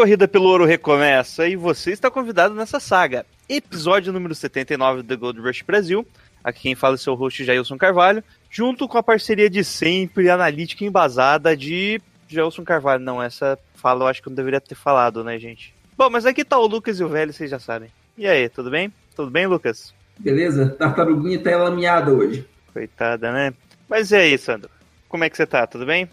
Corrida 0.00 0.26
pelo 0.26 0.48
ouro 0.48 0.64
recomeça 0.64 1.46
e 1.46 1.54
você 1.54 1.90
está 1.90 2.10
convidado 2.10 2.54
nessa 2.54 2.80
saga. 2.80 3.26
Episódio 3.46 4.14
número 4.14 4.34
79 4.34 5.02
do 5.02 5.08
The 5.08 5.14
Gold 5.14 5.40
Rush 5.40 5.60
Brasil. 5.60 6.06
Aqui 6.42 6.62
quem 6.62 6.74
fala 6.74 6.94
é 6.94 6.96
o 6.96 6.98
seu 6.98 7.14
host 7.14 7.44
Jailson 7.44 7.76
Carvalho, 7.76 8.24
junto 8.50 8.88
com 8.88 8.96
a 8.96 9.02
parceria 9.02 9.50
de 9.50 9.62
sempre, 9.62 10.30
analítica 10.30 10.86
embasada 10.86 11.54
de 11.54 12.00
Jailson 12.26 12.64
Carvalho. 12.64 13.04
Não, 13.04 13.22
essa 13.22 13.58
fala 13.74 14.04
eu 14.04 14.06
acho 14.08 14.22
que 14.22 14.28
eu 14.28 14.30
não 14.30 14.36
deveria 14.36 14.58
ter 14.58 14.74
falado, 14.74 15.22
né, 15.22 15.38
gente? 15.38 15.74
Bom, 15.98 16.08
mas 16.08 16.24
aqui 16.24 16.46
tá 16.46 16.58
o 16.58 16.66
Lucas 16.66 16.98
e 16.98 17.04
o 17.04 17.08
Velho, 17.08 17.34
vocês 17.34 17.50
já 17.50 17.58
sabem. 17.58 17.90
E 18.16 18.26
aí, 18.26 18.48
tudo 18.48 18.70
bem? 18.70 18.90
Tudo 19.14 19.30
bem, 19.30 19.46
Lucas? 19.46 19.92
Beleza? 20.18 20.70
Tartaruguinha 20.78 21.42
tá 21.42 21.54
lameada 21.58 22.10
hoje. 22.10 22.48
Coitada, 22.72 23.30
né? 23.32 23.52
Mas 23.86 24.12
e 24.12 24.16
aí, 24.16 24.38
Sandro? 24.38 24.70
Como 25.10 25.24
é 25.24 25.28
que 25.28 25.36
você 25.36 25.44
tá? 25.44 25.66
Tudo 25.66 25.84
bem? 25.84 26.08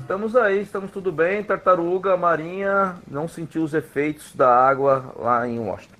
Estamos 0.00 0.36
aí, 0.36 0.60
estamos 0.62 0.90
tudo 0.90 1.10
bem. 1.10 1.42
Tartaruga, 1.42 2.16
Marinha, 2.16 2.96
não 3.10 3.26
sentiu 3.26 3.62
os 3.62 3.74
efeitos 3.74 4.34
da 4.34 4.48
água 4.48 5.14
lá 5.18 5.48
em 5.48 5.58
Washington. 5.58 5.94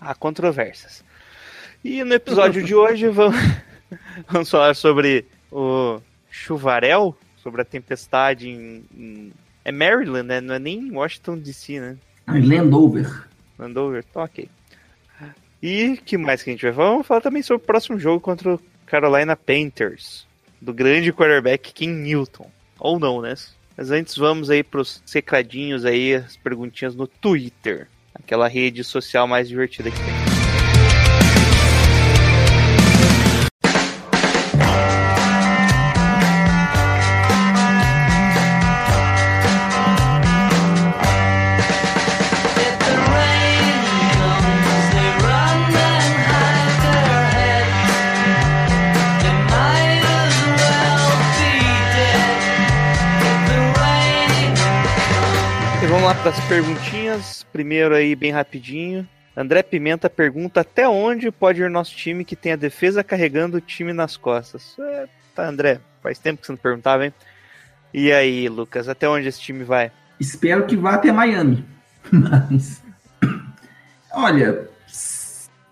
Há 0.00 0.14
controvérsias. 0.14 1.04
E 1.84 2.02
no 2.04 2.14
episódio 2.14 2.62
de 2.62 2.74
hoje 2.74 3.08
vamos, 3.08 3.36
vamos 4.28 4.50
falar 4.50 4.74
sobre 4.74 5.26
o 5.52 6.00
chuvarel, 6.30 7.16
sobre 7.42 7.62
a 7.62 7.64
tempestade 7.64 8.48
em, 8.48 8.84
em- 8.94 9.32
É 9.64 9.70
Maryland, 9.72 10.26
né? 10.26 10.40
Não 10.40 10.54
é 10.54 10.58
nem 10.58 10.90
Washington 10.90 11.38
DC, 11.38 11.80
né? 11.80 11.96
Landover. 12.28 13.24
Landover, 13.58 14.04
tá 14.04 14.24
ok. 14.24 14.48
E 15.62 15.96
que 16.04 16.18
mais 16.18 16.42
que 16.42 16.50
a 16.50 16.52
gente 16.52 16.62
vai 16.64 16.72
falar? 16.72 16.90
Vamos 16.90 17.06
falar 17.06 17.20
também 17.20 17.42
sobre 17.42 17.62
o 17.62 17.66
próximo 17.66 17.98
jogo 17.98 18.20
contra 18.20 18.54
o 18.54 18.60
Carolina 18.84 19.34
Panthers, 19.36 20.26
do 20.60 20.72
grande 20.74 21.12
quarterback 21.12 21.72
King 21.72 21.92
Newton. 22.02 22.50
Ou 22.78 22.98
não, 22.98 23.20
né? 23.20 23.34
Mas 23.76 23.90
antes 23.90 24.16
vamos 24.16 24.48
aí 24.48 24.62
pros 24.62 25.02
secadinhos 25.04 25.84
aí, 25.84 26.14
as 26.14 26.36
perguntinhas 26.36 26.94
no 26.94 27.06
Twitter, 27.06 27.88
aquela 28.14 28.48
rede 28.48 28.82
social 28.82 29.26
mais 29.26 29.48
divertida 29.48 29.90
que 29.90 29.96
tem. 29.98 30.25
E 56.26 56.28
vamos 56.28 56.38
lá 56.38 56.42
para 56.42 56.42
as 56.42 56.48
perguntinhas. 56.48 57.46
Primeiro 57.52 57.94
aí, 57.94 58.16
bem 58.16 58.32
rapidinho. 58.32 59.08
André 59.36 59.62
Pimenta 59.62 60.10
pergunta 60.10 60.62
até 60.62 60.88
onde 60.88 61.30
pode 61.30 61.62
ir 61.62 61.70
nosso 61.70 61.94
time 61.94 62.24
que 62.24 62.34
tem 62.34 62.52
a 62.52 62.56
defesa 62.56 63.04
carregando 63.04 63.58
o 63.58 63.60
time 63.60 63.92
nas 63.92 64.16
costas. 64.16 64.74
É, 64.76 65.06
tá, 65.36 65.48
André, 65.48 65.78
faz 66.02 66.18
tempo 66.18 66.40
que 66.40 66.46
você 66.46 66.52
não 66.52 66.56
perguntava, 66.58 67.06
hein? 67.06 67.14
E 67.94 68.10
aí, 68.10 68.48
Lucas, 68.48 68.88
até 68.88 69.08
onde 69.08 69.28
esse 69.28 69.40
time 69.40 69.62
vai? 69.62 69.92
Espero 70.18 70.66
que 70.66 70.74
vá 70.74 70.94
até 70.94 71.12
Miami. 71.12 71.64
Mas. 72.10 72.82
Olha, 74.12 74.68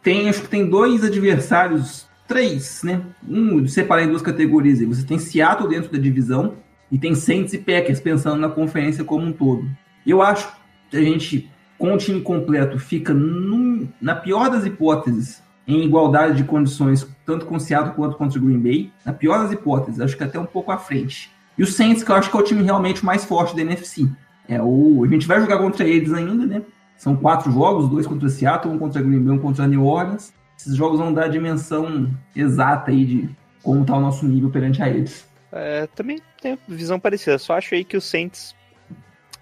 tem, 0.05 0.29
acho 0.29 0.43
que 0.43 0.49
tem 0.49 0.69
dois 0.69 1.03
adversários, 1.03 2.07
três, 2.29 2.83
né? 2.85 3.03
Um, 3.29 3.67
separar 3.67 4.05
em 4.05 4.09
duas 4.09 4.23
categorias. 4.23 4.81
Você 4.81 5.05
tem 5.05 5.19
Seattle 5.19 5.69
dentro 5.69 5.91
da 5.91 5.99
divisão 5.99 6.55
e 6.93 6.99
tem 6.99 7.15
Saints 7.15 7.55
e 7.55 7.59
Packers 7.59 7.99
pensando 7.99 8.41
na 8.41 8.49
conferência 8.49 9.03
como 9.03 9.27
um 9.27 9.33
todo. 9.33 9.67
Eu 10.07 10.23
acho 10.23 10.49
que 10.91 10.97
a 10.97 11.03
gente, 11.03 11.51
com 11.79 11.95
o 11.95 11.99
time 11.99 12.21
completo, 12.21 12.79
fica 12.79 13.13
num- 13.15 13.89
na 14.01 14.15
pior 14.15 14.51
das 14.51 14.65
hipóteses 14.65 15.43
em 15.67 15.83
igualdade 15.83 16.37
de 16.37 16.45
condições, 16.45 17.07
tanto 17.25 17.47
com 17.47 17.59
Seattle 17.59 17.95
quanto 17.95 18.17
contra 18.17 18.39
o 18.39 18.43
Green 18.43 18.59
Bay. 18.59 18.93
Na 19.05 19.13
pior 19.13 19.39
das 19.43 19.53
hipóteses, 19.53 20.01
acho 20.01 20.17
que 20.17 20.23
até 20.25 20.39
um 20.39 20.45
pouco 20.47 20.71
à 20.71 20.77
frente. 20.79 21.31
E 21.57 21.63
o 21.63 21.67
Saints, 21.67 22.03
que 22.03 22.11
eu 22.11 22.17
acho 22.17 22.31
que 22.31 22.37
é 22.37 22.41
o 22.41 22.43
time 22.43 22.63
realmente 22.63 23.05
mais 23.05 23.25
forte 23.25 23.55
da 23.57 23.63
NFC. 23.63 24.09
É, 24.49 24.61
o, 24.61 25.05
a 25.05 25.09
gente 25.09 25.27
vai 25.27 25.41
jogar 25.41 25.59
contra 25.59 25.87
eles 25.87 26.13
ainda, 26.13 26.45
né? 26.45 26.63
São 26.99 27.17
quatro 27.17 27.51
jogos, 27.51 27.89
dois 27.89 28.07
contra 28.07 28.29
Seattle, 28.29 28.73
um 28.75 28.79
contra 28.79 29.01
Green 29.01 29.21
Bay, 29.21 29.35
um 29.35 29.39
contra 29.39 29.67
New 29.67 29.85
Orleans. 29.85 30.33
Esses 30.59 30.77
jogos 30.77 30.99
vão 30.99 31.13
dar 31.13 31.25
a 31.25 31.29
dimensão 31.29 32.11
exata 32.37 32.91
aí 32.91 33.05
de 33.05 33.31
como 33.63 33.81
está 33.83 33.97
o 33.97 34.01
nosso 34.01 34.27
nível 34.27 34.51
perante 34.51 34.83
a 34.83 34.89
eles. 34.89 35.27
É, 35.51 35.87
também 35.95 36.21
tenho 36.43 36.59
visão 36.69 37.01
parecida. 37.01 37.39
Só 37.39 37.55
acho 37.57 37.75
aí 37.75 37.85
que 37.85 37.97
o 37.97 38.01
Saints. 38.01 38.55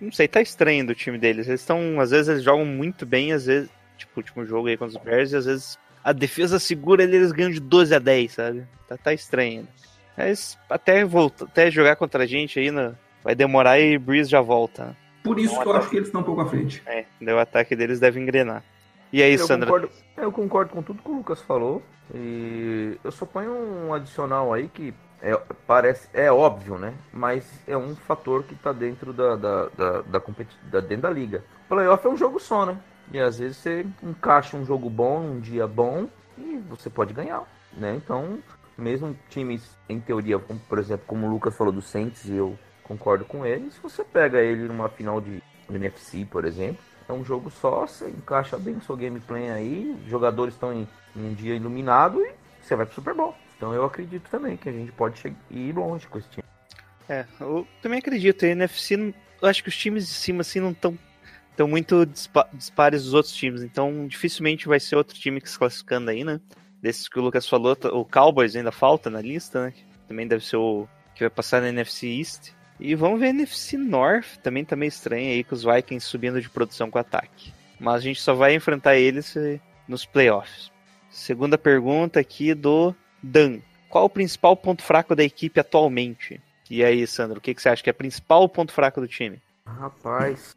Não 0.03 0.11
sei, 0.11 0.27
tá 0.27 0.43
estranho 0.43 0.85
do 0.85 0.95
time 0.95 1.17
deles. 1.17 1.47
Eles 1.47 1.61
estão. 1.61 2.01
Às 2.01 2.11
vezes 2.11 2.29
eles 2.29 2.43
jogam 2.43 2.67
muito 2.67 3.07
bem, 3.07 3.33
às 3.33 3.47
vezes. 3.47 3.71
Tipo, 3.97 4.13
o 4.17 4.19
último 4.19 4.45
jogo 4.45 4.67
aí 4.67 4.77
contra 4.77 4.99
os 4.99 5.05
Bears, 5.05 5.33
e 5.33 5.37
às 5.37 5.47
vezes 5.47 5.79
a 6.03 6.13
defesa 6.13 6.59
segura 6.59 7.05
ele, 7.05 7.17
eles 7.17 7.31
ganham 7.31 7.53
de 7.53 7.61
12 7.61 7.95
a 7.95 7.99
10, 8.01 8.33
sabe? 8.33 8.67
Tá, 8.89 8.97
tá 8.97 9.15
estranho 9.15 9.61
ainda. 9.61 9.69
Mas 10.17 10.59
até, 10.69 11.05
volta, 11.05 11.45
até 11.45 11.71
jogar 11.71 11.97
contra 11.97 12.25
a 12.25 12.27
gente 12.27 12.59
aí, 12.59 12.71
né, 12.71 12.95
vai 13.23 13.35
demorar 13.35 13.79
e 13.79 13.97
Breeze 13.97 14.29
já 14.29 14.41
volta. 14.41 14.97
Por 15.23 15.39
isso 15.39 15.59
que 15.61 15.67
eu 15.67 15.73
acho 15.77 15.89
que 15.89 15.97
eles 15.97 16.09
estão 16.09 16.21
um 16.21 16.25
pouco 16.25 16.41
à 16.41 16.47
frente. 16.47 16.83
É, 16.85 17.05
daí 17.21 17.35
o 17.35 17.39
ataque 17.39 17.77
deles 17.77 18.01
deve 18.01 18.19
engrenar. 18.21 18.65
E 19.13 19.23
aí, 19.23 19.35
eu, 19.35 19.47
Sandra? 19.47 19.67
concordo, 19.67 19.91
eu 20.17 20.33
concordo 20.33 20.71
com 20.73 20.83
tudo 20.83 21.03
que 21.03 21.11
o 21.11 21.17
Lucas 21.17 21.41
falou. 21.43 21.83
E 22.13 22.99
eu 23.05 23.13
só 23.13 23.25
ponho 23.25 23.53
um 23.53 23.95
adicional 23.95 24.53
aí 24.53 24.69
que 24.69 24.93
é, 25.23 25.41
parece, 25.67 26.09
é 26.13 26.31
óbvio, 26.33 26.77
né? 26.77 26.93
Mas 27.13 27.45
é 27.67 27.77
um 27.77 27.95
fator 27.95 28.43
que 28.43 28.55
tá 28.57 28.73
dentro 28.73 29.13
da, 29.13 29.37
da, 29.37 29.69
da, 29.69 30.03
da, 30.03 30.21
competi- 30.21 30.57
da- 30.65 30.81
dentro 30.81 31.03
da 31.03 31.11
liga. 31.11 31.45
Playoff 31.69 32.05
é 32.07 32.11
um 32.11 32.17
jogo 32.17 32.41
só, 32.41 32.67
né? 32.67 32.77
E 33.13 33.21
às 33.21 33.39
vezes 33.39 33.57
você 33.59 33.87
encaixa 34.03 34.57
um 34.57 34.65
jogo 34.65 34.91
bom, 34.91 35.21
um 35.21 35.41
dia 35.41 35.67
bom, 35.67 36.09
e 36.37 36.61
você 36.69 36.91
pode 36.91 37.15
ganhar, 37.15 37.45
né? 37.73 37.95
Então, 37.95 38.39
mesmo 38.77 39.17
times, 39.29 39.77
em 39.89 40.01
teoria, 40.01 40.39
como, 40.39 40.59
por 40.69 40.79
exemplo, 40.79 41.05
como 41.07 41.27
o 41.27 41.31
Lucas 41.31 41.57
falou 41.57 41.73
do 41.73 41.83
Saints, 41.83 42.25
e 42.25 42.35
eu 42.35 42.59
concordo 42.83 43.25
com 43.25 43.47
ele, 43.47 43.71
se 43.71 43.81
você 43.81 44.03
pega 44.03 44.41
ele 44.41 44.65
numa 44.65 44.89
final 44.89 45.21
de 45.21 45.43
NFC, 45.71 46.27
por 46.31 46.45
exemplo, 46.45 46.83
é 47.09 47.13
um 47.13 47.25
jogo 47.25 47.51
só, 47.51 47.87
você 47.87 48.09
encaixa 48.09 48.57
bem 48.59 48.75
o 48.77 48.83
seu 48.83 48.97
gameplay 48.97 49.51
aí, 49.51 49.97
os 50.05 50.11
jogadores 50.11 50.55
estão 50.55 50.73
em, 50.73 50.89
em 51.15 51.29
um 51.31 51.35
dia 51.35 51.55
iluminado 51.55 52.21
e 52.21 52.35
você 52.61 52.75
vai 52.75 52.87
pro 52.87 52.95
Super 52.95 53.15
Bowl. 53.15 53.35
Então 53.63 53.73
eu 53.73 53.85
acredito 53.85 54.29
também 54.29 54.57
que 54.57 54.69
a 54.69 54.73
gente 54.73 54.91
pode 54.91 55.23
ir 55.49 55.73
longe 55.73 56.05
com 56.09 56.19
esse 56.19 56.29
time. 56.29 56.43
É, 57.09 57.25
eu 57.41 57.65
também 57.81 58.01
acredito. 58.01 58.45
A 58.45 58.49
NFC, 58.49 59.15
eu 59.41 59.49
acho 59.49 59.63
que 59.63 59.69
os 59.69 59.77
times 59.77 60.09
de 60.09 60.15
cima 60.15 60.41
assim 60.41 60.59
não 60.59 60.73
estão 60.73 60.99
tão 61.57 61.69
muito 61.69 62.05
dispa- 62.05 62.49
dispares 62.53 63.05
dos 63.05 63.15
outros 63.15 63.33
times. 63.33 63.63
Então, 63.63 64.09
dificilmente 64.09 64.67
vai 64.67 64.81
ser 64.81 64.97
outro 64.97 65.17
time 65.17 65.41
que 65.41 65.49
se 65.49 65.57
classificando 65.57 66.11
aí, 66.11 66.25
né? 66.25 66.41
Desses 66.83 67.09
que 67.09 67.21
o 67.21 67.23
Lucas 67.23 67.49
falou, 67.49 67.79
o 67.93 68.05
Cowboys 68.05 68.57
ainda 68.57 68.73
falta 68.73 69.09
na 69.09 69.21
lista, 69.21 69.67
né? 69.67 69.75
Também 70.09 70.27
deve 70.27 70.45
ser 70.45 70.57
o 70.57 70.89
que 71.15 71.21
vai 71.21 71.31
passar 71.31 71.61
na 71.61 71.69
NFC 71.69 72.09
East. 72.09 72.51
E 72.81 72.97
vamos 72.97 73.21
ver 73.21 73.27
a 73.27 73.31
NFC 73.31 73.77
North, 73.77 74.39
também 74.43 74.65
tá 74.65 74.75
meio 74.75 74.89
estranho 74.89 75.31
aí, 75.31 75.45
com 75.45 75.55
os 75.55 75.63
Vikings 75.63 76.05
subindo 76.05 76.43
de 76.43 76.51
produção 76.51 76.91
com 76.91 76.99
ataque. 76.99 77.53
Mas 77.79 77.95
a 77.95 78.01
gente 78.01 78.21
só 78.21 78.35
vai 78.35 78.57
enfrentar 78.57 78.97
eles 78.97 79.37
eh, 79.37 79.61
nos 79.87 80.05
playoffs. 80.05 80.73
Segunda 81.09 81.57
pergunta 81.57 82.19
aqui 82.19 82.55
do 82.55 82.93
Dan. 83.23 83.61
Qual 83.89 84.07
o 84.07 84.11
principal 84.11 84.57
ponto 84.57 84.83
fraco 84.83 85.15
da 85.15 85.23
equipe 85.23 85.61
atualmente? 85.61 86.41
E 86.71 86.83
aí, 86.83 87.07
Sandro, 87.07 87.39
o 87.39 87.41
que, 87.41 87.55
que 87.55 87.61
você 87.61 87.69
acha 87.69 87.83
que 87.83 87.91
é 87.91 87.93
o 87.93 87.95
principal 87.95 88.49
ponto 88.49 88.73
fraco 88.73 89.01
do 89.01 89.07
time? 89.07 89.41
Rapaz, 89.67 90.57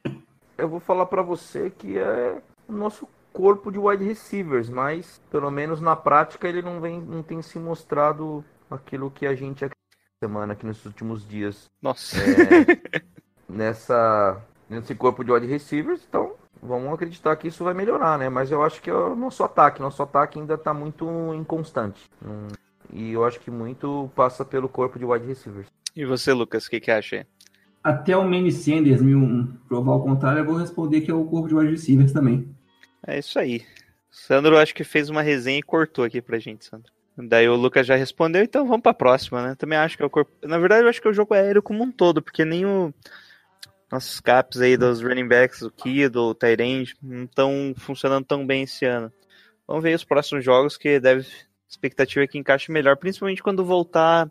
eu 0.58 0.70
vou 0.70 0.80
falar 0.80 1.06
pra 1.06 1.22
você 1.22 1.70
que 1.70 1.98
é 1.98 2.42
o 2.68 2.74
nosso 2.74 3.08
corpo 3.34 3.70
de 3.70 3.78
wide 3.78 4.04
receivers, 4.04 4.70
mas 4.70 5.22
pelo 5.30 5.52
menos 5.52 5.82
na 5.82 5.96
prática 5.96 6.48
ele 6.48 6.62
não 6.62 6.80
vem, 6.80 7.02
não 7.02 7.22
tem 7.22 7.42
se 7.42 7.60
mostrado 7.60 8.44
aquilo 8.72 9.12
que 9.12 9.28
a 9.28 9.36
gente 9.36 9.70
semana 10.24 10.54
aqui 10.54 10.66
nos 10.66 10.86
últimos 10.86 11.28
dias 11.28 11.66
Nossa. 11.82 12.18
é, 12.18 13.02
nessa 13.48 14.42
nesse 14.70 14.96
corpo 14.96 15.24
de 15.24 15.32
wide 15.32 15.46
receivers, 15.48 16.02
então 16.08 16.34
vamos 16.66 16.94
acreditar 16.94 17.36
que 17.36 17.48
isso 17.48 17.64
vai 17.64 17.74
melhorar, 17.74 18.18
né? 18.18 18.30
Mas 18.30 18.52
eu 18.52 18.64
acho 18.64 18.82
que 18.82 18.90
é 18.90 18.94
o 18.94 19.16
nosso 19.16 19.44
ataque, 19.44 19.82
nosso 19.82 20.02
ataque 20.04 20.40
ainda 20.40 20.58
tá 20.58 20.74
muito 20.74 21.08
inconstante. 21.34 22.10
E 22.92 23.12
eu 23.12 23.24
acho 23.26 23.40
que 23.40 23.50
muito 23.50 24.10
passa 24.16 24.44
pelo 24.44 24.68
corpo 24.68 25.00
de 25.00 25.06
wide 25.06 25.26
receivers. 25.26 25.68
E 25.96 26.06
você, 26.06 26.34
Lucas, 26.34 26.66
o 26.66 26.70
que, 26.70 26.80
que 26.80 26.92
acha 26.92 27.18
aí? 27.18 27.26
até 27.86 28.18
o 28.18 28.24
Manny 28.24 28.52
Sanders 28.52 29.00
me 29.00 29.14
um, 29.14 29.46
provar 29.68 29.94
o 29.94 30.02
contrário, 30.02 30.40
eu 30.40 30.46
vou 30.46 30.56
responder 30.56 31.02
que 31.02 31.12
é 31.12 31.14
o 31.14 31.24
corpo 31.24 31.48
de 31.48 31.54
wide 31.54 31.70
receivers 31.70 32.12
também. 32.12 32.50
É 33.06 33.20
isso 33.20 33.38
aí. 33.38 33.64
Sandro 34.10 34.58
acho 34.58 34.74
que 34.74 34.84
fez 34.84 35.08
uma 35.08 35.22
resenha 35.22 35.60
e 35.60 35.64
cortou 35.64 36.04
aqui 36.04 36.20
pra 36.20 36.40
gente, 36.40 36.66
Sandro. 36.66 36.92
Daí 37.16 37.48
o 37.48 37.56
Lucas 37.56 37.86
já 37.86 37.96
respondeu, 37.96 38.42
então 38.42 38.66
vamos 38.66 38.82
pra 38.82 38.92
próxima, 38.92 39.46
né? 39.46 39.56
Também 39.56 39.78
acho 39.78 39.96
que 39.96 40.02
é 40.02 40.06
o 40.06 40.10
corpo. 40.10 40.32
Na 40.42 40.58
verdade, 40.58 40.84
eu 40.84 40.90
acho 40.90 41.00
que 41.00 41.08
é 41.08 41.12
o 41.12 41.14
jogo 41.14 41.36
aéreo 41.36 41.62
como 41.62 41.84
um 41.84 41.92
todo, 41.92 42.24
porque 42.24 42.44
nem 42.44 42.66
o. 42.66 42.92
Nossos 43.96 44.20
caps 44.20 44.60
aí 44.60 44.76
dos 44.76 45.02
running 45.02 45.26
backs, 45.26 45.62
o 45.62 45.72
Kido, 45.72 46.24
o 46.24 46.36
Tyrande, 46.36 46.94
não 47.02 47.24
estão 47.24 47.74
funcionando 47.78 48.26
tão 48.26 48.46
bem 48.46 48.64
esse 48.64 48.84
ano. 48.84 49.10
Vamos 49.66 49.84
ver 49.84 49.96
os 49.96 50.04
próximos 50.04 50.44
jogos 50.44 50.76
que 50.76 51.00
deve. 51.00 51.26
Expectativa 51.68 52.26
é 52.26 52.28
que 52.28 52.38
encaixe 52.38 52.72
melhor, 52.74 52.98
principalmente 52.98 53.42
quando 53.42 53.64
voltar 53.64 54.30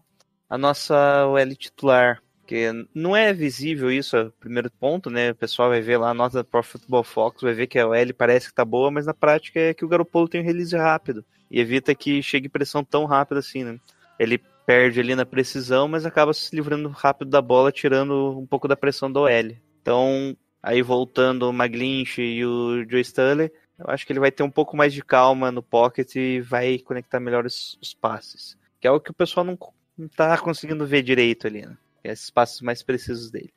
a 0.50 0.58
nossa 0.58 1.26
OL 1.26 1.56
titular. 1.56 2.22
Porque 2.40 2.70
não 2.94 3.16
é 3.16 3.32
visível 3.32 3.90
isso, 3.90 4.18
é 4.18 4.30
primeiro 4.38 4.70
ponto, 4.70 5.08
né? 5.08 5.30
O 5.30 5.34
pessoal 5.34 5.70
vai 5.70 5.80
ver 5.80 5.96
lá 5.96 6.10
a 6.10 6.14
nota 6.14 6.36
da 6.36 6.44
Pro 6.44 6.62
Football 6.62 7.02
Fox, 7.02 7.40
vai 7.40 7.54
ver 7.54 7.66
que 7.66 7.78
a 7.78 7.88
OL 7.88 8.14
parece 8.16 8.48
que 8.48 8.54
tá 8.54 8.66
boa, 8.66 8.90
mas 8.90 9.06
na 9.06 9.14
prática 9.14 9.58
é 9.58 9.72
que 9.72 9.84
o 9.84 9.88
Garoppolo 9.88 10.28
tem 10.28 10.42
um 10.42 10.44
release 10.44 10.76
rápido 10.76 11.24
e 11.50 11.58
evita 11.58 11.94
que 11.94 12.22
chegue 12.22 12.50
pressão 12.50 12.84
tão 12.84 13.06
rápida 13.06 13.40
assim, 13.40 13.64
né? 13.64 13.80
Ele 14.18 14.38
perde 14.66 15.00
ali 15.00 15.14
na 15.14 15.26
precisão, 15.26 15.88
mas 15.88 16.06
acaba 16.06 16.32
se 16.32 16.54
livrando 16.54 16.88
rápido 16.88 17.30
da 17.30 17.42
bola, 17.42 17.72
tirando 17.72 18.38
um 18.38 18.46
pouco 18.46 18.66
da 18.66 18.76
pressão 18.76 19.10
do 19.10 19.20
OL. 19.20 19.56
Então, 19.80 20.36
aí 20.62 20.82
voltando 20.82 21.48
o 21.48 21.52
Maglinch 21.52 22.20
e 22.20 22.44
o 22.44 22.84
Joe 22.88 23.00
Stanley, 23.00 23.52
eu 23.78 23.86
acho 23.88 24.06
que 24.06 24.12
ele 24.12 24.20
vai 24.20 24.30
ter 24.30 24.42
um 24.42 24.50
pouco 24.50 24.76
mais 24.76 24.92
de 24.92 25.02
calma 25.02 25.50
no 25.50 25.62
pocket 25.62 26.14
e 26.16 26.40
vai 26.40 26.78
conectar 26.78 27.20
melhor 27.20 27.44
os, 27.44 27.78
os 27.82 27.92
passes. 27.92 28.56
Que 28.80 28.86
é 28.86 28.90
o 28.90 29.00
que 29.00 29.10
o 29.10 29.14
pessoal 29.14 29.44
não, 29.44 29.58
não 29.96 30.08
tá 30.08 30.38
conseguindo 30.38 30.86
ver 30.86 31.02
direito 31.02 31.46
ali, 31.46 31.66
né? 31.66 31.76
Esses 32.02 32.30
passes 32.30 32.60
mais 32.60 32.82
precisos 32.82 33.30
dele. 33.30 33.52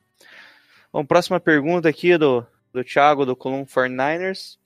Bom, 0.92 1.04
próxima 1.04 1.38
pergunta 1.38 1.88
aqui 1.88 2.16
do, 2.16 2.46
do 2.72 2.82
Thiago, 2.82 3.26
do 3.26 3.36
Column 3.36 3.66
49ers. 3.66 4.58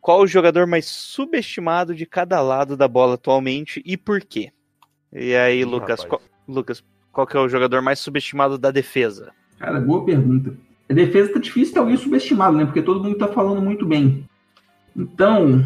Qual 0.00 0.20
o 0.20 0.26
jogador 0.26 0.66
mais 0.66 0.86
subestimado 0.86 1.94
de 1.94 2.06
cada 2.06 2.40
lado 2.40 2.76
da 2.76 2.88
bola 2.88 3.14
atualmente 3.14 3.82
e 3.84 3.96
por 3.96 4.20
quê? 4.20 4.52
E 5.12 5.34
aí, 5.34 5.60
Ih, 5.60 5.64
Lucas, 5.64 6.04
qual, 6.04 6.20
Lucas, 6.46 6.82
qual 7.12 7.26
que 7.26 7.36
é 7.36 7.40
o 7.40 7.48
jogador 7.48 7.80
mais 7.82 7.98
subestimado 7.98 8.58
da 8.58 8.70
defesa? 8.70 9.32
Cara, 9.58 9.80
boa 9.80 10.04
pergunta. 10.04 10.54
A 10.88 10.92
defesa 10.94 11.32
tá 11.32 11.38
difícil 11.38 11.74
ter 11.74 11.80
alguém 11.80 11.96
subestimado, 11.96 12.56
né? 12.56 12.64
Porque 12.64 12.82
todo 12.82 13.02
mundo 13.02 13.16
tá 13.18 13.28
falando 13.28 13.60
muito 13.60 13.84
bem. 13.86 14.24
Então, 14.96 15.64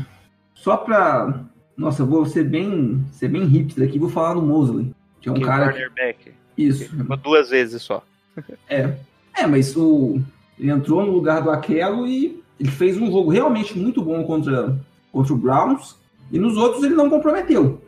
só 0.54 0.76
pra. 0.76 1.44
Nossa, 1.76 2.04
vou 2.04 2.26
ser 2.26 2.44
bem, 2.44 3.04
ser 3.12 3.28
bem 3.28 3.44
hipster 3.44 3.88
aqui, 3.88 3.98
vou 3.98 4.08
falar 4.08 4.34
no 4.34 4.42
Mosley. 4.42 4.92
Que 5.20 5.28
é 5.28 5.32
um 5.32 5.36
Que 5.36 5.42
cara. 5.42 5.66
que- 5.72 5.78
cornerback. 5.78 6.32
Isso. 6.56 6.90
Duas 7.22 7.50
vezes 7.50 7.82
só. 7.82 8.02
É. 8.68 8.96
É, 9.36 9.46
mas 9.46 9.76
o. 9.76 10.20
Ele 10.58 10.70
entrou 10.70 11.04
no 11.04 11.12
lugar 11.12 11.42
do 11.42 11.50
Aquelo 11.50 12.06
e 12.06 12.42
ele 12.60 12.70
fez 12.70 12.96
um 12.96 13.06
jogo 13.10 13.30
realmente 13.30 13.76
muito 13.78 14.02
bom 14.02 14.22
contra, 14.24 14.78
contra 15.10 15.32
o 15.32 15.36
Browns. 15.36 15.96
E 16.30 16.38
nos 16.38 16.56
outros 16.56 16.82
ele 16.84 16.94
não 16.94 17.10
comprometeu. 17.10 17.81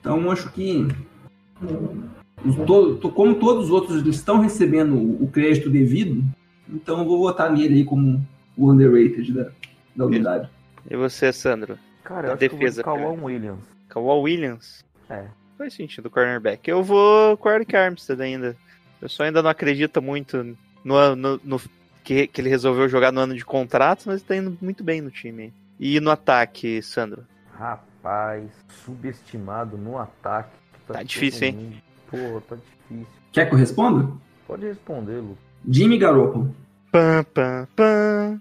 Então 0.00 0.30
acho 0.30 0.50
que. 0.52 0.86
como 3.14 3.34
todos 3.34 3.64
os 3.66 3.70
outros 3.70 4.04
estão 4.06 4.40
recebendo 4.40 4.96
o 5.22 5.28
crédito 5.28 5.68
devido, 5.70 6.22
então 6.68 6.98
eu 7.00 7.04
vou 7.04 7.18
votar 7.18 7.52
nele 7.52 7.74
aí 7.76 7.84
como 7.84 8.24
o 8.56 8.70
underrated 8.70 9.32
da, 9.32 9.50
da 9.94 10.06
unidade. 10.06 10.48
E 10.90 10.96
você, 10.96 11.32
Sandro? 11.32 11.78
Cara, 12.02 12.28
eu 12.28 12.30
A 12.30 12.34
acho 12.34 12.40
defesa, 12.40 12.82
que 12.82 12.88
eu 12.88 12.98
vou 12.98 13.16
de 13.16 13.22
Williams. 13.24 13.60
Kawhi 13.88 14.20
Williams? 14.22 14.84
É. 15.08 15.26
Faz 15.58 15.74
sentido, 15.74 16.08
cornerback. 16.08 16.68
Eu 16.70 16.82
vou 16.82 17.36
com 17.36 17.48
o 17.48 17.52
Eric 17.52 17.76
Armstead 17.76 18.20
ainda. 18.22 18.56
Eu 19.00 19.08
só 19.08 19.24
ainda 19.24 19.42
não 19.42 19.50
acredito 19.50 20.00
muito 20.00 20.56
no, 20.82 20.94
ano- 20.94 21.16
no, 21.16 21.40
no- 21.44 21.60
que, 22.02 22.26
que 22.26 22.40
ele 22.40 22.48
resolveu 22.48 22.88
jogar 22.88 23.12
no 23.12 23.20
ano 23.20 23.34
de 23.34 23.44
contrato, 23.44 24.04
mas 24.06 24.22
tá 24.22 24.34
indo 24.34 24.56
muito 24.60 24.82
bem 24.82 25.00
no 25.02 25.10
time. 25.10 25.52
E 25.78 26.00
no 26.00 26.10
ataque, 26.10 26.80
Sandro? 26.82 27.24
Rapaz, 27.52 27.80
subestimado 28.84 29.76
no 29.76 29.98
ataque. 29.98 30.50
Tá 30.86 30.94
todo 30.94 31.04
difícil, 31.04 31.48
hein? 31.48 31.82
Pô, 32.10 32.40
tá 32.48 32.56
difícil. 32.56 33.06
Quer 33.32 33.48
que 33.48 33.54
eu 33.54 33.58
responda? 33.58 34.12
Pode 34.46 34.66
responder, 34.66 35.20
Lu. 35.20 35.36
Jimmy 35.68 35.98
Garoppolo. 35.98 36.54
Pam, 36.90 37.24
pam, 37.34 37.68
pam. 37.76 38.40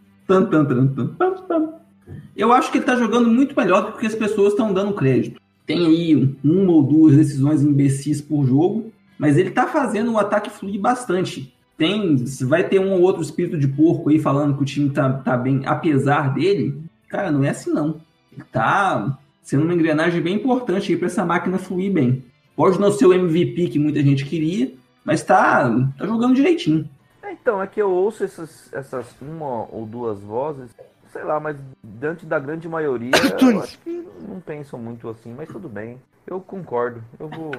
Eu 2.36 2.52
acho 2.52 2.72
que 2.72 2.78
ele 2.78 2.86
tá 2.86 2.96
jogando 2.96 3.30
muito 3.30 3.56
melhor 3.56 3.92
do 3.92 3.98
que 3.98 4.06
as 4.06 4.16
pessoas 4.16 4.54
estão 4.54 4.74
dando 4.74 4.94
crédito. 4.94 5.40
Tem 5.66 5.86
aí 5.86 6.36
uma 6.44 6.72
ou 6.72 6.82
duas 6.82 7.16
decisões 7.16 7.62
imbecis 7.62 8.22
por 8.22 8.46
jogo, 8.46 8.92
mas 9.20 9.38
ele 9.38 9.52
tá 9.52 9.68
fazendo 9.68 10.14
o 10.14 10.18
ataque 10.18 10.50
fluir 10.50 10.80
bastante. 10.80 11.54
Tem, 11.78 12.26
se 12.26 12.44
vai 12.44 12.68
ter 12.68 12.80
um 12.80 12.92
ou 12.94 13.02
outro 13.02 13.22
espírito 13.22 13.58
de 13.58 13.68
porco 13.68 14.10
aí 14.10 14.20
falando 14.20 14.56
que 14.56 14.64
o 14.64 14.66
time 14.66 14.90
tá, 14.90 15.14
tá 15.14 15.38
bem, 15.38 15.62
apesar 15.66 16.34
dele, 16.34 16.82
cara, 17.08 17.32
não 17.32 17.44
é 17.44 17.50
assim 17.50 17.72
não. 17.72 18.02
Ele 18.32 18.44
tá 18.52 19.18
sendo 19.50 19.64
uma 19.64 19.74
engrenagem 19.74 20.22
bem 20.22 20.36
importante 20.36 20.92
aí 20.92 20.98
pra 20.98 21.08
essa 21.08 21.26
máquina 21.26 21.58
fluir 21.58 21.92
bem. 21.92 22.24
Pode 22.56 22.80
não 22.80 22.92
ser 22.92 23.08
o 23.08 23.14
MVP 23.14 23.70
que 23.70 23.80
muita 23.80 24.00
gente 24.04 24.24
queria, 24.24 24.72
mas 25.04 25.24
tá, 25.24 25.68
tá 25.98 26.06
jogando 26.06 26.36
direitinho. 26.36 26.88
É, 27.24 27.32
então, 27.32 27.60
é 27.60 27.66
que 27.66 27.82
eu 27.82 27.90
ouço 27.90 28.24
essas, 28.24 28.72
essas 28.72 29.08
uma 29.20 29.66
ou 29.72 29.88
duas 29.88 30.20
vozes, 30.22 30.70
sei 31.12 31.24
lá, 31.24 31.40
mas 31.40 31.58
diante 31.84 32.28
da 32.28 32.38
grande 32.38 32.70
maioria, 32.70 33.10
eu 33.42 33.60
acho 33.60 33.80
que 33.80 34.06
não 34.28 34.40
pensam 34.40 34.78
muito 34.78 35.10
assim, 35.10 35.34
mas 35.36 35.50
tudo 35.50 35.68
bem. 35.68 36.00
Eu 36.28 36.40
concordo. 36.40 37.02
Eu 37.20 37.28
vou. 37.28 37.52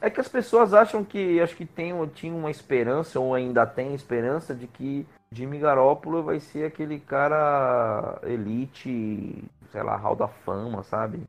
É 0.00 0.08
que 0.08 0.20
as 0.20 0.28
pessoas 0.28 0.72
acham 0.72 1.02
que 1.02 1.40
acho 1.40 1.56
que 1.56 1.66
tem, 1.66 1.92
tinha 2.14 2.32
uma 2.32 2.50
esperança, 2.50 3.18
ou 3.18 3.34
ainda 3.34 3.66
tem 3.66 3.92
esperança, 3.92 4.54
de 4.54 4.68
que 4.68 5.04
Jimmy 5.34 5.58
Garoppolo 5.58 6.22
vai 6.22 6.38
ser 6.40 6.64
aquele 6.66 6.98
cara 7.00 8.20
elite, 8.24 9.34
sei 9.72 9.82
lá, 9.82 9.96
hall 9.96 10.14
da 10.16 10.28
fama, 10.28 10.82
sabe? 10.82 11.20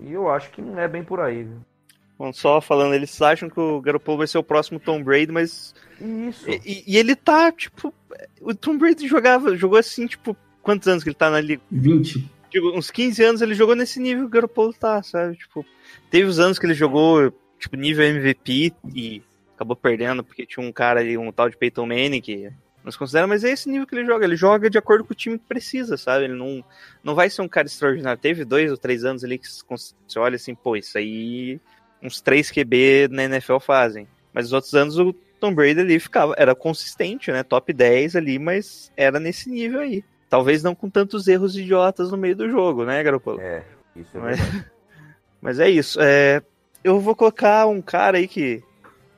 E 0.00 0.12
eu 0.12 0.30
acho 0.30 0.50
que 0.50 0.62
não 0.62 0.78
é 0.78 0.86
bem 0.86 1.02
por 1.02 1.20
aí, 1.20 1.42
viu? 1.44 1.58
Bom, 2.18 2.32
só 2.32 2.60
falando, 2.60 2.94
eles 2.94 3.20
acham 3.22 3.48
que 3.48 3.58
o 3.58 3.80
Garoppolo 3.80 4.18
vai 4.18 4.26
ser 4.26 4.38
o 4.38 4.42
próximo 4.44 4.78
Tom 4.78 5.02
Brady, 5.02 5.32
mas. 5.32 5.74
Isso. 6.00 6.48
E, 6.48 6.60
e- 6.64 6.84
e 6.86 6.96
ele 6.96 7.16
tá, 7.16 7.50
tipo. 7.50 7.92
O 8.40 8.54
Tom 8.54 8.76
Brady 8.78 9.08
jogava, 9.08 9.56
jogou 9.56 9.78
assim, 9.78 10.06
tipo, 10.06 10.36
quantos 10.62 10.86
anos 10.86 11.02
que 11.02 11.08
ele 11.08 11.16
tá 11.16 11.30
na 11.30 11.40
liga? 11.40 11.62
20. 11.70 12.30
Tipo, 12.50 12.76
uns 12.76 12.90
15 12.90 13.22
anos 13.24 13.40
ele 13.42 13.54
jogou 13.54 13.74
nesse 13.74 13.98
nível 14.00 14.24
que 14.24 14.26
o 14.28 14.30
Garoppolo 14.30 14.72
tá, 14.74 15.02
sabe? 15.02 15.36
Tipo, 15.36 15.64
teve 16.10 16.28
os 16.28 16.38
anos 16.38 16.58
que 16.58 16.66
ele 16.66 16.74
jogou, 16.74 17.32
tipo, 17.58 17.76
nível 17.76 18.04
MVP 18.04 18.72
e 18.94 19.22
acabou 19.54 19.76
perdendo 19.76 20.22
porque 20.24 20.44
tinha 20.46 20.66
um 20.66 20.72
cara 20.72 21.00
ali, 21.00 21.16
um 21.16 21.32
tal 21.32 21.48
de 21.48 21.56
Peyton 21.56 21.86
Manning 21.86 22.20
que 22.20 22.50
nos 22.84 22.96
considera, 22.96 23.26
mas 23.26 23.44
é 23.44 23.50
esse 23.50 23.68
nível 23.68 23.86
que 23.86 23.94
ele 23.94 24.06
joga. 24.06 24.24
Ele 24.24 24.36
joga 24.36 24.70
de 24.70 24.78
acordo 24.78 25.04
com 25.04 25.12
o 25.12 25.16
time 25.16 25.38
que 25.38 25.44
precisa, 25.44 25.96
sabe? 25.96 26.24
Ele 26.24 26.34
não, 26.34 26.64
não 27.04 27.14
vai 27.14 27.28
ser 27.28 27.42
um 27.42 27.48
cara 27.48 27.66
extraordinário. 27.66 28.20
Teve 28.20 28.44
dois 28.44 28.70
ou 28.70 28.76
três 28.76 29.04
anos 29.04 29.22
ali 29.22 29.38
que 29.38 29.46
você 29.48 30.18
olha 30.18 30.36
assim, 30.36 30.54
pô, 30.54 30.76
isso 30.76 30.96
aí 30.96 31.60
uns 32.02 32.20
três 32.20 32.50
QB 32.50 33.08
na 33.10 33.24
NFL 33.24 33.58
fazem. 33.58 34.08
Mas 34.32 34.46
os 34.46 34.52
outros 34.52 34.74
anos 34.74 34.98
o 34.98 35.12
Tom 35.40 35.54
Brady 35.54 35.80
ali 35.80 35.98
ficava, 35.98 36.34
era 36.36 36.54
consistente, 36.54 37.30
né? 37.32 37.42
Top 37.42 37.72
10 37.72 38.16
ali, 38.16 38.38
mas 38.38 38.92
era 38.96 39.18
nesse 39.18 39.50
nível 39.50 39.80
aí. 39.80 40.04
Talvez 40.28 40.62
não 40.62 40.74
com 40.74 40.88
tantos 40.88 41.26
erros 41.26 41.56
idiotas 41.56 42.10
no 42.10 42.16
meio 42.16 42.36
do 42.36 42.48
jogo, 42.48 42.84
né, 42.84 43.02
Garoppolo? 43.02 43.40
É, 43.40 43.64
isso 43.96 44.16
é 44.16 44.20
Mas-. 44.20 44.40
Mas 45.42 45.58
é 45.58 45.70
isso. 45.70 45.98
É, 46.02 46.42
eu 46.84 47.00
vou 47.00 47.16
colocar 47.16 47.66
um 47.66 47.80
cara 47.80 48.18
aí 48.18 48.28
que 48.28 48.62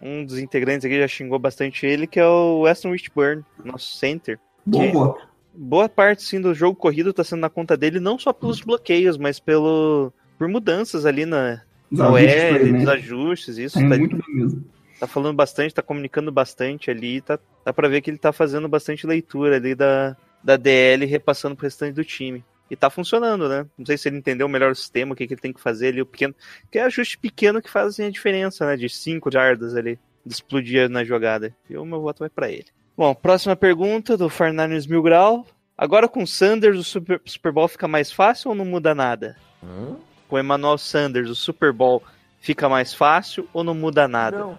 um 0.02 0.24
dos 0.24 0.38
integrantes 0.38 0.84
aqui 0.84 0.98
já 0.98 1.06
xingou 1.06 1.38
bastante 1.38 1.86
ele, 1.86 2.06
que 2.06 2.18
é 2.18 2.26
o 2.26 2.62
Weston 2.62 2.90
Richburn, 2.90 3.44
nosso 3.64 3.96
center. 3.96 4.38
Voto. 4.66 5.28
Boa 5.54 5.88
parte 5.88 6.22
sim 6.22 6.40
do 6.40 6.54
jogo 6.54 6.74
corrido 6.76 7.12
tá 7.12 7.22
sendo 7.22 7.40
na 7.40 7.50
conta 7.50 7.76
dele, 7.76 8.00
não 8.00 8.18
só 8.18 8.32
pelos 8.32 8.60
bloqueios, 8.60 9.16
mas 9.16 9.38
pelo 9.38 10.12
por 10.38 10.48
mudanças 10.48 11.06
ali 11.06 11.24
na, 11.24 11.62
ajustes 11.90 12.08
OL, 12.08 12.72
né? 12.72 12.92
ajustes, 12.92 13.58
isso. 13.58 13.74
Tá 13.74 13.80
indo 13.84 13.90
Tá, 13.90 13.98
muito 13.98 14.16
bem 14.16 14.36
mesmo. 14.36 14.64
tá 14.98 15.06
falando 15.06 15.36
bastante, 15.36 15.74
tá 15.74 15.82
comunicando 15.82 16.32
bastante 16.32 16.90
ali, 16.90 17.20
tá, 17.20 17.38
dá 17.64 17.72
pra 17.72 17.88
ver 17.88 18.00
que 18.00 18.10
ele 18.10 18.18
tá 18.18 18.32
fazendo 18.32 18.68
bastante 18.68 19.06
leitura 19.06 19.56
ali 19.56 19.74
da, 19.74 20.16
da 20.42 20.56
DL 20.56 21.04
repassando 21.04 21.54
pro 21.54 21.66
restante 21.66 21.94
do 21.94 22.04
time. 22.04 22.42
E 22.72 22.76
tá 22.76 22.88
funcionando, 22.88 23.50
né? 23.50 23.66
Não 23.76 23.84
sei 23.84 23.98
se 23.98 24.08
ele 24.08 24.16
entendeu 24.16 24.48
melhor 24.48 24.72
o 24.72 24.74
sistema, 24.74 25.12
o 25.12 25.14
que, 25.14 25.26
que 25.26 25.34
ele 25.34 25.40
tem 25.42 25.52
que 25.52 25.60
fazer 25.60 25.88
ali, 25.88 26.00
o 26.00 26.06
pequeno. 26.06 26.34
Que 26.70 26.78
é 26.78 26.84
ajuste 26.84 27.18
pequeno 27.18 27.60
que 27.60 27.68
fazem 27.68 28.06
a 28.06 28.10
diferença, 28.10 28.64
né? 28.64 28.78
De 28.78 28.88
5 28.88 29.30
jardas 29.30 29.76
ali, 29.76 29.98
de 30.24 30.32
explodir 30.32 30.88
na 30.88 31.04
jogada. 31.04 31.54
E 31.68 31.76
o 31.76 31.84
meu 31.84 32.00
voto 32.00 32.20
vai 32.20 32.30
pra 32.30 32.50
ele. 32.50 32.64
Bom, 32.96 33.14
próxima 33.14 33.54
pergunta 33.54 34.16
do 34.16 34.30
Fernandes 34.30 34.86
Mil 34.86 35.02
Grau. 35.02 35.46
Agora 35.76 36.08
com 36.08 36.22
o 36.22 36.26
Sanders, 36.26 36.78
o 36.78 36.82
Super, 36.82 37.20
Super 37.26 37.52
Bowl 37.52 37.68
fica 37.68 37.86
mais 37.86 38.10
fácil 38.10 38.48
ou 38.48 38.54
não 38.54 38.64
muda 38.64 38.94
nada? 38.94 39.36
Hum? 39.62 39.96
Com 40.26 40.36
o 40.36 40.38
Emmanuel 40.38 40.78
Sanders, 40.78 41.28
o 41.28 41.34
Super 41.34 41.74
Bowl 41.74 42.02
fica 42.40 42.70
mais 42.70 42.94
fácil 42.94 43.46
ou 43.52 43.62
não 43.62 43.74
muda 43.74 44.08
nada? 44.08 44.38
Não. 44.38 44.58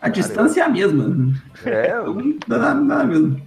A 0.00 0.08
distância 0.08 0.60
é 0.60 0.64
a 0.64 0.68
mesma. 0.68 1.32
É, 1.64 1.94
não 1.94 2.36
dá 2.48 2.58
nada, 2.58 2.80
nada 2.80 3.04
mesmo. 3.04 3.40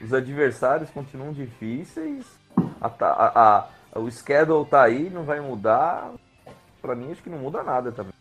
os 0.00 0.14
adversários 0.14 0.88
continuam 0.88 1.34
difíceis. 1.34 2.39
A, 2.80 2.86
a- 2.86 3.66
a- 3.94 3.98
o 3.98 4.10
schedule 4.10 4.64
tá 4.66 4.82
aí, 4.82 5.10
não 5.10 5.24
vai 5.24 5.40
mudar. 5.40 6.10
Pra 6.80 6.94
mim, 6.94 7.12
acho 7.12 7.22
que 7.22 7.28
não 7.30 7.38
muda 7.38 7.62
nada 7.62 7.92
também. 7.92 8.12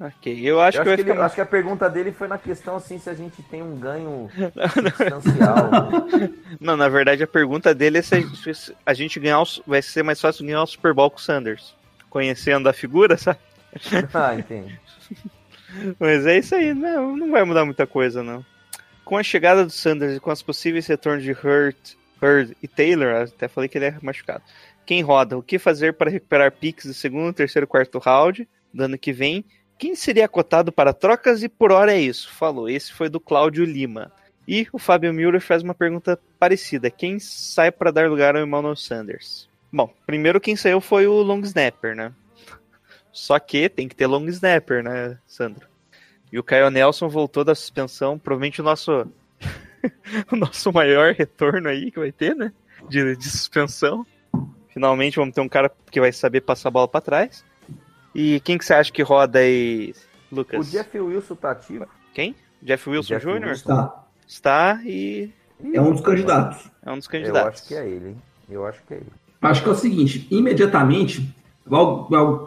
Ok, 0.00 0.40
eu 0.42 0.60
acho 0.60 0.78
Eu 0.78 0.84
que 0.84 0.88
acho, 0.90 0.96
que 0.98 1.02
ficar 1.02 1.14
ele- 1.16 1.22
acho 1.24 1.34
que 1.34 1.40
a 1.40 1.46
pergunta 1.46 1.90
dele 1.90 2.12
foi 2.12 2.28
na 2.28 2.38
questão 2.38 2.76
assim 2.76 2.98
se 3.00 3.10
a 3.10 3.14
gente 3.14 3.42
tem 3.42 3.60
um 3.62 3.76
ganho 3.76 4.30
substancial. 4.72 5.68
Não, 6.60 6.76
na 6.76 6.88
verdade 6.88 7.22
a 7.24 7.26
pergunta 7.26 7.74
dele 7.74 7.98
é 7.98 8.02
se 8.02 8.14
a- 8.86 8.94
gente 8.94 9.18
ganhar, 9.18 9.42
o- 9.42 9.46
vai 9.66 9.82
ser 9.82 10.04
mais 10.04 10.20
fácil 10.20 10.46
ganhar 10.46 10.62
o 10.62 10.66
Super 10.66 10.94
Bowl 10.94 11.10
com 11.10 11.16
o 11.18 11.20
Sanders. 11.20 11.74
Conhecendo 12.08 12.68
a 12.68 12.72
figura, 12.72 13.16
sabe? 13.18 13.40
ah, 14.14 14.34
entendi. 14.36 14.78
Mas 15.98 16.24
é 16.26 16.38
isso 16.38 16.54
aí, 16.54 16.72
não, 16.72 17.16
não 17.16 17.30
vai 17.32 17.42
mudar 17.44 17.64
muita 17.64 17.86
coisa, 17.86 18.22
não. 18.22 18.44
Com 19.04 19.16
a 19.18 19.22
chegada 19.22 19.64
do 19.64 19.70
Sanders 19.72 20.16
e 20.16 20.20
com 20.20 20.30
os 20.30 20.42
possíveis 20.42 20.86
retornos 20.86 21.24
de 21.24 21.32
Hurt, 21.32 21.76
Hurd 22.22 22.56
e 22.62 22.68
Taylor, 22.68 23.22
até 23.22 23.48
falei 23.48 23.68
que 23.68 23.78
ele 23.78 23.86
é 23.86 23.96
machucado. 24.02 24.42
Quem 24.84 25.02
roda? 25.02 25.36
O 25.36 25.42
que 25.42 25.58
fazer 25.58 25.94
para 25.94 26.10
recuperar 26.10 26.52
picks 26.52 26.86
do 26.86 26.94
segundo, 26.94 27.32
terceiro, 27.32 27.66
quarto 27.66 27.98
round 27.98 28.48
do 28.72 28.84
ano 28.84 28.98
que 28.98 29.12
vem? 29.12 29.44
Quem 29.78 29.94
seria 29.94 30.26
cotado 30.26 30.72
para 30.72 30.92
trocas? 30.92 31.42
E 31.42 31.48
por 31.48 31.70
hora 31.70 31.92
é 31.92 32.00
isso. 32.00 32.32
Falou. 32.32 32.68
Esse 32.68 32.92
foi 32.92 33.08
do 33.08 33.20
Cláudio 33.20 33.64
Lima. 33.64 34.10
E 34.46 34.66
o 34.72 34.78
Fábio 34.78 35.12
Müller 35.12 35.42
faz 35.42 35.62
uma 35.62 35.74
pergunta 35.74 36.18
parecida. 36.38 36.90
Quem 36.90 37.18
sai 37.18 37.70
para 37.70 37.90
dar 37.90 38.08
lugar 38.08 38.34
ao 38.34 38.42
Emmanuel 38.42 38.74
Sanders? 38.74 39.48
Bom, 39.70 39.92
primeiro 40.06 40.40
quem 40.40 40.56
saiu 40.56 40.80
foi 40.80 41.06
o 41.06 41.22
long 41.22 41.40
snapper, 41.40 41.94
né? 41.94 42.12
Só 43.12 43.38
que 43.38 43.68
tem 43.68 43.86
que 43.86 43.94
ter 43.94 44.06
long 44.06 44.26
snapper, 44.28 44.82
né, 44.82 45.18
Sandro? 45.26 45.66
E 46.32 46.38
o 46.38 46.42
Caio 46.42 46.70
Nelson 46.70 47.08
voltou 47.08 47.44
da 47.44 47.54
suspensão, 47.54 48.18
provavelmente 48.18 48.60
o 48.60 48.64
nosso 48.64 49.06
o 50.32 50.36
nosso 50.36 50.72
maior 50.72 51.12
retorno 51.14 51.68
aí 51.68 51.90
que 51.90 51.98
vai 51.98 52.12
ter, 52.12 52.34
né? 52.34 52.52
De, 52.88 53.16
de 53.16 53.30
suspensão. 53.30 54.06
Finalmente 54.72 55.16
vamos 55.16 55.34
ter 55.34 55.40
um 55.40 55.48
cara 55.48 55.70
que 55.90 56.00
vai 56.00 56.12
saber 56.12 56.40
passar 56.42 56.68
a 56.68 56.72
bola 56.72 56.88
para 56.88 57.00
trás. 57.00 57.44
E 58.14 58.40
quem 58.40 58.56
que 58.58 58.64
você 58.64 58.74
acha 58.74 58.92
que 58.92 59.02
roda 59.02 59.38
aí, 59.40 59.94
O 60.30 60.36
Lucas? 60.36 60.70
Jeff 60.70 60.98
Wilson 60.98 61.34
tá 61.34 61.50
ativo. 61.52 61.86
Quem? 62.14 62.34
Jeff 62.62 62.88
Wilson 62.88 63.14
Jeff 63.14 63.26
Jr.? 63.26 63.48
Wilson. 63.48 63.66
Tá. 63.68 64.04
Está 64.26 64.80
e 64.84 65.32
É 65.72 65.80
um 65.80 65.92
dos 65.92 66.00
candidatos. 66.00 66.70
é 66.84 66.90
um 66.92 66.96
dos 66.98 67.06
Eu 67.06 67.10
candidatos. 67.12 67.60
acho 67.60 67.68
que 67.68 67.74
é 67.74 67.86
ele, 67.88 68.08
hein? 68.10 68.16
Eu 68.50 68.66
acho 68.66 68.82
que 68.86 68.94
é 68.94 68.96
ele. 68.98 69.06
Acho 69.40 69.62
que 69.62 69.68
é 69.68 69.72
o 69.72 69.76
seguinte, 69.76 70.26
imediatamente, 70.30 71.32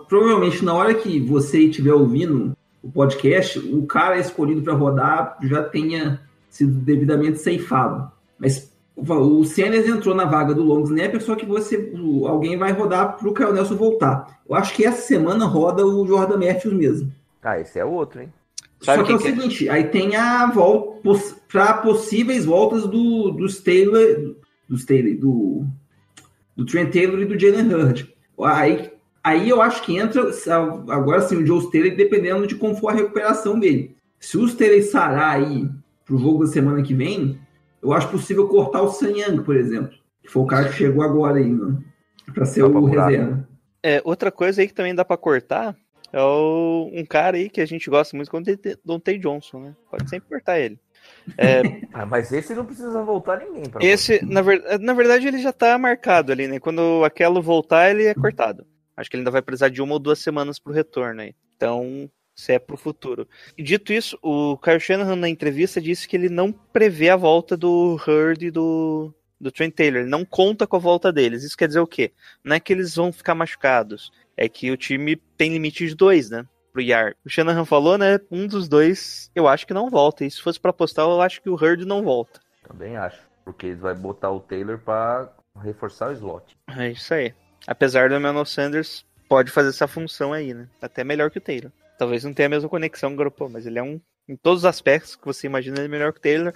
provavelmente 0.08 0.64
na 0.64 0.74
hora 0.74 0.94
que 0.94 1.20
você 1.20 1.60
estiver 1.66 1.94
ouvindo 1.94 2.56
o 2.84 2.92
podcast, 2.92 3.60
o 3.60 3.86
cara 3.86 4.18
escolhido 4.18 4.62
para 4.62 4.74
rodar 4.74 5.38
já 5.44 5.64
tenha 5.64 6.22
sido 6.52 6.74
devidamente 6.74 7.40
ceifado. 7.40 8.12
Mas 8.38 8.72
o 8.96 9.44
Sanders 9.44 9.88
entrou 9.88 10.14
na 10.14 10.26
vaga 10.26 10.54
do 10.54 10.62
long 10.62 10.84
snapper, 10.84 11.22
só 11.22 11.36
que 11.36 11.46
você, 11.46 11.92
alguém 12.28 12.58
vai 12.58 12.72
rodar 12.72 13.18
para 13.18 13.28
o 13.28 13.34
Caio 13.34 13.54
Nelson 13.54 13.76
voltar. 13.76 14.42
Eu 14.48 14.56
acho 14.56 14.76
que 14.76 14.86
essa 14.86 15.02
semana 15.02 15.46
roda 15.46 15.86
o 15.86 16.06
Jordan 16.06 16.38
Matthews 16.38 16.76
mesmo. 16.76 17.12
Ah, 17.42 17.60
esse 17.60 17.80
é 17.80 17.86
outro, 17.86 18.22
hein? 18.22 18.32
Sabe 18.82 19.00
Só 19.00 19.06
que 19.06 19.12
é 19.12 19.16
o 19.16 19.20
que 19.20 19.28
é? 19.28 19.36
seguinte, 19.36 19.70
aí 19.70 19.86
tem 19.86 20.16
a 20.16 20.46
volta 20.48 21.02
para 21.48 21.74
possíveis 21.76 22.46
voltas 22.46 22.84
do 22.84 23.32
dos 23.32 23.60
Taylor, 23.60 24.36
dos 24.68 24.86
Taylor, 24.86 25.16
do 25.18 25.66
do 26.56 26.66
Trent 26.66 26.92
Taylor 26.92 27.20
e 27.22 27.26
do 27.26 27.40
Jalen 27.40 27.74
Hurd. 27.74 28.14
Aí, 28.44 28.92
aí 29.24 29.50
eu 29.50 29.62
acho 29.62 29.84
que 29.84 29.98
entra 29.98 30.32
agora 30.90 31.22
sim 31.22 31.38
o 31.38 31.46
Joe 31.46 31.72
Taylor 31.72 31.96
dependendo 31.96 32.46
de 32.48 32.56
como 32.56 32.76
for 32.76 32.90
a 32.90 32.96
recuperação 32.96 33.60
dele. 33.60 33.96
Se 34.20 34.38
o 34.38 34.56
Taylor 34.56 34.84
sarar 34.84 35.36
aí 35.36 35.70
pro 36.12 36.20
jogo 36.20 36.44
da 36.46 36.52
semana 36.52 36.84
que 36.84 36.94
vem, 36.94 37.40
eu 37.82 37.94
acho 37.94 38.10
possível 38.10 38.46
cortar 38.50 38.82
o 38.82 38.92
Sun 38.92 39.16
Young, 39.16 39.44
por 39.44 39.56
exemplo, 39.56 39.92
que 40.22 40.30
foi 40.30 40.44
o 40.44 40.46
cara 40.46 40.68
que 40.68 40.76
chegou 40.76 41.04
agora 41.04 41.38
aí, 41.38 41.50
mano, 41.50 41.82
para 42.34 42.46
ser 42.46 42.64
Dá 42.64 42.70
pra 42.70 42.80
o 42.80 42.90
curar. 42.90 43.10
reserva. 43.10 43.48
É, 43.82 44.02
outra 44.04 44.30
coisa 44.32 44.62
aí 44.62 44.68
que 44.68 44.74
também 44.74 44.94
dá 44.94 45.06
pra 45.06 45.16
cortar 45.16 45.76
é 46.12 46.22
o, 46.22 46.90
um 46.94 47.06
cara 47.06 47.38
aí 47.38 47.50
que 47.50 47.62
a 47.62 47.66
gente 47.66 47.90
gosta 47.90 48.16
muito, 48.16 48.30
que 48.30 48.70
é 48.70 48.76
Dante 48.84 49.18
Johnson, 49.18 49.62
né? 49.62 49.76
Pode 49.90 50.10
sempre 50.10 50.28
cortar 50.28 50.60
ele. 50.60 50.78
Ah, 51.94 52.06
mas 52.06 52.32
esse 52.32 52.54
não 52.54 52.66
precisa 52.66 53.02
voltar 53.04 53.40
ninguém. 53.40 53.64
Pra 53.70 53.84
Esse, 53.84 54.24
na, 54.26 54.42
ver- 54.42 54.64
na 54.80 54.94
verdade, 54.94 55.28
ele 55.28 55.40
já 55.40 55.52
tá 55.52 55.78
marcado 55.78 56.32
ali, 56.32 56.48
né? 56.48 56.60
Quando 56.60 57.04
aquilo 57.04 57.42
voltar, 57.42 57.90
ele 57.90 58.06
é 58.06 58.14
cortado. 58.14 58.66
Acho 58.96 59.10
que 59.10 59.16
ele 59.16 59.22
ainda 59.22 59.32
vai 59.32 59.42
precisar 59.42 59.70
de 59.70 59.82
uma 59.82 59.94
ou 59.94 60.00
duas 60.00 60.20
semanas 60.20 60.60
pro 60.60 60.72
retorno 60.74 61.22
aí. 61.22 61.34
Então, 61.56 62.10
se 62.42 62.54
é 62.54 62.60
pro 62.60 62.76
futuro. 62.76 63.28
E 63.56 63.62
dito 63.62 63.94
isso, 63.94 64.18
o 64.22 64.58
Kyle 64.58 64.80
Shanahan 64.80 65.16
na 65.16 65.30
entrevista 65.30 65.80
disse 65.80 66.08
que 66.08 66.16
ele 66.16 66.28
não 66.28 66.52
prevê 66.52 67.10
a 67.10 67.16
volta 67.16 67.56
do 67.56 68.00
Hurd 68.08 68.48
e 68.48 68.52
do, 68.52 69.14
do 69.40 69.52
Trent 69.52 69.76
Taylor. 69.76 70.02
Ele 70.02 70.10
não 70.10 70.26
conta 70.26 70.66
com 70.66 70.76
a 70.76 70.80
volta 70.80 71.14
deles. 71.14 71.44
Isso 71.44 71.56
quer 71.56 71.68
dizer 71.68 71.80
o 71.80 71.88
quê? 71.88 72.12
Não 72.44 72.56
é 72.56 72.60
que 72.60 72.74
eles 72.74 72.96
vão 72.96 73.14
ficar 73.14 73.36
machucados. 73.36 74.12
É 74.36 74.50
que 74.50 74.72
o 74.72 74.78
time 74.78 75.16
tem 75.38 75.52
limite 75.52 75.88
de 75.88 75.96
dois, 75.96 76.32
né? 76.32 76.48
Pro 76.74 76.82
Yar. 76.82 77.16
O 77.24 77.30
Shanahan 77.30 77.64
falou, 77.64 77.96
né? 77.96 78.20
Um 78.32 78.48
dos 78.48 78.68
dois 78.68 79.30
eu 79.36 79.48
acho 79.48 79.68
que 79.68 79.74
não 79.74 79.90
volta. 79.90 80.26
E 80.26 80.32
se 80.32 80.42
fosse 80.42 80.60
pra 80.60 80.72
apostar, 80.72 81.06
eu 81.06 81.22
acho 81.22 81.44
que 81.44 81.50
o 81.50 81.56
Hurd 81.56 81.86
não 81.86 82.02
volta. 82.02 82.40
Também 82.68 82.98
acho. 82.98 83.22
Porque 83.46 83.68
eles 83.68 83.80
vai 83.80 83.94
botar 83.94 84.32
o 84.32 84.40
Taylor 84.40 84.80
pra 84.80 85.32
reforçar 85.62 86.10
o 86.10 86.14
slot. 86.14 86.58
É 86.76 86.90
isso 86.90 87.14
aí. 87.14 87.36
Apesar 87.68 88.10
do 88.10 88.16
Emmanuel 88.16 88.46
Sanders 88.46 89.06
pode 89.30 89.52
fazer 89.52 89.70
essa 89.70 89.88
função 89.88 90.34
aí, 90.34 90.56
né? 90.56 90.68
Até 90.82 91.04
melhor 91.04 91.30
que 91.30 91.38
o 91.38 91.42
Taylor. 91.42 91.72
Talvez 92.02 92.24
não 92.24 92.34
tenha 92.34 92.48
a 92.48 92.50
mesma 92.50 92.68
conexão, 92.68 93.16
Garoppolo, 93.16 93.52
mas 93.52 93.68
ele 93.68 93.78
é 93.78 93.84
um. 93.84 94.02
Em 94.28 94.36
todos 94.36 94.62
os 94.62 94.66
aspectos 94.66 95.16
que 95.16 95.24
você 95.24 95.46
imagina, 95.46 95.78
ele 95.78 95.86
é 95.86 95.88
melhor 95.88 96.12
que 96.12 96.18
o 96.18 96.22
Taylor. 96.24 96.52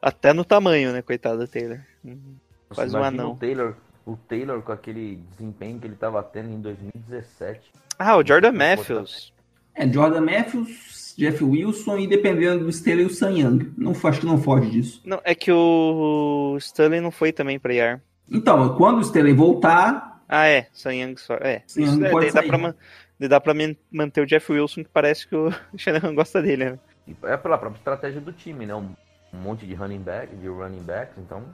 Até 0.00 0.32
no 0.32 0.44
tamanho, 0.44 0.92
né? 0.92 1.02
Coitado 1.02 1.38
do 1.38 1.48
Taylor. 1.48 1.80
Hum, 2.04 2.36
Quase 2.72 2.96
um 2.96 3.02
anão. 3.02 3.32
O 3.32 3.36
Taylor, 3.36 3.74
o 4.06 4.16
Taylor 4.16 4.62
com 4.62 4.70
aquele 4.70 5.16
desempenho 5.32 5.80
que 5.80 5.88
ele 5.88 5.96
tava 5.96 6.22
tendo 6.22 6.50
em 6.50 6.60
2017. 6.60 7.72
Ah, 7.98 8.16
o 8.16 8.24
Jordan 8.24 8.52
Matthews. 8.52 9.32
É, 9.74 9.92
Jordan 9.92 10.20
Matthews, 10.20 11.14
Jeff 11.18 11.42
Wilson 11.42 11.98
e 11.98 12.06
dependendo 12.06 12.64
do 12.64 12.70
e 12.70 13.04
o 13.04 13.10
Sun 13.10 13.30
Young. 13.30 13.72
Não, 13.76 13.90
acho 13.90 14.20
que 14.20 14.26
não 14.26 14.38
foge 14.38 14.70
disso. 14.70 15.02
Não, 15.04 15.20
é 15.24 15.34
que 15.34 15.50
o 15.50 16.54
Stanley 16.60 17.00
não 17.00 17.10
foi 17.10 17.32
também 17.32 17.58
pra 17.58 17.74
IAR. 17.74 18.00
Então, 18.30 18.76
quando 18.76 18.98
o 18.98 19.00
Stanley 19.00 19.32
voltar, 19.32 20.22
Ah, 20.28 20.46
é. 20.46 20.68
Sam 20.72 20.94
Young 20.94 21.16
só. 21.16 21.34
É. 21.40 21.64
Isso 21.66 21.80
Young 21.80 22.04
é, 22.04 22.10
pode 22.10 22.26
dá 22.26 22.32
sair. 22.40 22.46
pra, 22.46 22.74
dá 23.18 23.40
pra 23.40 23.54
man- 23.54 23.76
manter 23.90 24.20
o 24.20 24.26
Jeff 24.26 24.52
Wilson, 24.52 24.84
que 24.84 24.90
parece 24.90 25.26
que 25.26 25.34
o 25.36 25.50
Shanahan 25.76 26.14
gosta 26.14 26.42
dele, 26.42 26.70
né? 26.70 26.78
E 27.08 27.16
É 27.24 27.36
pela 27.36 27.56
própria 27.58 27.78
estratégia 27.78 28.20
do 28.20 28.32
time, 28.32 28.66
né? 28.66 28.74
Um, 28.74 28.90
um 29.32 29.38
monte 29.38 29.66
de 29.66 29.74
running 29.74 30.00
back, 30.00 30.34
de 30.36 30.48
running 30.48 30.82
backs, 30.82 31.16
então. 31.18 31.44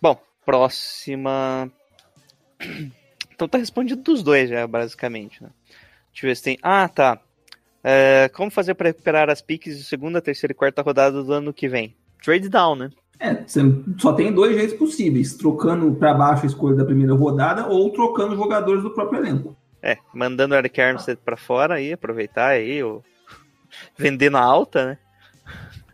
Bom, 0.00 0.20
próxima. 0.44 1.70
Então 3.32 3.48
tá 3.48 3.56
respondido 3.56 4.02
dos 4.02 4.22
dois 4.22 4.50
já, 4.50 4.66
basicamente, 4.66 5.42
né? 5.42 5.48
Deixa 6.12 6.26
eu 6.26 6.28
ver 6.30 6.36
se 6.36 6.42
tem. 6.42 6.58
Ah, 6.62 6.86
tá. 6.86 7.18
É, 7.82 8.28
como 8.34 8.50
fazer 8.50 8.74
para 8.74 8.88
recuperar 8.88 9.30
as 9.30 9.40
piques 9.40 9.78
de 9.78 9.84
segunda, 9.84 10.20
terceira 10.20 10.52
e 10.52 10.54
quarta 10.54 10.82
rodada 10.82 11.24
do 11.24 11.32
ano 11.32 11.50
que 11.50 11.66
vem? 11.66 11.96
Trade 12.22 12.50
down, 12.50 12.76
né? 12.76 12.90
é, 13.18 13.42
você 13.46 13.60
só 13.98 14.12
tem 14.12 14.30
dois 14.30 14.54
jeitos 14.54 14.76
possíveis: 14.76 15.36
trocando 15.38 15.90
para 15.94 16.12
baixo 16.12 16.42
a 16.42 16.46
escolha 16.48 16.76
da 16.76 16.84
primeira 16.84 17.14
rodada 17.14 17.66
ou 17.66 17.90
trocando 17.90 18.36
jogadores 18.36 18.82
do 18.82 18.90
próprio 18.90 19.20
elenco. 19.20 19.56
É, 19.82 19.96
mandando 20.12 20.54
o 20.54 20.58
Eric 20.58 20.80
Armstead 20.80 21.20
pra 21.24 21.36
fora 21.36 21.74
aí, 21.74 21.92
aproveitar 21.92 22.48
aí, 22.48 22.82
ou 22.82 23.02
vender 23.96 24.30
na 24.30 24.40
alta, 24.40 24.86
né? 24.86 24.98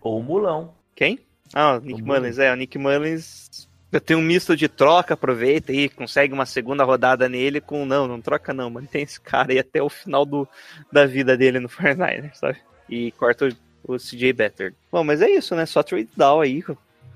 Ou 0.01 0.19
o 0.21 0.23
Mulão. 0.23 0.75
Quem? 0.95 1.21
Ah, 1.55 1.75
o 1.75 1.81
Nick 1.81 2.03
O 2.03 2.07
Mullins. 2.07 2.39
É, 2.39 2.53
o 2.53 2.57
Nick 2.57 2.79
Mullins. 2.79 3.69
Eu 3.93 4.01
tenho 4.01 4.19
um 4.19 4.23
misto 4.23 4.57
de 4.57 4.69
troca, 4.69 5.15
aproveita 5.15 5.73
aí, 5.73 5.89
consegue 5.89 6.33
uma 6.33 6.45
segunda 6.45 6.85
rodada 6.85 7.29
nele 7.29 7.61
com. 7.61 7.85
Não, 7.85 8.07
não 8.07 8.21
troca 8.21 8.53
não, 8.53 8.69
mantém 8.69 9.03
esse 9.03 9.21
cara 9.21 9.53
aí 9.53 9.59
até 9.59 9.83
o 9.83 9.89
final 9.89 10.27
do, 10.27 10.49
da 10.93 11.07
vida 11.07 11.37
dele 11.37 11.61
no 11.61 11.69
49ers, 11.71 12.35
sabe? 12.35 12.59
E 12.89 13.13
corta 13.13 13.49
o, 13.85 13.95
o 13.95 13.97
CJ 13.97 14.33
Better. 14.33 14.75
Bom, 14.91 15.05
mas 15.05 15.23
é 15.23 15.31
isso, 15.31 15.55
né? 15.55 15.65
Só 15.67 15.83
trade 15.83 16.09
down 16.17 16.41
aí. 16.41 16.65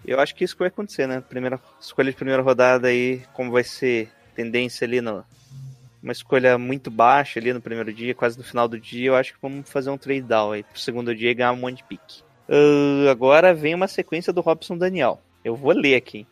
Eu 0.07 0.21
acho 0.21 0.35
que 0.35 0.45
isso 0.45 0.55
que 0.55 0.61
vai 0.61 0.69
acontecer, 0.69 1.07
né? 1.07 1.23
Primeira 1.29 1.61
escolha 1.81 2.11
de 2.11 2.17
primeira 2.17 2.43
rodada 2.43 2.89
aí, 2.89 3.23
como 3.35 3.51
vai 3.51 3.65
ser 3.65 4.11
tendência 4.35 4.85
ali 4.85 5.01
no. 5.01 5.25
Uma 6.03 6.13
escolha 6.13 6.57
muito 6.57 6.91
baixa 6.91 7.39
ali 7.39 7.53
no 7.53 7.61
primeiro 7.61 7.93
dia, 7.93 8.15
quase 8.15 8.39
no 8.39 8.45
final 8.45 8.67
do 8.67 8.81
dia. 8.81 9.09
Eu 9.09 9.17
acho 9.17 9.35
que 9.35 9.39
vamos 9.43 9.69
fazer 9.69 9.91
um 9.91 9.99
trade 9.99 10.23
down 10.23 10.53
aí 10.53 10.63
pro 10.63 10.81
segundo 10.81 11.15
dia 11.15 11.31
e 11.31 11.35
ganhar 11.35 11.53
um 11.53 11.57
monte 11.57 11.79
de 11.79 11.85
pique. 11.85 12.23
Ah, 12.49 13.11
agora 13.11 13.55
vem 13.55 13.75
uma 13.75 13.87
sequência 13.87 14.33
do 14.33 14.41
Robson 14.41 14.77
Daniel. 14.77 15.21
Eu 15.45 15.55
vou 15.55 15.73
ler 15.73 15.95
aqui. 15.95 16.27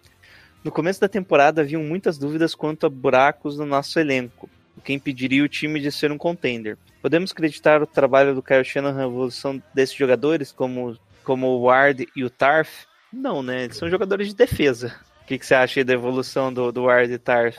No 0.65 0.73
começo 0.73 1.01
da 1.01 1.09
temporada 1.09 1.63
haviam 1.63 1.83
muitas 1.83 2.19
dúvidas 2.19 2.55
quanto 2.55 2.87
a 2.87 2.91
buracos 2.91 3.57
no 3.57 3.65
nosso 3.65 4.01
elenco, 4.01 4.51
o 4.77 4.81
que 4.81 4.93
impediria 4.93 5.45
o 5.45 5.49
time 5.49 5.81
de 5.81 5.93
ser 5.93 6.11
um 6.11 6.19
contender. 6.19 6.77
Podemos 7.01 7.31
acreditar 7.31 7.81
o 7.81 7.87
trabalho 7.87 8.35
do 8.35 8.43
Kyle 8.43 8.65
Shanahan 8.65 8.97
na 8.97 9.05
evolução 9.05 9.63
desses 9.73 9.95
jogadores, 9.95 10.51
como, 10.51 10.99
como 11.23 11.47
o 11.47 11.63
Ward 11.63 12.09
e 12.17 12.25
o 12.25 12.31
Tarf? 12.31 12.87
Não, 13.13 13.43
né? 13.43 13.65
Eles 13.65 13.77
são 13.77 13.89
jogadores 13.89 14.29
de 14.29 14.35
defesa. 14.35 14.95
O 15.23 15.27
que, 15.27 15.39
que 15.39 15.47
você 15.47 15.55
acha 15.55 15.81
aí 15.81 15.85
da 15.85 15.93
evolução 15.93 16.53
do, 16.53 16.73
do 16.73 16.85
Ward 16.85 17.13
e 17.13 17.19
Tarf, 17.19 17.57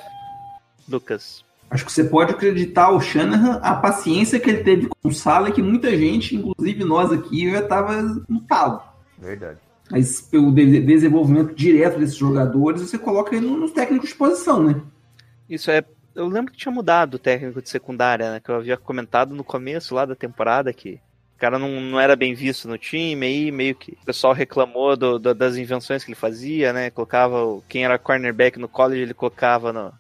Lucas? 0.88 1.44
Acho 1.70 1.86
que 1.86 1.92
você 1.92 2.04
pode 2.04 2.32
acreditar 2.32 2.86
ao 2.86 3.00
Shanahan 3.00 3.60
a 3.62 3.76
paciência 3.76 4.40
que 4.40 4.50
ele 4.50 4.64
teve 4.64 4.88
com 4.88 5.08
o 5.08 5.14
Sala, 5.14 5.52
que 5.52 5.62
muita 5.62 5.96
gente, 5.96 6.36
inclusive 6.36 6.84
nós 6.84 7.12
aqui, 7.12 7.52
já 7.52 7.60
estava 7.60 8.02
no 8.28 8.42
talo. 8.42 8.82
Verdade. 9.18 9.60
Mas 9.92 10.22
pelo 10.22 10.52
de- 10.52 10.80
desenvolvimento 10.82 11.54
direto 11.54 12.00
desses 12.00 12.16
jogadores, 12.16 12.82
você 12.82 12.98
coloca 12.98 13.36
ele 13.36 13.46
nos 13.46 13.72
técnicos 13.72 14.10
de 14.10 14.16
posição, 14.16 14.64
né? 14.64 14.82
Isso 15.50 15.70
é. 15.70 15.84
Eu 16.16 16.28
lembro 16.28 16.52
que 16.52 16.58
tinha 16.58 16.72
mudado 16.74 17.16
o 17.16 17.20
técnico 17.20 17.62
de 17.62 17.70
secundária, 17.70 18.32
né? 18.34 18.40
Que 18.40 18.50
eu 18.50 18.56
havia 18.56 18.78
comentado 18.78 19.34
no 19.36 19.44
começo 19.44 19.94
lá 19.96 20.06
da 20.06 20.16
temporada 20.16 20.74
que 20.74 21.00
cara 21.38 21.58
não, 21.58 21.80
não 21.80 21.98
era 22.00 22.18
bem 22.18 22.34
visto 22.34 22.68
no 22.68 22.78
time, 22.78 23.26
aí 23.26 23.50
meio 23.52 23.74
que 23.74 23.94
o 24.02 24.06
pessoal 24.06 24.34
reclamou 24.34 24.98
do, 24.98 25.18
do- 25.18 25.34
das 25.34 25.56
invenções 25.56 26.04
que 26.04 26.10
ele 26.12 26.20
fazia, 26.20 26.74
né? 26.74 26.90
Colocava 26.90 27.46
o- 27.46 27.64
quem 27.70 27.86
era 27.86 27.98
cornerback 27.98 28.60
no 28.60 28.68
college, 28.68 29.02
ele 29.04 29.14
colocava 29.14 29.72
no, 29.72 29.94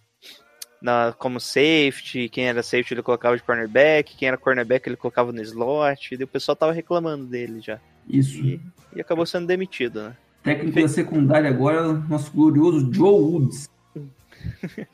na, 0.81 1.13
como 1.17 1.39
safety, 1.39 2.29
quem 2.29 2.47
era 2.47 2.63
safety 2.63 2.93
ele 2.93 3.03
colocava 3.03 3.35
de 3.35 3.43
cornerback, 3.43 4.15
quem 4.15 4.27
era 4.27 4.37
cornerback 4.37 4.87
ele 4.87 4.95
colocava 4.95 5.31
no 5.31 5.41
slot, 5.41 6.15
e 6.15 6.23
o 6.23 6.27
pessoal 6.27 6.55
tava 6.55 6.71
reclamando 6.71 7.25
dele 7.25 7.59
já. 7.59 7.79
Isso. 8.07 8.39
E, 8.39 8.59
e 8.95 9.01
acabou 9.01 9.25
sendo 9.25 9.47
demitido, 9.47 10.01
né? 10.01 10.15
Técnico 10.43 10.81
da 10.81 10.87
secundária 10.87 11.49
agora, 11.49 11.93
nosso 11.93 12.31
glorioso 12.31 12.91
Joe 12.93 13.21
Woods. 13.21 13.69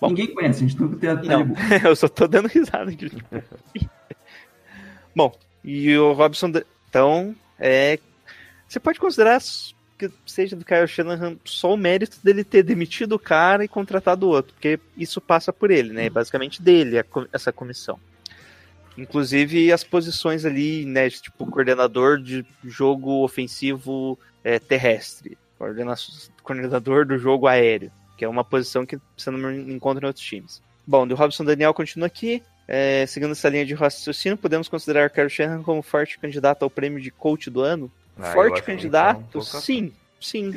Bom. 0.00 0.08
Ninguém 0.08 0.34
conhece, 0.34 0.64
a 0.64 0.68
gente 0.68 0.80
não 0.80 0.88
tem 0.94 1.10
a 1.10 1.14
Não, 1.14 1.54
eu 1.84 1.96
só 1.96 2.08
tô 2.08 2.26
dando 2.26 2.48
risada 2.48 2.90
aqui. 2.90 3.10
Bom, 5.14 5.32
e 5.62 5.96
o 5.96 6.12
Robson. 6.12 6.52
Então, 6.88 7.34
é. 7.58 7.98
Você 8.66 8.80
pode 8.80 8.98
considerar 8.98 9.40
que 9.98 10.10
seja 10.26 10.56
do 10.56 10.64
Kyle 10.64 10.86
Shanahan 10.86 11.36
só 11.44 11.72
o 11.72 11.76
mérito 11.76 12.18
dele 12.22 12.42
ter 12.42 12.62
demitido 12.62 13.12
o 13.12 13.18
cara 13.18 13.64
e 13.64 13.68
contratado 13.68 14.26
o 14.26 14.30
outro, 14.30 14.52
porque 14.54 14.78
isso 14.96 15.20
passa 15.20 15.52
por 15.52 15.70
ele, 15.70 15.92
né? 15.92 16.06
É 16.06 16.10
basicamente 16.10 16.60
dele 16.60 16.96
essa 17.32 17.52
comissão. 17.52 17.98
Inclusive 18.96 19.72
as 19.72 19.82
posições 19.82 20.44
ali, 20.44 20.84
né? 20.84 21.08
Tipo, 21.10 21.46
coordenador 21.46 22.20
de 22.20 22.44
jogo 22.64 23.24
ofensivo 23.24 24.18
é, 24.42 24.58
terrestre, 24.58 25.36
coordena- 25.58 25.94
coordenador 26.42 27.06
do 27.06 27.18
jogo 27.18 27.46
aéreo, 27.46 27.90
que 28.16 28.24
é 28.24 28.28
uma 28.28 28.44
posição 28.44 28.86
que 28.86 28.98
você 29.16 29.30
não 29.30 29.52
encontra 29.52 30.04
em 30.04 30.08
outros 30.08 30.24
times. 30.24 30.62
Bom, 30.86 31.06
o 31.06 31.14
Robson 31.14 31.44
Daniel 31.44 31.74
continua 31.74 32.06
aqui. 32.06 32.42
É, 32.66 33.04
seguindo 33.06 33.32
essa 33.32 33.48
linha 33.48 33.66
de 33.66 33.74
raciocínio, 33.74 34.38
podemos 34.38 34.68
considerar 34.68 35.10
Kyle 35.10 35.28
Shanahan 35.28 35.62
como 35.62 35.82
forte 35.82 36.18
candidato 36.18 36.62
ao 36.62 36.70
prêmio 36.70 37.00
de 37.00 37.10
coach 37.10 37.50
do 37.50 37.60
ano? 37.60 37.92
Ah, 38.18 38.32
forte 38.32 38.60
que 38.60 38.66
candidato? 38.66 39.20
pouca- 39.32 39.58
sim, 39.60 39.92
sim. 40.20 40.54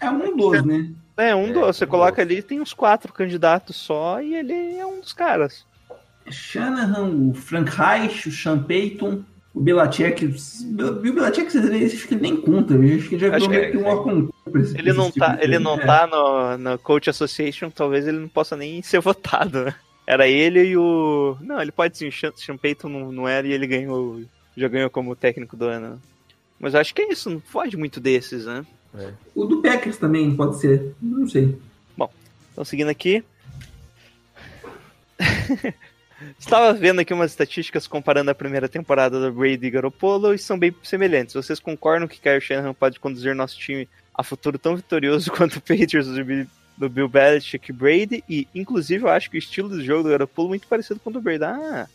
É 0.00 0.10
um 0.10 0.36
dos, 0.36 0.64
né? 0.64 0.90
É, 1.16 1.34
um 1.34 1.46
É, 1.48 1.52
dos. 1.52 1.76
Você 1.76 1.84
um 1.84 1.88
coloca 1.88 2.24
dos. 2.24 2.32
ali, 2.34 2.42
tem 2.42 2.60
uns 2.60 2.72
quatro 2.74 3.12
candidatos 3.12 3.76
só 3.76 4.20
e 4.20 4.34
ele 4.34 4.76
é 4.76 4.84
um 4.86 5.00
dos 5.00 5.12
caras. 5.12 5.64
Shanahan, 6.30 7.08
o 7.30 7.34
Frank 7.34 7.70
Reich, 7.70 8.28
o 8.28 8.32
Sean 8.32 8.58
Payton, 8.62 9.22
o 9.54 9.60
Belichick. 9.60 10.24
O 10.26 11.00
Belichick, 11.00 11.50
vocês 11.50 11.68
veem, 11.68 11.84
acho 11.86 12.06
que 12.08 12.14
ele 12.14 12.20
nem 12.22 12.36
conta. 12.36 12.74
Acho 12.74 13.08
que 13.08 13.14
ele 13.14 13.18
já 13.18 13.34
Acho 13.36 13.48
virou 13.48 13.48
que 13.48 13.56
meio 13.56 13.70
que 13.72 13.76
um 13.78 14.28
é, 14.64 14.78
Ele 14.78 14.92
não 14.92 15.10
tá, 15.10 15.26
tipo 15.28 15.38
de 15.38 15.44
ele 15.44 15.58
não 15.58 15.74
É. 15.80 15.86
tá 15.86 16.06
no, 16.06 16.58
no 16.58 16.78
Coach 16.78 17.08
Association, 17.08 17.70
talvez 17.70 18.06
ele 18.06 18.18
não 18.18 18.28
possa 18.28 18.56
nem 18.56 18.82
ser 18.82 19.00
votado, 19.00 19.64
né? 19.64 19.74
Era 20.06 20.28
ele 20.28 20.62
e 20.64 20.76
o. 20.76 21.36
Não, 21.40 21.60
ele 21.60 21.72
pode 21.72 21.96
sim, 21.96 22.08
o 22.08 22.12
Sean 22.12 22.32
Sean 22.36 22.56
Payton 22.56 22.88
não, 22.88 23.10
não 23.12 23.28
era 23.28 23.46
e 23.46 23.52
ele 23.52 23.66
ganhou. 23.66 24.20
Já 24.56 24.68
ganhou 24.68 24.88
como 24.90 25.14
técnico 25.16 25.56
do 25.56 25.64
ano. 25.66 26.00
Mas 26.58 26.74
eu 26.74 26.80
acho 26.80 26.94
que 26.94 27.02
é 27.02 27.12
isso, 27.12 27.28
não 27.30 27.40
foge 27.40 27.76
muito 27.76 28.00
desses, 28.00 28.46
né? 28.46 28.64
O 29.34 29.44
do 29.44 29.60
Packers 29.60 29.98
também 29.98 30.34
pode 30.34 30.58
ser. 30.58 30.94
Não 31.02 31.28
sei. 31.28 31.56
Então, 32.52 32.64
seguindo 32.64 32.88
aqui. 32.88 33.22
Estava 36.38 36.72
vendo 36.72 37.00
aqui 37.00 37.12
umas 37.12 37.30
estatísticas 37.30 37.86
comparando 37.86 38.30
a 38.30 38.34
primeira 38.34 38.68
temporada 38.68 39.20
do 39.20 39.30
Brady 39.30 39.66
e 39.66 39.70
Garoppolo 39.70 40.32
e 40.32 40.38
são 40.38 40.58
bem 40.58 40.74
semelhantes. 40.82 41.34
Vocês 41.34 41.60
concordam 41.60 42.08
que 42.08 42.18
Kyle 42.20 42.40
Shanahan 42.40 42.72
pode 42.72 42.98
conduzir 42.98 43.34
nosso 43.34 43.58
time 43.58 43.86
a 44.14 44.22
futuro 44.22 44.58
tão 44.58 44.74
vitorioso 44.74 45.30
quanto 45.36 45.56
o 45.56 45.60
Patriots 45.60 46.06
do 46.06 46.24
Bill, 46.24 46.46
do 46.78 46.88
Bill 46.88 47.08
Belichick 47.08 47.70
e 47.70 47.74
Brady? 47.74 48.24
E, 48.26 48.48
inclusive, 48.54 49.04
eu 49.04 49.10
acho 49.10 49.30
que 49.30 49.36
o 49.36 49.38
estilo 49.38 49.68
de 49.78 49.84
jogo 49.84 50.04
do 50.04 50.08
Garoppolo 50.08 50.48
é 50.48 50.50
muito 50.50 50.66
parecido 50.66 50.98
com 51.00 51.10
o 51.10 51.12
do 51.12 51.20
Brady. 51.20 51.44
Ah, 51.44 51.86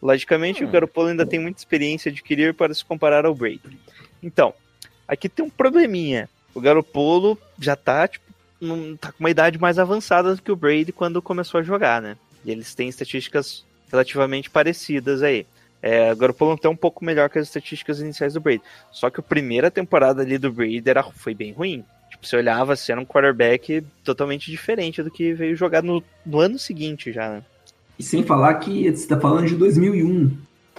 logicamente, 0.00 0.62
o 0.62 0.68
Hum. 0.68 0.70
Garoppolo 0.70 1.08
ainda 1.08 1.26
tem 1.26 1.40
muita 1.40 1.58
experiência 1.58 2.08
a 2.08 2.12
adquirir 2.12 2.54
para 2.54 2.72
se 2.72 2.84
comparar 2.84 3.26
ao 3.26 3.34
Brady. 3.34 3.60
Então, 4.22 4.52
aqui 5.06 5.28
tem 5.28 5.44
um 5.44 5.50
probleminha. 5.50 6.28
O 6.54 6.60
Garoppolo 6.60 7.38
já 7.58 7.76
tá, 7.76 8.08
tipo, 8.08 8.24
num- 8.60 8.96
tá 8.96 9.12
com 9.12 9.20
uma 9.20 9.30
idade 9.30 9.58
mais 9.58 9.78
avançada 9.78 10.34
do 10.34 10.42
que 10.42 10.50
o 10.50 10.56
Brady 10.56 10.92
quando 10.92 11.20
começou 11.22 11.60
a 11.60 11.62
jogar, 11.62 12.00
né? 12.00 12.16
E 12.44 12.50
eles 12.50 12.74
têm 12.74 12.88
estatísticas 12.88 13.64
relativamente 13.90 14.48
parecidas 14.50 15.22
aí. 15.22 15.46
É, 15.82 16.12
o 16.12 16.16
Garoppolo 16.16 16.52
até 16.52 16.68
um 16.68 16.76
pouco 16.76 17.04
melhor 17.04 17.28
que 17.28 17.38
as 17.38 17.46
estatísticas 17.46 18.00
iniciais 18.00 18.34
do 18.34 18.40
Brady. 18.40 18.62
Só 18.90 19.10
que 19.10 19.20
a 19.20 19.22
primeira 19.22 19.70
temporada 19.70 20.22
ali 20.22 20.38
do 20.38 20.50
Brady 20.50 20.82
era, 20.86 21.02
foi 21.02 21.34
bem 21.34 21.52
ruim. 21.52 21.84
Tipo, 22.10 22.26
você 22.26 22.36
olhava, 22.36 22.74
você 22.74 22.92
era 22.92 23.00
um 23.00 23.04
quarterback 23.04 23.84
totalmente 24.02 24.50
diferente 24.50 25.02
do 25.02 25.10
que 25.10 25.34
veio 25.34 25.54
jogar 25.54 25.82
no, 25.82 26.02
no 26.24 26.40
ano 26.40 26.58
seguinte 26.58 27.12
já, 27.12 27.28
né? 27.28 27.42
E 27.98 28.02
sem 28.02 28.22
falar 28.24 28.54
que 28.54 28.84
você 28.84 28.88
está 28.88 29.18
falando 29.18 29.46
de 29.46 29.54
2001. 29.56 30.36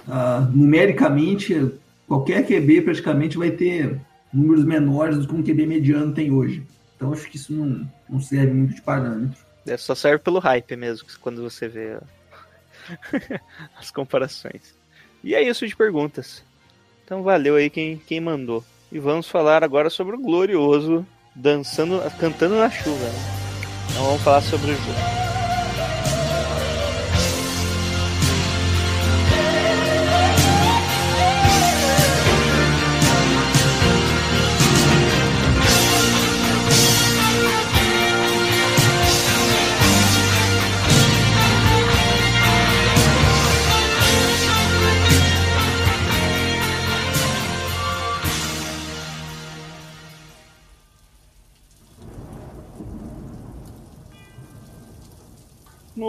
Ah, 0.09 0.47
numericamente, 0.53 1.71
qualquer 2.07 2.45
QB 2.45 2.81
praticamente 2.81 3.37
vai 3.37 3.51
ter 3.51 3.99
números 4.33 4.63
menores 4.63 5.17
do 5.17 5.27
que 5.27 5.35
um 5.35 5.43
QB 5.43 5.67
mediano 5.67 6.13
tem 6.13 6.31
hoje. 6.31 6.63
Então 6.95 7.13
acho 7.13 7.29
que 7.29 7.35
isso 7.35 7.53
não, 7.53 7.87
não 8.09 8.19
serve 8.19 8.53
muito 8.53 8.75
de 8.75 8.81
parâmetro. 8.81 9.37
É, 9.65 9.77
só 9.77 9.93
serve 9.93 10.19
pelo 10.19 10.39
hype 10.39 10.75
mesmo, 10.75 11.07
quando 11.21 11.41
você 11.41 11.67
vê 11.67 11.97
as 13.77 13.91
comparações. 13.91 14.73
E 15.23 15.35
é 15.35 15.41
isso 15.41 15.67
de 15.67 15.75
perguntas. 15.75 16.43
Então 17.03 17.21
valeu 17.21 17.55
aí 17.55 17.69
quem, 17.69 17.97
quem 17.97 18.19
mandou. 18.19 18.63
E 18.91 18.99
vamos 18.99 19.29
falar 19.29 19.63
agora 19.63 19.89
sobre 19.89 20.15
o 20.15 20.19
glorioso 20.19 21.05
dançando, 21.35 22.01
cantando 22.19 22.55
na 22.55 22.69
chuva. 22.69 23.05
né? 23.05 23.37
Então 23.91 24.05
vamos 24.05 24.21
falar 24.21 24.41
sobre 24.41 24.71
o 24.71 24.75
jogo. 24.75 25.16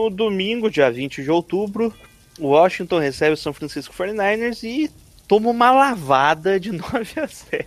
No 0.08 0.14
domingo, 0.16 0.70
dia 0.70 0.90
20 0.90 1.22
de 1.22 1.30
outubro, 1.30 1.92
o 2.40 2.46
Washington 2.48 2.98
recebe 2.98 3.34
o 3.34 3.36
São 3.36 3.52
Francisco 3.52 3.94
49ers 3.94 4.62
e 4.62 4.90
toma 5.26 5.50
uma 5.50 5.70
lavada 5.70 6.58
de 6.58 6.72
9 6.72 6.88
a 7.20 7.26
0. 7.26 7.66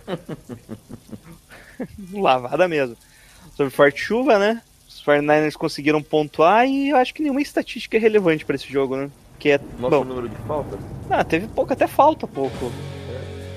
lavada 2.12 2.66
mesmo. 2.66 2.96
Sobre 3.56 3.70
forte 3.70 4.00
chuva, 4.00 4.40
né? 4.40 4.60
Os 4.88 5.04
49ers 5.04 5.52
conseguiram 5.54 6.02
pontuar 6.02 6.66
e 6.66 6.88
eu 6.88 6.96
acho 6.96 7.14
que 7.14 7.22
nenhuma 7.22 7.40
estatística 7.40 7.96
é 7.96 8.00
relevante 8.00 8.44
para 8.44 8.56
esse 8.56 8.68
jogo, 8.70 8.96
né? 8.96 9.08
Que 9.38 9.50
é, 9.50 9.60
Nosso 9.78 9.90
bom, 9.98 10.04
número 10.04 10.28
de 10.28 10.36
faltas? 10.38 10.80
ah, 11.10 11.22
teve 11.22 11.46
pouco, 11.46 11.72
até 11.72 11.86
falta 11.86 12.26
pouco. 12.26 12.72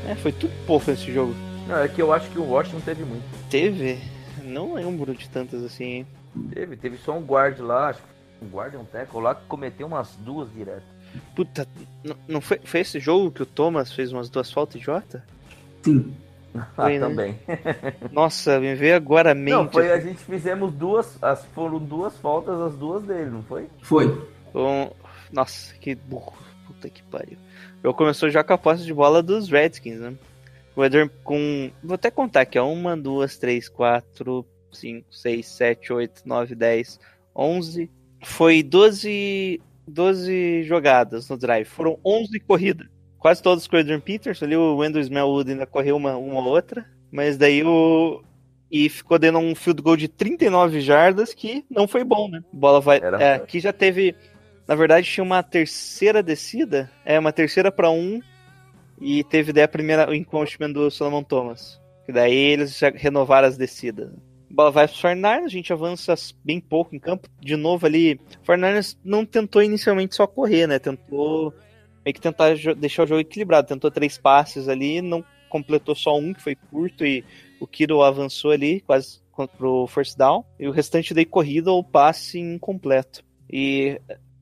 É, 0.08 0.14
foi 0.14 0.32
tudo 0.32 0.54
pouco 0.68 0.92
nesse 0.92 1.12
jogo. 1.12 1.34
Não, 1.68 1.80
é 1.80 1.88
que 1.88 2.00
eu 2.00 2.14
acho 2.14 2.30
que 2.30 2.38
o 2.38 2.44
Washington 2.44 2.82
teve 2.82 3.04
muito. 3.04 3.24
Teve? 3.50 3.98
Não 4.44 4.76
lembro 4.76 5.12
de 5.16 5.28
tantas 5.28 5.64
assim. 5.64 5.84
hein? 5.86 6.08
Teve, 6.54 6.76
teve 6.78 6.98
só 6.98 7.18
um 7.18 7.24
guard 7.24 7.60
lá, 7.62 7.90
acho 7.90 8.00
que 8.00 8.15
um 8.42 8.48
guard 8.48 8.74
e 8.74 8.78
um 8.78 8.86
tackle 8.86 9.22
lá 9.22 9.36
que 9.36 9.46
cometeu 9.48 9.88
umas 9.88 10.16
duas 10.18 10.52
direto. 10.54 10.84
Puta, 11.36 11.68
não 12.28 12.42
foi, 12.42 12.60
foi 12.64 12.82
esse 12.82 13.00
jogo 13.00 13.32
que 13.32 13.42
o 13.44 13.46
Thomas 13.46 13.92
fez 13.92 14.12
umas 14.12 14.30
duas 14.30 14.52
faltas 14.52 14.76
idiota? 14.76 15.24
Sim. 15.84 16.14
Ah, 16.54 16.68
Foi, 16.76 16.98
né? 16.98 17.08
também. 17.08 17.40
Nossa, 18.12 18.60
me 18.60 18.76
veio 18.76 18.96
agora 18.96 19.32
a 19.32 19.36
mente. 19.36 19.54
Não, 19.54 19.70
foi 19.70 19.92
a 19.92 20.00
gente 20.00 20.20
fizemos 20.20 20.74
duas, 20.74 21.22
as, 21.22 21.44
foram 21.48 21.80
duas 21.80 22.18
faltas 22.18 22.60
as 22.62 22.76
duas 22.76 23.04
dele, 23.04 23.30
não 23.30 23.44
foi? 23.44 23.68
Foi. 23.82 24.08
Um- 24.54 24.90
Nossa, 25.32 25.74
que 25.76 25.96
burro. 25.96 26.34
Puta 26.66 26.90
que 26.90 27.04
pariu. 27.04 27.38
Eu 27.84 27.94
começou 27.94 28.30
já 28.30 28.44
com 28.44 28.54
a 28.54 28.58
posse 28.58 28.84
de 28.86 28.94
bola 28.94 29.22
dos 29.22 29.50
Redskins, 29.50 30.00
né? 30.00 30.16
O 30.76 30.84
Eder 30.84 31.10
com. 31.24 31.70
Vou 31.84 31.96
até 31.96 32.10
contar 32.10 32.42
aqui, 32.42 32.58
ó. 32.58 32.68
Uma, 32.72 32.98
duas, 32.98 33.38
três, 33.38 33.70
quatro, 33.70 34.46
cinco, 34.72 35.06
seis, 35.12 35.48
sete, 35.48 35.94
oito, 35.94 36.22
nove, 36.26 36.56
dez, 36.56 37.00
onze. 37.36 37.90
Foi 38.26 38.64
12, 38.64 39.62
12 39.88 40.64
jogadas 40.64 41.30
no 41.30 41.38
drive. 41.38 41.66
Foram 41.66 42.00
11 42.04 42.40
corridas. 42.42 42.88
Quase 43.20 43.42
todas 43.42 43.68
com 43.68 43.76
o 43.76 43.80
Adrian 43.80 44.00
Peters. 44.00 44.42
Ali 44.42 44.58
o 44.58 44.78
Wendell 44.78 45.02
Smellwood 45.02 45.52
ainda 45.52 45.66
correu 45.66 45.96
uma, 45.96 46.18
uma 46.18 46.42
ou 46.42 46.48
outra. 46.48 46.86
Mas 47.12 47.38
daí 47.38 47.64
o. 47.64 48.22
E 48.70 48.90
ficou 48.90 49.20
dando 49.20 49.38
um 49.38 49.54
field 49.54 49.82
goal 49.82 49.96
de 49.96 50.08
39 50.08 50.82
jardas 50.82 51.34
que 51.34 51.64
não 51.70 51.88
foi 51.88 52.04
bom, 52.04 52.28
né? 52.28 52.44
Bola 52.52 52.82
vai. 52.82 53.00
É, 53.20 53.36
aqui 53.36 53.60
já 53.60 53.72
teve. 53.72 54.16
Na 54.68 54.74
verdade, 54.74 55.08
tinha 55.08 55.24
uma 55.24 55.44
terceira 55.44 56.24
descida. 56.24 56.92
É, 57.06 57.18
uma 57.18 57.32
terceira 57.32 57.72
para 57.72 57.92
um. 57.92 58.20
E 59.00 59.24
teve 59.24 59.54
daí 59.54 59.64
a 59.64 59.68
primeira, 59.68 60.10
o 60.10 60.16
encroachment 60.16 60.72
do 60.72 60.90
Solomon 60.90 61.24
Thomas. 61.24 61.80
Que 62.06 62.12
daí 62.12 62.36
eles 62.36 62.78
já 62.78 62.90
renovaram 62.90 63.48
as 63.48 63.56
descidas. 63.56 64.10
Bola 64.56 64.72
vai 64.72 64.88
pro 64.88 64.96
49ers, 64.96 65.44
a 65.44 65.50
gente 65.50 65.74
avança 65.74 66.16
bem 66.42 66.62
pouco 66.62 66.96
em 66.96 67.00
campo. 67.00 67.28
De 67.42 67.58
novo 67.58 67.86
ali, 67.86 68.14
o 68.14 68.46
49ers 68.50 68.98
não 69.04 69.26
tentou 69.26 69.62
inicialmente 69.62 70.16
só 70.16 70.26
correr, 70.26 70.66
né? 70.66 70.80
Tentou 70.80 71.54
meio 72.06 72.14
que 72.14 72.22
tentar 72.22 72.56
deixar 72.78 73.04
o 73.04 73.08
jogo 73.08 73.20
equilibrado. 73.20 73.68
Tentou 73.68 73.92
três 73.92 74.18
passes 74.18 74.70
ali, 74.70 75.02
não 75.02 75.26
completou 75.50 75.94
só 75.94 76.18
um, 76.18 76.34
que 76.34 76.42
foi 76.42 76.56
curto, 76.56 77.06
e 77.06 77.26
o 77.60 77.68
Kiro 77.68 78.02
avançou 78.02 78.52
ali, 78.52 78.80
quase 78.80 79.20
pro 79.58 79.88
first 79.88 80.18
down, 80.18 80.46
e 80.58 80.70
o 80.70 80.72
restante 80.72 81.14
daí 81.14 81.26
corrida 81.26 81.70
ou 81.70 81.84
passe 81.84 82.40
incompleto. 82.40 83.26
E 83.52 84.00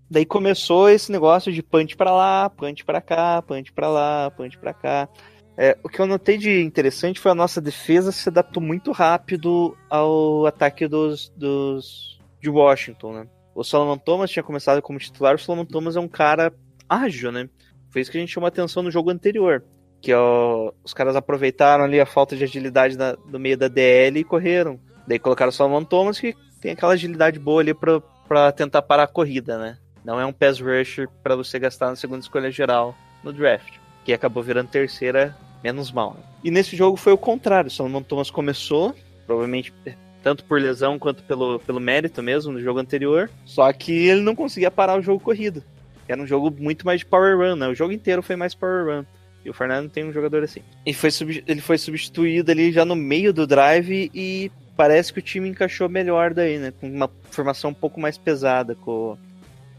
daí 0.07 0.25
começou 0.25 0.89
esse 0.89 1.11
negócio 1.11 1.51
de 1.51 1.63
punch 1.63 1.95
pra 1.95 2.11
lá, 2.11 2.51
punch 2.51 2.85
pra 2.85 3.01
cá, 3.01 3.41
punch 3.41 3.71
pra 3.73 3.89
lá, 3.89 4.29
punch 4.29 4.59
pra 4.59 4.73
cá. 4.75 5.09
É, 5.57 5.77
o 5.83 5.89
que 5.89 5.99
eu 5.99 6.07
notei 6.07 6.37
de 6.37 6.61
interessante 6.63 7.19
foi 7.19 7.31
a 7.31 7.35
nossa 7.35 7.61
defesa 7.61 8.11
se 8.11 8.27
adaptou 8.29 8.61
muito 8.61 8.91
rápido 8.91 9.77
ao 9.89 10.45
ataque 10.47 10.87
dos, 10.87 11.29
dos 11.37 12.19
de 12.41 12.49
Washington, 12.49 13.13
né? 13.13 13.27
O 13.55 13.63
Solomon 13.63 13.97
Thomas 13.97 14.31
tinha 14.31 14.41
começado 14.43 14.81
como 14.81 14.97
titular, 14.97 15.35
o 15.35 15.39
Solomon 15.39 15.65
Thomas 15.65 15.95
é 15.95 15.99
um 15.99 16.07
cara 16.07 16.51
ágil, 16.89 17.31
né? 17.31 17.47
Foi 17.91 18.01
isso 18.01 18.09
que 18.11 18.17
a 18.17 18.19
gente 18.19 18.33
chamou 18.33 18.47
atenção 18.47 18.81
no 18.81 18.89
jogo 18.89 19.11
anterior. 19.11 19.63
Que 20.01 20.11
ó, 20.13 20.71
os 20.83 20.93
caras 20.93 21.15
aproveitaram 21.15 21.83
ali 21.83 21.99
a 21.99 22.05
falta 22.05 22.35
de 22.35 22.43
agilidade 22.43 22.97
da- 22.97 23.13
do 23.15 23.39
meio 23.39 23.55
da 23.57 23.67
DL 23.67 24.19
e 24.19 24.23
correram. 24.23 24.79
Daí 25.07 25.19
colocaram 25.19 25.49
o 25.49 25.53
Solomon 25.53 25.83
Thomas, 25.83 26.19
que 26.19 26.35
tem 26.59 26.71
aquela 26.71 26.93
agilidade 26.93 27.37
boa 27.37 27.61
ali 27.61 27.73
pra, 27.75 28.01
pra 28.27 28.51
tentar 28.51 28.81
parar 28.81 29.03
a 29.03 29.07
corrida, 29.07 29.57
né? 29.59 29.77
Não 30.03 30.19
é 30.19 30.25
um 30.25 30.33
pass 30.33 30.59
rusher 30.59 31.07
pra 31.21 31.35
você 31.35 31.59
gastar 31.59 31.89
na 31.89 31.95
segunda 31.95 32.21
escolha 32.21 32.49
geral 32.51 32.95
no 33.23 33.31
draft. 33.31 33.75
Que 34.03 34.11
acabou 34.11 34.41
virando 34.43 34.67
terceira, 34.69 35.33
menos 35.63 35.91
mal. 35.91 36.15
né? 36.15 36.23
E 36.43 36.51
nesse 36.51 36.75
jogo 36.75 36.97
foi 36.97 37.13
o 37.13 37.17
contrário. 37.17 37.69
O 37.69 37.71
Solomon 37.71 38.03
Thomas 38.03 38.29
começou, 38.29 38.95
provavelmente 39.25 39.73
tanto 40.21 40.43
por 40.45 40.59
lesão 40.59 40.97
quanto 40.97 41.21
pelo, 41.23 41.59
pelo 41.59 41.79
mérito 41.79 42.23
mesmo 42.23 42.51
no 42.51 42.61
jogo 42.61 42.79
anterior. 42.79 43.29
Só 43.45 43.71
que 43.73 43.91
ele 43.91 44.21
não 44.21 44.35
conseguia 44.35 44.71
parar 44.71 44.97
o 44.97 45.01
jogo 45.01 45.19
corrido. 45.19 45.63
Era 46.07 46.21
um 46.21 46.27
jogo 46.27 46.53
muito 46.57 46.85
mais 46.85 46.99
de 46.99 47.05
power 47.05 47.37
run, 47.37 47.55
né? 47.55 47.67
O 47.67 47.75
jogo 47.75 47.93
inteiro 47.93 48.21
foi 48.21 48.35
mais 48.35 48.53
power 48.53 48.85
run. 48.85 49.05
E 49.45 49.49
o 49.49 49.53
Fernando 49.53 49.89
tem 49.89 50.05
um 50.05 50.13
jogador 50.13 50.43
assim. 50.43 50.61
E 50.85 50.93
foi 50.93 51.09
ele 51.47 51.59
foi 51.59 51.77
substituído 51.77 52.51
ali 52.51 52.71
já 52.71 52.85
no 52.85 52.95
meio 52.95 53.33
do 53.33 53.45
drive 53.45 54.09
e 54.13 54.49
parece 54.75 55.11
que 55.11 55.19
o 55.19 55.21
time 55.21 55.49
encaixou 55.49 55.89
melhor 55.89 56.33
daí, 56.33 56.57
né? 56.57 56.73
Com 56.79 56.89
uma 56.89 57.09
formação 57.29 57.71
um 57.71 57.73
pouco 57.73 57.99
mais 57.99 58.17
pesada. 58.17 58.75
Com. 58.75 59.17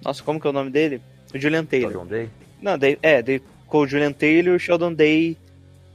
Nossa, 0.03 0.23
como 0.23 0.38
que 0.38 0.47
é 0.47 0.51
o 0.51 0.53
nome 0.53 0.70
dele? 0.70 1.01
O 1.35 1.38
Julian 1.38 1.64
Taylor. 1.64 1.92
John 1.92 2.07
Day. 2.07 2.29
Não, 2.61 2.79
daí, 2.79 2.99
é, 3.03 3.23
daí, 3.23 3.42
com 3.66 3.79
o 3.79 3.87
Julian 3.87 4.12
Taylor 4.12 4.55
e 4.55 4.57
o 4.57 4.61
Sheldon 4.61 4.92
Day 4.92 5.37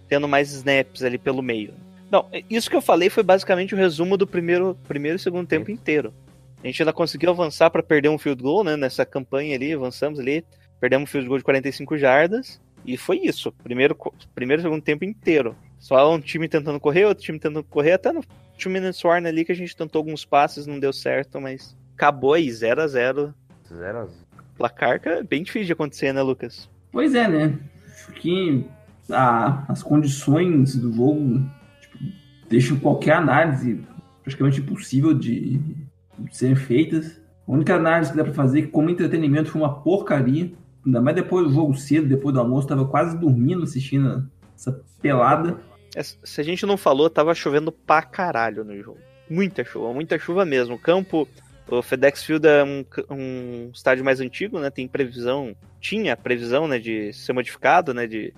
tendo 0.10 0.28
mais 0.28 0.52
snaps 0.52 1.04
ali 1.04 1.18
pelo 1.18 1.42
meio. 1.42 1.74
Não, 2.12 2.28
isso 2.50 2.70
que 2.70 2.76
eu 2.76 2.82
falei 2.82 3.10
foi 3.10 3.22
basicamente 3.22 3.76
o 3.76 3.78
resumo 3.78 4.18
do 4.18 4.26
primeiro, 4.26 4.76
primeiro 4.88 5.18
e 5.18 5.20
segundo 5.20 5.48
tempo 5.48 5.70
inteiro. 5.70 6.12
A 6.62 6.68
gente 6.68 6.82
ainda 6.82 6.92
conseguiu 6.92 7.30
avançar 7.30 7.70
para 7.70 7.84
perder 7.84 8.10
um 8.10 8.18
field 8.18 8.42
goal, 8.42 8.64
né? 8.64 8.76
Nessa 8.76 9.06
campanha 9.06 9.56
ali, 9.56 9.72
avançamos 9.72 10.20
ali, 10.20 10.44
perdemos 10.80 11.08
um 11.08 11.12
field 11.12 11.28
goal 11.28 11.38
de 11.38 11.44
45 11.44 11.98
jardas. 11.98 12.60
E 12.86 12.98
foi 12.98 13.20
isso, 13.20 13.52
primeiro, 13.64 13.96
primeiro 14.34 14.62
e 14.62 14.64
segundo 14.64 14.82
tempo 14.82 15.06
inteiro. 15.06 15.56
Só 15.78 16.14
um 16.14 16.20
time 16.20 16.50
tentando 16.50 16.80
correr, 16.80 17.06
outro 17.06 17.24
time 17.24 17.40
tentando 17.40 17.64
correr, 17.64 17.94
até 17.94 18.12
no 18.12 18.24
two 18.58 18.72
minutes 18.72 19.04
warning 19.04 19.28
ali 19.28 19.46
que 19.46 19.52
a 19.52 19.56
gente 19.56 19.76
tentou 19.76 20.00
alguns 20.00 20.26
passes, 20.26 20.66
não 20.66 20.80
deu 20.80 20.92
certo, 20.92 21.40
mas 21.40 21.78
acabou 21.96 22.34
aí, 22.34 22.52
0 22.52 22.82
a 22.82 22.88
0 22.88 23.34
0 23.68 23.98
a 23.98 24.06
0. 24.06 24.18
Placar 24.58 25.00
que 25.00 25.08
é 25.08 25.24
bem 25.24 25.44
difícil 25.44 25.68
de 25.68 25.74
acontecer, 25.74 26.14
né, 26.14 26.22
Lucas? 26.22 26.70
Pois 26.92 27.16
é, 27.16 27.28
né? 27.28 27.58
Acho 27.88 28.12
que 28.14 28.66
a- 29.12 29.66
as 29.68 29.82
condições 29.84 30.76
do 30.76 30.92
jogo 30.94 31.44
tipo, 31.82 31.98
deixam 32.50 32.78
qualquer 32.80 33.14
análise 33.14 33.82
praticamente 34.24 34.60
impossível 34.62 35.14
de, 35.14 35.58
de 35.58 36.38
serem 36.38 36.56
feitas. 36.56 37.20
A 37.48 37.52
única 37.52 37.76
análise 37.76 38.12
que 38.12 38.18
dá 38.18 38.24
pra 38.24 38.34
fazer 38.34 38.60
é 38.60 38.62
que, 38.64 38.68
como 38.68 38.90
entretenimento, 38.90 39.50
foi 39.50 39.62
uma 39.62 39.82
porcaria. 39.82 40.52
Ainda 40.86 41.02
mais 41.02 41.16
depois 41.16 41.48
do 41.48 41.54
jogo 41.54 41.76
cedo, 41.76 42.08
depois 42.08 42.34
do 42.34 42.40
almoço, 42.40 42.68
tava 42.68 42.86
quase 42.88 43.18
dormindo 43.18 43.64
assistindo 43.64 44.30
essa 44.56 44.80
pelada. 45.02 45.60
É, 45.96 46.04
Se 46.04 46.40
a 46.40 46.44
gente 46.44 46.66
não 46.66 46.78
falou, 46.78 47.10
tava 47.10 47.34
chovendo 47.34 47.72
pra 47.72 48.02
caralho 48.02 48.64
no 48.64 48.78
jogo. 48.82 49.00
Muita 49.30 49.64
chuva, 49.64 49.94
muita 49.94 50.18
chuva 50.20 50.46
mesmo. 50.46 50.76
O 50.76 50.80
campo, 50.80 51.28
o 51.70 51.82
FedEx 51.82 52.24
Field 52.24 52.48
é 52.48 52.64
um, 52.64 52.86
um 53.10 53.72
estádio 53.74 54.06
mais 54.06 54.20
antigo, 54.20 54.60
né? 54.60 54.70
Tem 54.70 54.88
previsão, 54.88 55.56
tinha 55.82 56.16
previsão, 56.16 56.68
né, 56.68 56.78
de 56.80 57.12
ser 57.14 57.34
modificado, 57.34 57.94
né, 57.94 58.08
de, 58.08 58.34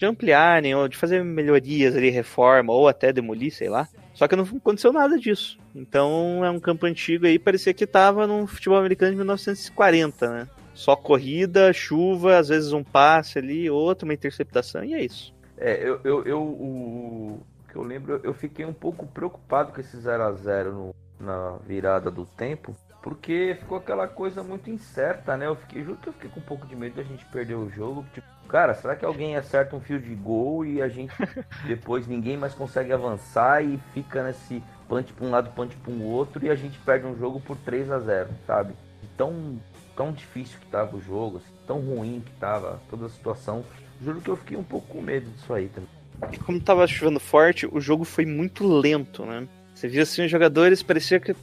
de 0.00 0.06
ampliarem 0.06 0.74
ou 0.74 0.88
de 0.88 0.96
fazer 0.96 1.22
melhorias 1.22 1.94
ali, 1.94 2.08
reforma 2.08 2.72
ou 2.72 2.88
até 2.88 3.12
demolir, 3.12 3.54
sei 3.54 3.68
lá. 3.68 3.86
Só 4.14 4.26
que 4.26 4.34
não 4.34 4.44
aconteceu 4.44 4.92
nada 4.92 5.18
disso. 5.18 5.58
Então 5.74 6.42
é 6.42 6.50
um 6.50 6.58
campo 6.58 6.86
antigo 6.86 7.26
aí, 7.26 7.38
parecia 7.38 7.74
que 7.74 7.86
tava 7.86 8.26
no 8.26 8.46
futebol 8.46 8.78
americano 8.78 9.12
de 9.12 9.18
1940, 9.18 10.30
né? 10.30 10.48
Só 10.72 10.96
corrida, 10.96 11.70
chuva, 11.74 12.38
às 12.38 12.48
vezes 12.48 12.72
um 12.72 12.82
passe 12.82 13.38
ali, 13.38 13.68
outro, 13.68 14.06
uma 14.06 14.14
interceptação, 14.14 14.82
e 14.82 14.94
é 14.94 15.04
isso. 15.04 15.34
É, 15.58 15.86
eu, 15.86 16.00
eu, 16.02 16.24
eu 16.24 16.40
o 16.40 17.42
o 17.60 17.72
que 17.72 17.76
eu 17.76 17.82
lembro, 17.82 18.20
eu 18.24 18.32
fiquei 18.32 18.64
um 18.64 18.72
pouco 18.72 19.06
preocupado 19.06 19.72
com 19.72 19.80
esse 19.80 19.96
0 19.96 20.22
a 20.22 20.32
0 20.32 20.72
no, 20.72 20.94
na 21.20 21.56
virada 21.66 22.10
do 22.10 22.24
tempo, 22.24 22.74
porque 23.02 23.56
ficou 23.58 23.78
aquela 23.78 24.06
coisa 24.06 24.42
muito 24.42 24.70
incerta, 24.70 25.36
né? 25.36 25.46
Eu 25.46 25.56
fiquei, 25.56 25.82
juro 25.82 25.96
que 25.96 26.08
eu 26.08 26.12
fiquei 26.12 26.30
com 26.30 26.40
um 26.40 26.44
pouco 26.44 26.66
de 26.66 26.76
medo 26.76 26.96
da 26.96 27.02
gente 27.02 27.24
perder 27.26 27.54
o 27.54 27.70
jogo. 27.70 28.04
Tipo, 28.12 28.26
cara, 28.48 28.74
será 28.74 28.94
que 28.94 29.04
alguém 29.04 29.36
acerta 29.36 29.74
um 29.74 29.80
fio 29.80 30.00
de 30.00 30.14
gol 30.14 30.64
e 30.64 30.82
a 30.82 30.88
gente 30.88 31.14
depois 31.66 32.06
ninguém 32.06 32.36
mais 32.36 32.54
consegue 32.54 32.92
avançar 32.92 33.64
e 33.64 33.78
fica 33.94 34.22
nesse 34.22 34.62
punch 34.88 35.12
pra 35.12 35.26
um 35.26 35.30
lado, 35.30 35.50
punch 35.50 35.74
para 35.76 35.92
um 35.92 36.04
outro 36.04 36.44
e 36.44 36.50
a 36.50 36.54
gente 36.54 36.78
perde 36.80 37.06
um 37.06 37.16
jogo 37.16 37.40
por 37.40 37.56
3 37.56 37.90
a 37.90 37.98
0 37.98 38.30
sabe? 38.46 38.74
Tão, 39.16 39.58
tão 39.96 40.12
difícil 40.12 40.58
que 40.60 40.66
tava 40.66 40.96
o 40.96 41.00
jogo, 41.00 41.38
assim, 41.38 41.54
tão 41.66 41.80
ruim 41.80 42.22
que 42.24 42.32
tava 42.32 42.80
toda 42.90 43.06
a 43.06 43.08
situação. 43.08 43.64
Juro 44.02 44.20
que 44.20 44.30
eu 44.30 44.36
fiquei 44.36 44.56
um 44.56 44.64
pouco 44.64 44.88
com 44.88 45.00
medo 45.00 45.30
disso 45.30 45.52
aí 45.52 45.68
também. 45.68 45.88
E 46.32 46.38
como 46.38 46.60
tava 46.60 46.86
chovendo 46.86 47.20
forte, 47.20 47.66
o 47.66 47.80
jogo 47.80 48.04
foi 48.04 48.26
muito 48.26 48.66
lento, 48.66 49.24
né? 49.24 49.46
Você 49.74 49.88
via 49.88 50.02
assim 50.02 50.24
os 50.24 50.30
jogadores, 50.30 50.82
parecia 50.82 51.18
que. 51.18 51.34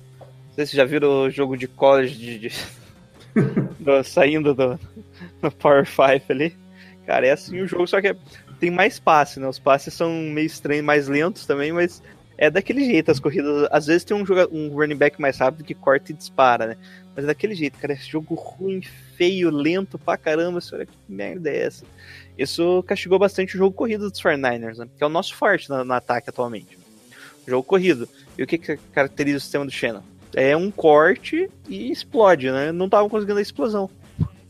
Não 0.57 0.65
sei 0.65 0.65
se 0.65 0.71
vocês 0.71 0.77
já 0.77 0.85
viram 0.85 1.21
o 1.23 1.29
jogo 1.29 1.55
de 1.55 1.67
college 1.67 2.15
de, 2.15 2.39
de- 2.39 2.51
do- 3.79 4.03
saindo 4.03 4.53
do, 4.55 4.79
do 5.41 5.51
Power 5.51 5.85
5 5.85 6.25
ali. 6.31 6.55
Cara, 7.05 7.27
é 7.27 7.31
assim 7.31 7.61
o 7.61 7.67
jogo, 7.67 7.85
só 7.87 8.01
que 8.01 8.07
é- 8.07 8.15
tem 8.59 8.71
mais 8.71 8.99
passe, 8.99 9.39
né? 9.39 9.47
Os 9.47 9.59
passes 9.59 9.93
são 9.93 10.11
meio 10.11 10.47
estranhos, 10.47 10.83
mais 10.83 11.07
lentos 11.07 11.45
também, 11.45 11.71
mas 11.71 12.01
é 12.39 12.49
daquele 12.49 12.83
jeito 12.85 13.11
as 13.11 13.19
corridas. 13.19 13.67
Às 13.71 13.85
vezes 13.85 14.03
tem 14.03 14.17
um, 14.17 14.25
joga- 14.25 14.47
um 14.51 14.69
running 14.69 14.95
back 14.95 15.21
mais 15.21 15.37
rápido 15.37 15.63
que 15.63 15.75
corta 15.75 16.11
e 16.11 16.15
dispara, 16.15 16.65
né? 16.67 16.77
Mas 17.15 17.23
é 17.23 17.27
daquele 17.27 17.53
jeito, 17.53 17.77
cara. 17.77 17.93
Esse 17.93 18.09
jogo 18.09 18.33
ruim, 18.33 18.81
feio, 19.15 19.51
lento 19.51 19.99
pra 19.99 20.17
caramba. 20.17 20.59
Olha 20.73 20.85
que 20.87 20.97
merda 21.07 21.49
é 21.51 21.65
essa? 21.65 21.85
Isso 22.35 22.83
castigou 22.87 23.19
bastante 23.19 23.53
o 23.55 23.57
jogo 23.59 23.75
corrido 23.75 24.09
dos 24.09 24.19
49ers, 24.19 24.77
né? 24.77 24.87
Que 24.97 25.03
é 25.03 25.05
o 25.07 25.09
nosso 25.09 25.35
forte 25.35 25.69
no, 25.69 25.83
no 25.85 25.93
ataque 25.93 26.29
atualmente. 26.31 26.77
O 27.45 27.49
jogo 27.49 27.63
corrido. 27.63 28.09
E 28.37 28.41
o 28.43 28.47
que, 28.47 28.57
que 28.57 28.77
caracteriza 28.91 29.37
o 29.37 29.41
sistema 29.41 29.63
do 29.65 29.71
Shannon? 29.71 30.01
É 30.35 30.55
um 30.55 30.69
corte 30.69 31.49
e 31.67 31.91
explode, 31.91 32.51
né? 32.51 32.71
Não 32.71 32.89
tava 32.89 33.09
conseguindo 33.09 33.39
a 33.39 33.41
explosão. 33.41 33.89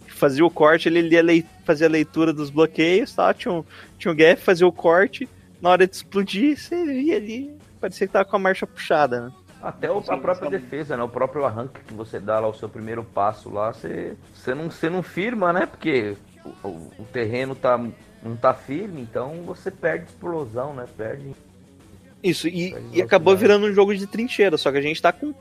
Fazia 0.07 0.43
o 0.45 0.49
corte, 0.49 0.89
ele 0.89 1.01
lia 1.01 1.21
lei- 1.21 1.45
fazia 1.63 1.85
a 1.87 1.89
leitura 1.89 2.33
dos 2.33 2.49
bloqueios, 2.49 3.13
tá? 3.13 3.33
tinha, 3.33 3.53
um, 3.53 3.63
tinha 3.99 4.11
um 4.11 4.15
gap, 4.15 4.41
fazia 4.41 4.65
o 4.67 4.71
corte. 4.71 5.29
Na 5.61 5.69
hora 5.69 5.85
de 5.87 5.95
explodir, 5.95 6.57
você 6.57 6.83
via 6.85 7.17
ali, 7.17 7.51
parecia 7.79 8.07
que 8.07 8.13
tava 8.13 8.25
com 8.25 8.35
a 8.35 8.39
marcha 8.39 8.65
puxada, 8.65 9.21
né? 9.21 9.31
Até 9.61 9.91
o- 9.91 9.97
a 10.07 10.17
própria 10.17 10.49
defesa, 10.49 10.95
né? 10.97 11.03
O 11.03 11.09
próprio 11.09 11.45
arranque 11.45 11.79
que 11.87 11.93
você 11.93 12.19
dá 12.19 12.39
lá, 12.39 12.47
o 12.47 12.53
seu 12.53 12.69
primeiro 12.69 13.03
passo 13.03 13.49
lá, 13.49 13.73
você, 13.73 14.15
você, 14.33 14.53
não, 14.55 14.69
você 14.71 14.89
não 14.89 15.01
firma, 15.03 15.51
né? 15.53 15.65
Porque 15.65 16.15
o, 16.63 16.67
o- 16.67 16.91
o 16.99 17.03
terreno 17.11 17.53
tá, 17.55 17.77
não 18.23 18.35
tá 18.35 18.53
firme, 18.53 19.01
então 19.01 19.33
você 19.45 19.69
perde 19.71 20.05
explosão, 20.05 20.73
né? 20.73 20.85
Perde. 20.97 21.35
Isso, 22.23 22.47
e, 22.47 22.71
Perde 22.71 22.87
e 22.93 23.01
acabou 23.01 23.33
virando 23.35 23.67
um 23.67 23.73
jogo 23.73 23.95
de 23.95 24.07
trincheira, 24.07 24.57
só 24.57 24.71
que 24.71 24.77
a 24.77 24.81
gente 24.81 25.01
tá 25.01 25.11
com. 25.11 25.33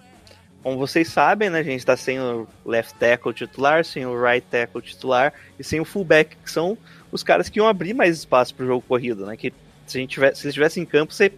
Como 0.66 0.78
vocês 0.78 1.06
sabem, 1.06 1.48
né? 1.48 1.60
A 1.60 1.62
gente 1.62 1.86
tá 1.86 1.96
sem 1.96 2.18
o 2.18 2.44
left 2.64 2.98
tackle 2.98 3.32
titular, 3.32 3.84
sem 3.84 4.04
o 4.04 4.20
right 4.20 4.44
tackle 4.50 4.82
titular 4.82 5.32
e 5.56 5.62
sem 5.62 5.78
o 5.78 5.84
fullback, 5.84 6.36
que 6.42 6.50
são 6.50 6.76
os 7.12 7.22
caras 7.22 7.48
que 7.48 7.60
iam 7.60 7.68
abrir 7.68 7.94
mais 7.94 8.18
espaço 8.18 8.52
pro 8.52 8.66
jogo 8.66 8.84
corrido, 8.88 9.26
né? 9.26 9.36
Que 9.36 9.54
se, 9.86 9.96
a 9.96 10.00
gente 10.00 10.10
tivesse, 10.10 10.40
se 10.40 10.46
eles 10.46 10.54
estivessem 10.54 10.82
em 10.82 10.86
campo, 10.86 11.14
você, 11.14 11.30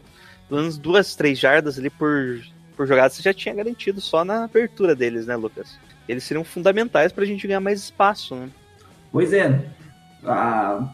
pelo 0.48 0.62
menos 0.62 0.78
duas, 0.78 1.14
três 1.14 1.38
jardas 1.38 1.78
ali 1.78 1.90
por, 1.90 2.40
por 2.74 2.86
jogada, 2.86 3.10
você 3.10 3.20
já 3.20 3.34
tinha 3.34 3.54
garantido 3.54 4.00
só 4.00 4.24
na 4.24 4.44
abertura 4.44 4.96
deles, 4.96 5.26
né, 5.26 5.36
Lucas? 5.36 5.78
Eles 6.08 6.24
seriam 6.24 6.42
fundamentais 6.42 7.12
pra 7.12 7.26
gente 7.26 7.46
ganhar 7.46 7.60
mais 7.60 7.80
espaço, 7.80 8.34
né? 8.34 8.48
Pois 9.12 9.34
é, 9.34 9.62
a, 10.24 10.88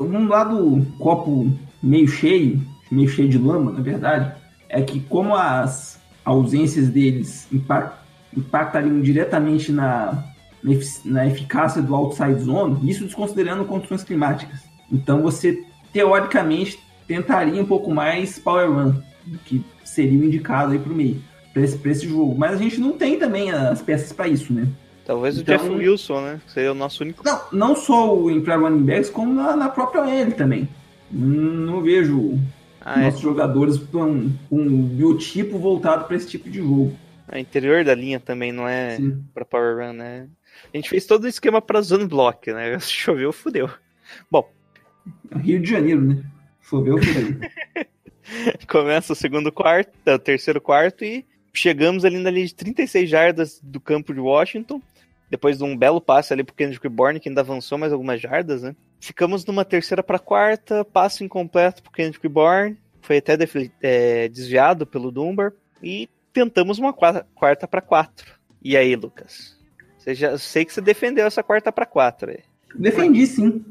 um 0.00 0.26
lado 0.26 0.86
copo 0.98 1.52
meio 1.82 2.08
cheio, 2.08 2.58
meio 2.90 3.10
cheio 3.10 3.28
de 3.28 3.36
lama, 3.36 3.70
na 3.70 3.82
verdade, 3.82 4.34
é 4.66 4.80
que 4.80 4.98
como 5.00 5.36
as 5.36 6.00
ausências 6.24 6.88
deles 6.88 7.46
impact, 7.52 7.96
impactariam 8.36 9.00
diretamente 9.00 9.72
na, 9.72 10.24
na 10.62 10.72
efic- 10.72 11.04
na 11.04 11.26
eficácia 11.26 11.80
do 11.82 11.94
outside 11.94 12.40
zone, 12.40 12.88
isso 12.90 13.04
desconsiderando 13.04 13.64
condições 13.64 14.04
climáticas. 14.04 14.60
Então 14.92 15.22
você, 15.22 15.62
teoricamente, 15.92 16.78
tentaria 17.06 17.60
um 17.60 17.66
pouco 17.66 17.90
mais 17.92 18.38
power 18.38 18.70
run, 18.70 18.94
do 19.26 19.38
que 19.38 19.64
seria 19.84 20.18
o 20.18 20.24
indicado 20.24 20.72
aí 20.72 20.78
para 20.78 20.92
o 20.92 20.94
meio, 20.96 21.20
para 21.52 21.62
esse, 21.62 21.76
pra 21.78 21.90
esse 21.90 22.08
jogo. 22.08 22.34
Mas 22.38 22.52
a 22.52 22.56
gente 22.56 22.78
não 22.80 22.92
tem 22.92 23.18
também 23.18 23.50
as 23.50 23.82
peças 23.82 24.12
para 24.12 24.28
isso, 24.28 24.52
né? 24.52 24.66
Talvez 25.04 25.38
Então- 25.38 25.56
o 25.56 25.58
Jeff 25.58 25.70
Wilson, 25.70 26.20
né? 26.20 26.40
Seria 26.46 26.70
o 26.70 26.74
nosso 26.74 27.02
único. 27.02 27.24
Não, 27.24 27.40
não 27.52 27.74
só 27.74 28.14
o 28.16 28.30
em 28.30 28.38
running 28.44 28.84
backs, 28.84 29.10
como 29.10 29.32
na, 29.34 29.56
na 29.56 29.68
própria 29.68 30.02
OL 30.02 30.32
também. 30.32 30.68
Não 31.10 31.80
vejo 31.82 32.38
Ah, 32.80 33.00
é. 33.00 33.04
nossos 33.06 33.20
jogadores 33.20 33.78
com 33.78 34.30
com 34.48 34.60
um 34.60 34.82
biotipo 34.82 35.58
voltado 35.58 36.04
para 36.04 36.16
esse 36.16 36.28
tipo 36.28 36.48
de 36.48 36.58
jogo. 36.58 36.96
O 37.32 37.36
interior 37.36 37.84
da 37.84 37.94
linha 37.94 38.18
também 38.18 38.50
não 38.50 38.66
é 38.66 38.98
pra 39.32 39.44
Power 39.44 39.76
Run, 39.76 39.92
né? 39.92 40.28
A 40.72 40.76
gente 40.76 40.88
fez 40.88 41.06
todo 41.06 41.24
o 41.24 41.28
esquema 41.28 41.62
pra 41.62 41.80
zone 41.80 42.06
block, 42.06 42.52
né? 42.52 42.78
Se 42.80 42.90
choveu, 42.92 43.32
fudeu. 43.32 43.70
Bom, 44.30 44.50
Rio 45.36 45.60
de 45.60 45.70
Janeiro, 45.70 46.00
né? 46.00 46.24
Choveu 46.62 46.96
aí. 46.96 47.86
começa 48.68 49.12
o 49.12 49.16
segundo 49.16 49.50
quarto, 49.50 49.92
é, 50.06 50.14
o 50.14 50.18
terceiro 50.18 50.60
quarto 50.60 51.04
e 51.04 51.24
chegamos 51.52 52.04
ali 52.04 52.18
na 52.18 52.30
linha 52.30 52.46
de 52.46 52.54
36 52.54 53.08
jardas 53.08 53.60
do 53.62 53.80
campo 53.80 54.14
de 54.14 54.20
Washington. 54.20 54.80
Depois 55.30 55.58
de 55.58 55.64
um 55.64 55.76
belo 55.76 56.00
passe 56.00 56.32
ali 56.32 56.42
pro 56.42 56.54
Kendrick 56.54 56.88
Bourne, 56.88 57.20
que 57.20 57.28
ainda 57.28 57.40
avançou 57.40 57.78
mais 57.78 57.92
algumas 57.92 58.20
jardas, 58.20 58.62
né? 58.62 58.74
Ficamos 59.00 59.46
numa 59.46 59.64
terceira 59.64 60.02
para 60.02 60.18
quarta, 60.18 60.84
passe 60.84 61.22
incompleto 61.22 61.82
pro 61.82 61.92
Kendrick 61.92 62.26
Bourne, 62.28 62.76
foi 63.00 63.18
até 63.18 63.38
é, 63.80 64.28
desviado 64.28 64.84
pelo 64.86 65.12
Dunbar 65.12 65.52
e 65.82 66.08
tentamos 66.32 66.78
uma 66.78 66.92
quarta, 66.92 67.26
quarta 67.34 67.68
para 67.68 67.80
quatro. 67.80 68.38
E 68.62 68.76
aí, 68.76 68.94
Lucas? 68.96 69.56
Você 69.96 70.14
já 70.14 70.36
sei 70.36 70.64
que 70.64 70.72
você 70.72 70.80
defendeu 70.80 71.26
essa 71.26 71.42
quarta 71.42 71.70
para 71.70 71.86
quatro. 71.86 72.30
aí. 72.30 72.40
Defendi 72.74 73.26
sim. 73.26 73.64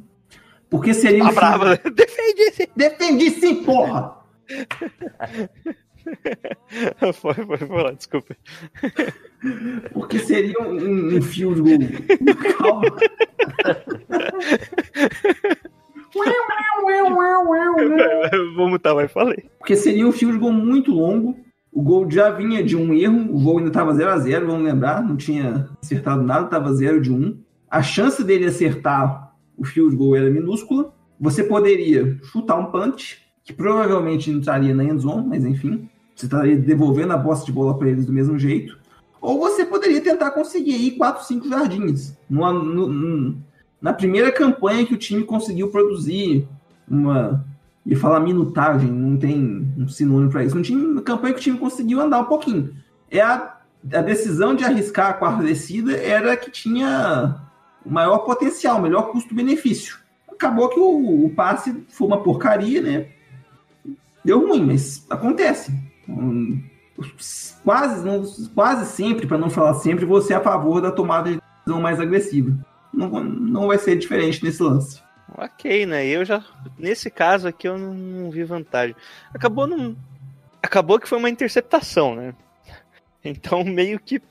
Porque 0.70 0.94
seria 0.94 1.24
Tá 1.24 1.30
um 1.30 1.34
brava, 1.34 1.70
né? 1.72 1.78
defendi 1.94 2.52
sim. 2.54 2.68
Defendi 2.76 3.30
sim, 3.32 3.64
porra! 3.64 4.20
Foi, 7.14 7.34
foi, 7.34 7.58
foi 7.58 7.84
lá, 7.84 7.92
desculpa. 7.92 8.36
Porque 9.94 10.20
seria 10.20 10.60
um, 10.62 11.18
um 11.18 11.22
field 11.22 11.62
goal. 11.62 11.80
Calma. 12.58 12.90
Vou 18.56 18.70
mutar, 18.70 18.94
vai, 18.94 19.08
falei. 19.08 19.50
Porque 19.58 19.76
seria 19.76 20.08
um 20.08 20.12
field 20.12 20.38
goal 20.38 20.52
muito 20.52 20.92
longo. 20.92 21.38
O 21.72 21.82
gol 21.82 22.10
já 22.10 22.30
vinha 22.32 22.64
de 22.64 22.76
um 22.76 22.94
erro. 22.94 23.34
O 23.34 23.40
gol 23.40 23.58
ainda 23.58 23.70
estava 23.70 23.94
0 23.94 24.10
a 24.10 24.18
0 24.18 24.48
vamos 24.48 24.64
lembrar. 24.64 25.04
Não 25.04 25.16
tinha 25.16 25.70
acertado 25.82 26.24
nada, 26.24 26.46
estava 26.46 26.74
0 26.74 27.02
de 27.02 27.12
1. 27.12 27.16
Um. 27.16 27.40
A 27.70 27.84
chance 27.84 28.24
dele 28.24 28.46
acertar 28.46 29.34
o 29.58 29.64
field 29.64 29.96
goal 29.96 30.16
era 30.16 30.30
minúscula. 30.30 30.94
Você 31.20 31.44
poderia 31.44 32.18
chutar 32.24 32.58
um 32.58 32.72
punch, 32.72 33.22
que 33.50 33.54
provavelmente 33.54 34.30
entraria 34.30 34.76
na 34.76 34.84
end 34.84 35.02
zone, 35.02 35.28
mas 35.28 35.44
enfim. 35.44 35.90
Você 36.16 36.28
estaria 36.28 36.56
devolvendo 36.56 37.14
a 37.14 37.18
bosta 37.18 37.48
de 37.48 37.52
bola 37.52 37.76
para 37.76 37.90
eles 37.90 38.06
do 38.06 38.14
mesmo 38.14 38.38
jeito. 38.38 38.78
Ou 39.20 39.40
você 39.40 39.66
poderia 39.66 40.00
tentar 40.02 40.30
conseguir 40.30 40.76
aí 40.76 40.92
4, 40.92 41.26
5 41.26 41.50
jardins. 41.50 42.16
No- 42.30 43.36
na 43.82 43.92
primeira 43.92 44.32
campanha 44.32 44.86
que 44.86 44.94
o 44.94 44.98
time 44.98 45.24
conseguiu 45.24 45.70
produzir 45.70 46.48
uma. 46.88 47.44
E 47.84 47.96
falar 47.96 48.20
minutagem, 48.20 48.92
não 48.92 49.18
tem 49.18 49.68
um 49.76 49.88
sinônimo 49.88 50.30
para 50.30 50.44
isso. 50.44 50.56
Um 50.56 50.62
time, 50.62 50.86
uma 50.86 51.02
campanha 51.02 51.34
que 51.34 51.40
o 51.40 51.44
time 51.44 51.58
conseguiu 51.58 52.00
andar 52.00 52.20
um 52.20 52.26
pouquinho. 52.26 52.76
É 53.10 53.20
a, 53.22 53.58
a 53.92 54.02
decisão 54.04 54.54
de 54.54 54.64
arriscar 54.64 55.10
a 55.10 55.14
quarta 55.14 55.42
descida 55.42 55.98
era 55.98 56.38
que 56.38 56.52
tinha 56.52 57.36
o 57.84 57.90
maior 57.92 58.20
potencial, 58.20 58.78
o 58.78 58.82
melhor 58.84 59.12
custo-benefício. 59.12 59.98
Acabou 60.32 60.70
que 60.70 60.80
o, 60.80 61.26
o 61.26 61.32
passe 61.32 61.84
foi 61.90 62.06
uma 62.06 62.22
porcaria, 62.22 62.80
né? 62.80 63.08
Deu 64.30 64.48
ruim, 64.48 64.64
mas 64.64 65.08
acontece. 65.10 65.74
Quase, 67.64 68.06
não- 68.06 68.24
quase 68.54 68.86
sempre, 68.86 69.26
para 69.26 69.40
não 69.40 69.50
falar 69.50 69.74
sempre, 69.74 70.06
você 70.06 70.34
é 70.34 70.36
a 70.36 70.40
favor 70.40 70.80
da 70.80 70.92
tomada 70.92 71.32
de 71.32 71.42
decisão 71.58 71.82
mais 71.82 72.00
agressiva. 72.00 72.56
Não, 72.94 73.10
não 73.24 73.66
vai 73.66 73.80
ser 73.80 73.98
diferente 73.98 74.44
nesse 74.44 74.62
lance. 74.62 75.02
Ok, 75.36 75.88
né? 75.88 76.06
Eu 76.06 76.24
já. 76.24 76.46
Nesse 76.78 77.10
caso 77.10 77.48
aqui 77.48 77.68
eu 77.68 77.76
não, 77.76 77.92
não 77.92 78.30
vi 78.30 78.44
vantagem. 78.44 78.96
Acabou 79.34 79.66
não. 79.66 79.96
Acabou 80.62 81.00
que 81.00 81.10
foi 81.10 81.18
uma 81.18 81.30
interceptação, 81.32 82.16
né? 82.16 82.36
Então 83.26 83.64
meio 83.66 84.00
que. 84.00 84.22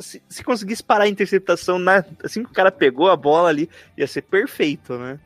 Se, 0.00 0.20
se 0.28 0.42
conseguisse 0.42 0.82
parar 0.82 1.04
a 1.04 1.08
interceptação 1.08 1.78
na, 1.78 2.04
assim 2.24 2.42
que 2.42 2.50
o 2.50 2.54
cara 2.54 2.72
pegou 2.72 3.08
a 3.08 3.14
bola 3.16 3.50
ali, 3.50 3.70
ia 3.96 4.08
ser 4.08 4.22
perfeito, 4.22 4.98
né? 4.98 5.20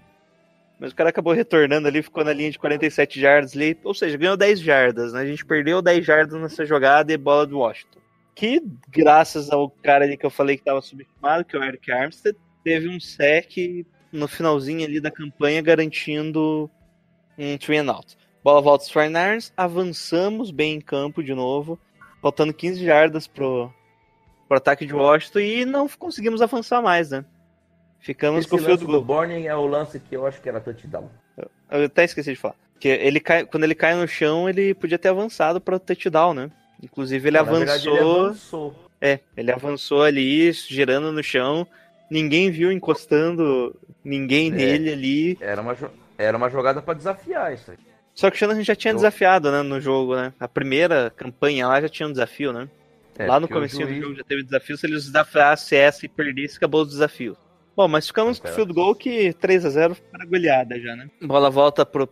Mas 0.84 0.92
o 0.92 0.96
cara 0.96 1.08
acabou 1.08 1.32
retornando 1.32 1.88
ali, 1.88 2.02
ficou 2.02 2.22
na 2.22 2.34
linha 2.34 2.50
de 2.50 2.58
47 2.58 3.18
jardas 3.18 3.56
ali, 3.56 3.74
ou 3.82 3.94
seja, 3.94 4.18
ganhou 4.18 4.36
10 4.36 4.60
jardas, 4.60 5.14
né? 5.14 5.22
A 5.22 5.24
gente 5.24 5.42
perdeu 5.42 5.80
10 5.80 6.04
jardas 6.04 6.38
nessa 6.38 6.66
jogada 6.66 7.10
e 7.10 7.16
bola 7.16 7.46
do 7.46 7.60
Washington. 7.60 8.00
Que, 8.34 8.62
graças 8.90 9.50
ao 9.50 9.70
cara 9.70 10.04
ali 10.04 10.14
que 10.14 10.26
eu 10.26 10.30
falei 10.30 10.58
que 10.58 10.62
tava 10.62 10.82
subestimado, 10.82 11.42
que 11.42 11.56
é 11.56 11.58
o 11.58 11.64
Eric 11.64 11.90
Armstead, 11.90 12.36
teve 12.62 12.86
um 12.86 13.00
sec 13.00 13.86
no 14.12 14.28
finalzinho 14.28 14.84
ali 14.84 15.00
da 15.00 15.10
campanha, 15.10 15.62
garantindo 15.62 16.70
um 17.38 17.56
three 17.56 17.78
and 17.78 17.90
out. 17.90 18.14
Bola 18.42 18.60
volta 18.60 18.84
aos 18.84 18.92
49ers, 18.92 19.54
avançamos 19.56 20.50
bem 20.50 20.74
em 20.74 20.80
campo 20.82 21.22
de 21.22 21.32
novo, 21.32 21.80
faltando 22.20 22.52
15 22.52 22.84
jardas 22.84 23.26
pro, 23.26 23.72
pro 24.46 24.58
ataque 24.58 24.84
de 24.84 24.92
Washington 24.92 25.38
e 25.38 25.64
não 25.64 25.88
conseguimos 25.88 26.42
avançar 26.42 26.82
mais, 26.82 27.08
né? 27.08 27.24
Ficamos 28.04 28.40
Esse 28.40 28.48
com 28.50 28.56
o 28.56 28.58
lance 28.58 28.66
field 28.66 28.84
do 28.84 28.86
goal. 28.92 29.02
Borne 29.02 29.46
é 29.46 29.56
o 29.56 29.66
lance 29.66 29.98
que 29.98 30.14
eu 30.14 30.26
acho 30.26 30.38
que 30.40 30.46
era 30.48 30.60
touchdown. 30.60 31.08
Eu 31.70 31.84
até 31.86 32.04
esqueci 32.04 32.32
de 32.34 32.38
falar. 32.38 32.54
Que 32.78 32.88
ele 32.88 33.18
cai, 33.18 33.46
quando 33.46 33.64
ele 33.64 33.74
cai 33.74 33.94
no 33.94 34.06
chão, 34.06 34.46
ele 34.46 34.74
podia 34.74 34.98
ter 34.98 35.08
avançado 35.08 35.58
para 35.58 35.76
o 35.76 35.80
touchdown, 35.80 36.34
né? 36.34 36.50
Inclusive 36.82 37.26
ele 37.28 37.38
Na 37.38 37.42
verdade, 37.42 37.88
avançou. 37.88 37.96
ele 38.16 38.20
avançou. 38.26 38.74
É, 39.00 39.20
ele 39.34 39.50
avançou 39.50 40.02
ali, 40.02 40.52
girando 40.52 41.10
no 41.12 41.22
chão. 41.22 41.66
Ninguém 42.10 42.50
viu 42.50 42.70
encostando 42.70 43.74
ninguém 44.04 44.48
É. 44.48 44.50
nele 44.50 44.92
ali. 44.92 45.38
Era 45.40 45.62
uma, 45.62 45.76
era 46.18 46.36
uma 46.36 46.50
jogada 46.50 46.82
pra 46.82 46.92
desafiar 46.92 47.54
isso 47.54 47.70
aí. 47.70 47.78
Só 48.14 48.28
que 48.30 48.36
o 48.36 48.38
Shanahan 48.38 48.62
já 48.62 48.76
tinha 48.76 48.92
Eu- 48.92 48.96
desafiado, 48.96 49.50
né, 49.50 49.62
no 49.62 49.80
jogo, 49.80 50.14
né? 50.14 50.32
A 50.38 50.46
primeira 50.46 51.10
campanha 51.16 51.66
lá 51.66 51.80
já 51.80 51.88
tinha 51.88 52.06
um 52.06 52.12
desafio, 52.12 52.52
né? 52.52 52.68
É, 53.18 53.26
lá 53.26 53.40
no 53.40 53.46
o 53.46 53.48
começo 53.48 53.78
do 53.78 53.86
juiz- 53.86 54.02
jogo 54.02 54.14
já 54.14 54.24
teve 54.24 54.42
desafio. 54.42 54.76
Se 54.76 54.86
eles 54.86 55.06
desafiassem 55.06 55.78
essa 55.78 56.04
e 56.04 56.08
perdessem, 56.08 56.56
acabou 56.58 56.82
os 56.82 56.90
desafios. 56.90 57.36
Bom, 57.76 57.88
mas 57.88 58.06
ficamos 58.06 58.38
com 58.38 58.46
o 58.48 58.50
field 58.54 58.72
goal 58.72 58.94
que 58.94 59.32
3 59.34 59.64
a 59.66 59.70
0 59.70 59.96
para 60.10 60.24
goleada 60.26 60.78
já, 60.80 60.94
né? 60.94 61.08
Bola 61.22 61.50
volta 61.50 61.84
pro, 61.84 62.08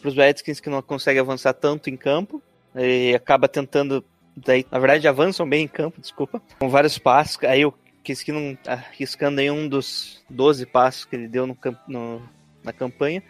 pros 0.00 0.14
Redskins 0.16 0.60
que 0.60 0.70
não 0.70 0.80
conseguem 0.82 1.20
avançar 1.20 1.52
tanto 1.52 1.90
em 1.90 1.96
campo. 1.96 2.42
E 2.76 3.12
acaba 3.14 3.48
tentando. 3.48 4.04
Daí, 4.36 4.64
na 4.70 4.78
verdade, 4.78 5.08
avançam 5.08 5.48
bem 5.48 5.64
em 5.64 5.68
campo, 5.68 6.00
desculpa. 6.00 6.40
Com 6.60 6.68
vários 6.68 6.96
passos. 6.98 7.42
Aí 7.44 7.64
o 7.64 7.74
Kiski 8.04 8.30
não 8.30 8.56
arriscando 8.66 9.40
aí 9.40 9.50
um 9.50 9.68
dos 9.68 10.22
12 10.30 10.64
passos 10.66 11.04
que 11.04 11.16
ele 11.16 11.26
deu 11.26 11.46
no, 11.46 11.58
no- 11.88 12.22
na 12.62 12.72
campanha. 12.72 13.22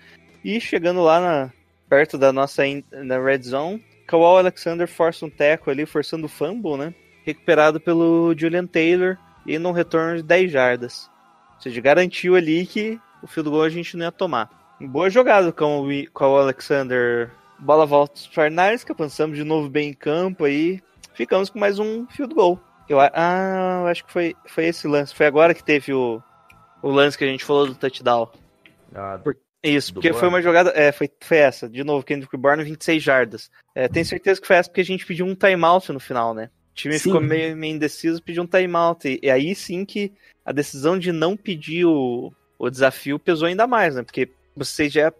E 0.45 0.61
chegando 0.61 1.01
lá 1.03 1.19
na, 1.21 1.53
perto 1.89 2.19
da 2.19 2.33
nossa 2.33 2.63
na 2.93 3.19
red 3.19 3.43
zone, 3.43 3.83
Kawhi 4.07 4.39
Alexander 4.41 4.87
força 4.87 5.25
um 5.25 5.31
teco 5.31 5.71
ali, 5.71 5.87
forçando 5.87 6.27
o 6.27 6.29
fumble, 6.29 6.77
né? 6.77 6.95
Recuperado 7.25 7.81
pelo 7.81 8.35
Julian 8.37 8.67
Taylor 8.67 9.17
e 9.47 9.59
num 9.59 9.73
retorno 9.73 10.17
de 10.19 10.23
10 10.23 10.53
jardas. 10.53 11.11
Ou 11.61 11.65
seja, 11.65 11.79
garantiu 11.83 12.37
ali 12.37 12.65
que 12.65 12.99
o 13.23 13.27
field 13.27 13.51
goal 13.51 13.65
a 13.65 13.69
gente 13.69 13.95
não 13.95 14.07
ia 14.07 14.11
tomar. 14.11 14.49
Boa 14.81 15.11
jogada 15.11 15.53
com 15.53 15.87
o, 15.87 16.11
com 16.11 16.25
o 16.25 16.39
Alexander. 16.39 17.31
Bola 17.59 17.85
volta 17.85 18.15
os 18.15 18.27
49ers, 18.31 18.83
que 18.83 18.93
avançamos 18.93 19.37
de 19.37 19.45
novo 19.45 19.69
bem 19.69 19.91
em 19.91 19.93
campo 19.93 20.47
aí. 20.47 20.81
Ficamos 21.13 21.51
com 21.51 21.59
mais 21.59 21.79
um 21.79 22.07
field 22.07 22.35
goal. 22.35 22.59
Eu, 22.89 22.99
ah, 22.99 23.81
eu 23.83 23.89
acho 23.89 24.07
que 24.07 24.11
foi, 24.11 24.35
foi 24.47 24.65
esse 24.69 24.89
lance. 24.89 25.15
Foi 25.15 25.27
agora 25.27 25.53
que 25.53 25.63
teve 25.63 25.93
o, 25.93 26.23
o 26.81 26.91
lance 26.91 27.19
que 27.19 27.25
a 27.25 27.29
gente 27.29 27.45
falou 27.45 27.67
do 27.67 27.75
touchdown. 27.75 28.31
Ah, 28.95 29.21
Isso, 29.63 29.93
Do 29.93 29.95
porque 29.97 30.15
foi 30.15 30.29
uma 30.29 30.41
jogada. 30.41 30.71
É, 30.71 30.91
foi, 30.93 31.11
foi 31.21 31.37
essa. 31.37 31.69
De 31.69 31.85
novo, 31.85 32.07
Kendrick 32.07 32.35
Bourne, 32.39 32.65
26 32.65 33.03
jardas. 33.03 33.51
É, 33.75 33.87
tenho 33.87 34.07
certeza 34.07 34.41
que 34.41 34.47
foi 34.47 34.57
essa 34.57 34.71
porque 34.71 34.81
a 34.81 34.85
gente 34.85 35.05
pediu 35.05 35.27
um 35.27 35.35
timeout 35.35 35.93
no 35.93 36.01
final, 36.01 36.33
né? 36.33 36.49
O 36.81 36.83
time 36.83 36.99
Sim. 36.99 37.11
ficou 37.11 37.21
meio, 37.21 37.55
meio 37.57 37.75
indeciso, 37.75 38.23
pediu 38.23 38.43
um 38.43 38.47
timeout. 38.47 39.07
E, 39.07 39.21
e 39.23 39.31
aí 39.31 39.55
sim 39.55 39.85
que 39.85 40.13
a 40.45 40.51
decisão 40.51 40.99
de 40.99 41.13
não 41.13 41.37
pedir 41.37 41.85
o, 41.85 42.33
o 42.59 42.71
desafio 42.71 43.19
pesou 43.19 43.47
ainda 43.47 43.67
mais, 43.67 43.97
né? 43.97 44.03
Porque 44.03 44.31
você 44.57 44.89
já. 44.89 45.13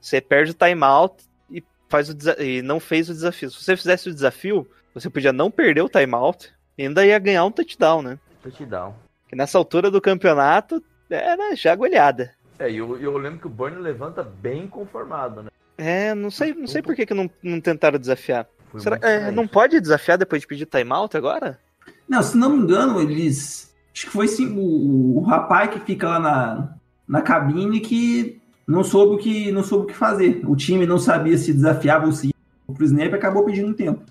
Você 0.00 0.20
perde 0.20 0.52
o 0.52 0.54
timeout 0.54 1.24
e, 1.50 1.62
faz 1.88 2.08
o, 2.08 2.14
e 2.40 2.62
não 2.62 2.78
fez 2.78 3.10
o 3.10 3.12
desafio. 3.12 3.50
Se 3.50 3.62
você 3.62 3.76
fizesse 3.76 4.08
o 4.08 4.14
desafio, 4.14 4.66
você 4.94 5.10
podia 5.10 5.32
não 5.32 5.50
perder 5.50 5.82
o 5.82 5.88
timeout 5.88 6.52
e 6.78 6.84
ainda 6.84 7.04
ia 7.04 7.18
ganhar 7.18 7.44
um 7.44 7.50
touchdown, 7.50 8.02
né? 8.02 8.18
touchdown. 8.42 8.94
Que 9.28 9.36
nessa 9.36 9.58
altura 9.58 9.90
do 9.90 10.00
campeonato 10.00 10.82
era 11.10 11.54
já 11.56 11.74
goleada. 11.74 12.32
É, 12.58 12.70
e 12.70 12.76
eu, 12.76 12.96
eu 13.00 13.18
lembro 13.18 13.40
que 13.40 13.46
o 13.46 13.50
Burn 13.50 13.80
levanta 13.80 14.22
bem 14.22 14.68
conformado, 14.68 15.42
né? 15.42 15.50
É, 15.76 16.14
não 16.14 16.30
sei, 16.30 16.54
não 16.54 16.66
sei 16.66 16.82
por 16.82 16.94
que, 16.94 17.06
que 17.06 17.14
não, 17.14 17.28
não 17.42 17.60
tentaram 17.60 17.98
desafiar. 17.98 18.46
Foi 18.70 18.80
Será, 18.80 18.96
é, 19.02 19.14
estranho. 19.16 19.32
não 19.36 19.46
pode 19.48 19.80
desafiar 19.80 20.16
depois 20.18 20.42
de 20.42 20.46
pedir 20.48 20.66
timeout 20.66 21.16
agora? 21.16 21.58
Não, 22.08 22.22
se 22.22 22.36
não 22.36 22.50
me 22.50 22.58
engano, 22.62 23.00
eles. 23.00 23.74
Acho 23.94 24.06
que 24.06 24.12
foi 24.12 24.28
sim 24.28 24.54
o, 24.56 25.18
o 25.18 25.22
rapaz 25.22 25.70
que 25.70 25.80
fica 25.80 26.08
lá 26.08 26.18
na, 26.20 26.74
na 27.06 27.22
cabine 27.22 27.80
que 27.80 28.40
não 28.66 28.84
soube 28.84 29.14
o 29.16 29.18
que 29.18 29.50
não 29.50 29.64
soube 29.64 29.84
o 29.84 29.86
que 29.88 29.94
fazer. 29.94 30.42
O 30.46 30.54
time 30.54 30.86
não 30.86 30.98
sabia 30.98 31.36
se 31.36 31.52
desafiava 31.52 32.06
ou 32.06 32.12
se 32.12 32.28
ia 32.28 32.74
pro 32.74 32.84
snap 32.84 33.10
e 33.12 33.14
acabou 33.14 33.44
pedindo 33.44 33.68
um 33.68 33.74
tempo. 33.74 34.02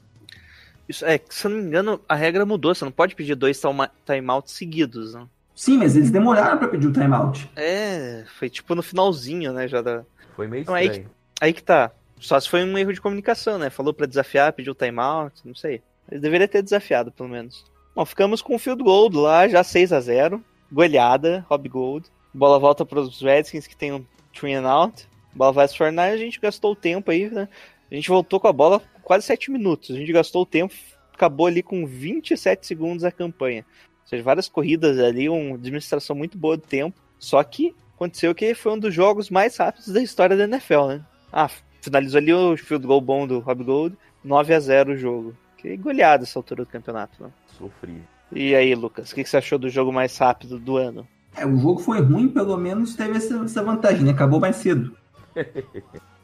Isso, 0.88 1.06
é, 1.06 1.18
que, 1.18 1.34
se 1.34 1.46
eu 1.46 1.52
não 1.52 1.58
me 1.60 1.64
engano, 1.64 2.02
a 2.10 2.16
regra 2.16 2.46
mudou. 2.46 2.74
Você 2.76 2.84
não 2.84 2.92
pode 2.92 3.16
pedir 3.16 3.36
dois 3.36 3.60
time- 3.60 3.90
timeouts 4.06 4.54
seguidos, 4.54 5.14
né? 5.14 5.26
Sim, 5.56 5.78
mas 5.78 5.96
eles 5.96 6.10
demoraram 6.10 6.58
pra 6.58 6.68
pedir 6.68 6.88
o 6.88 6.92
timeout. 6.92 7.50
É, 7.56 8.24
foi 8.38 8.50
tipo 8.50 8.74
no 8.76 8.82
finalzinho, 8.82 9.54
né? 9.54 9.68
Já 9.68 9.82
da... 9.82 10.04
Foi 10.36 10.48
meio 10.48 10.66
Não, 10.66 10.74
aí 10.74 10.88
estranho. 10.88 11.10
Aí 11.42 11.54
que 11.54 11.64
tá. 11.64 11.92
Só 12.20 12.40
se 12.40 12.50
foi 12.50 12.64
um 12.64 12.78
erro 12.78 12.94
de 12.94 13.02
comunicação, 13.02 13.58
né? 13.58 13.70
Falou 13.70 13.94
pra 13.94 14.06
desafiar, 14.06 14.54
pediu 14.54 14.76
timeout, 14.76 15.42
não 15.46 15.56
sei. 15.56 15.82
Ele 16.12 16.20
deveria 16.20 16.48
ter 16.48 16.62
desafiado, 16.62 17.12
pelo 17.12 17.30
menos. 17.30 17.66
Bom, 17.96 18.06
ficamos 18.06 18.42
com 18.42 18.56
o 18.56 18.60
field 18.60 18.84
goal 18.84 19.10
lá, 19.12 19.48
já 19.48 19.64
6 19.64 19.94
a 19.94 20.00
0 20.00 20.44
Goleada, 20.72 21.46
Rob 21.50 21.68
Gold. 21.68 22.08
Bola 22.34 22.60
volta 22.60 22.86
pros 22.86 23.22
Redskins 23.22 23.66
que 23.66 23.76
tem 23.76 23.92
um 23.92 24.06
three 24.34 24.54
and 24.54 24.70
out. 24.70 25.08
Bola 25.34 25.52
vai 25.52 25.68
tornar, 25.68 26.12
a 26.12 26.18
gente 26.18 26.40
gastou 26.40 26.74
o 26.74 26.76
tempo 26.76 27.10
aí, 27.12 27.30
né? 27.30 27.48
A 27.92 27.96
gente 27.96 28.10
voltou 28.10 28.40
com 28.40 28.48
a 28.48 28.54
bola 28.54 28.82
quase 29.02 29.26
7 29.26 29.52
minutos. 29.52 29.96
A 29.96 30.00
gente 30.00 30.12
gastou 30.12 30.44
o 30.44 30.46
tempo, 30.46 30.74
acabou 31.14 31.48
ali 31.48 31.64
com 31.64 31.86
27 31.86 32.66
segundos 32.66 33.04
a 33.04 33.12
campanha. 33.12 33.66
Ou 34.04 34.08
seja, 34.08 34.24
várias 34.24 34.48
corridas 34.48 35.00
ali, 35.00 35.28
uma 35.28 35.56
administração 35.56 36.16
muito 36.16 36.38
boa 36.38 36.58
do 36.58 36.64
tempo. 36.64 37.00
Só 37.18 37.44
que 37.44 37.76
aconteceu 37.96 38.34
que 38.36 38.54
foi 38.54 38.74
um 38.74 38.80
dos 38.80 38.94
jogos 38.94 39.30
mais 39.30 39.58
rápidos 39.58 39.90
da 39.90 40.02
história 40.02 40.38
da 40.38 40.44
NFL, 40.46 40.86
né? 40.88 41.06
Ah, 41.34 41.50
finalizou 41.82 42.18
ali 42.20 42.34
o 42.34 42.58
field 42.58 42.86
goal 42.86 43.02
bom 43.02 43.26
do 43.28 43.40
Rob 43.40 43.64
Gold, 43.64 43.96
9 44.24 44.54
a 44.54 44.60
0 44.60 44.94
o 44.94 44.98
jogo. 44.98 45.36
Que 45.58 45.76
goleada 45.78 46.24
essa 46.24 46.40
altura 46.40 46.64
do 46.64 46.70
campeonato, 46.70 47.22
né? 47.24 47.30
Sofri. 47.58 48.02
E 48.32 48.54
aí, 48.56 48.74
Lucas, 48.76 49.12
o 49.12 49.16
que 49.16 49.24
que 49.24 49.30
você 49.30 49.38
achou 49.38 49.58
do 49.60 49.70
jogo 49.70 49.92
mais 49.92 50.18
rápido 50.18 50.58
do 50.60 50.78
ano? 50.78 51.08
É, 51.36 51.46
o 51.46 51.58
jogo 51.58 51.80
foi 51.80 52.02
ruim, 52.02 52.28
pelo 52.30 52.56
menos 52.58 52.96
teve 52.96 53.18
essa, 53.18 53.36
essa 53.44 53.64
vantagem, 53.64 54.04
né? 54.04 54.12
Acabou 54.12 54.40
mais 54.40 54.56
cedo. 54.58 54.96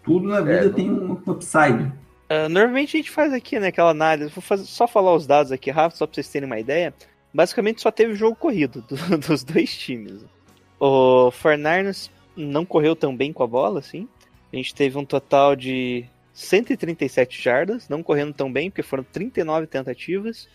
Tudo 0.04 0.28
na 0.28 0.40
vida 0.42 0.54
É, 0.60 0.66
não- 0.66 0.74
tem 0.74 0.90
um 0.92 1.12
upside. 1.14 1.92
Ah, 2.30 2.50
normalmente 2.50 2.96
a 2.96 3.00
gente 3.00 3.12
faz 3.12 3.34
aqui, 3.34 3.60
né, 3.60 3.68
aquela 3.68 3.92
análise. 3.92 4.32
Vou 4.32 4.42
fazer- 4.42 4.66
só 4.66 4.88
falar 4.88 5.14
os 5.16 5.28
dados 5.28 5.52
aqui 5.52 5.70
rápido, 5.72 5.98
só 5.98 6.06
pra 6.08 6.16
vocês 6.16 6.30
terem 6.30 6.48
uma 6.48 6.60
ideia. 6.60 6.94
Basicamente 7.34 7.82
só 7.82 7.92
teve 7.92 8.16
jogo 8.16 8.36
corrido 8.36 8.84
do- 8.88 8.96
dos 9.18 9.44
dois 9.44 9.76
times. 9.76 10.24
O 10.80 11.30
Fernandes 11.32 12.10
não 12.36 12.66
correu 12.66 12.96
tão 12.96 13.16
bem 13.16 13.32
com 13.34 13.44
a 13.44 13.48
bola, 13.48 13.80
assim. 13.80 14.08
A 14.56 14.58
gente 14.58 14.74
teve 14.74 14.98
um 14.98 15.04
total 15.04 15.54
de 15.54 16.06
137 16.32 17.44
jardas, 17.44 17.90
não 17.90 18.02
correndo 18.02 18.34
tão 18.34 18.50
bem, 18.50 18.70
porque 18.70 18.82
foram 18.82 19.04
39 19.04 19.68
tentativas. 19.68 20.48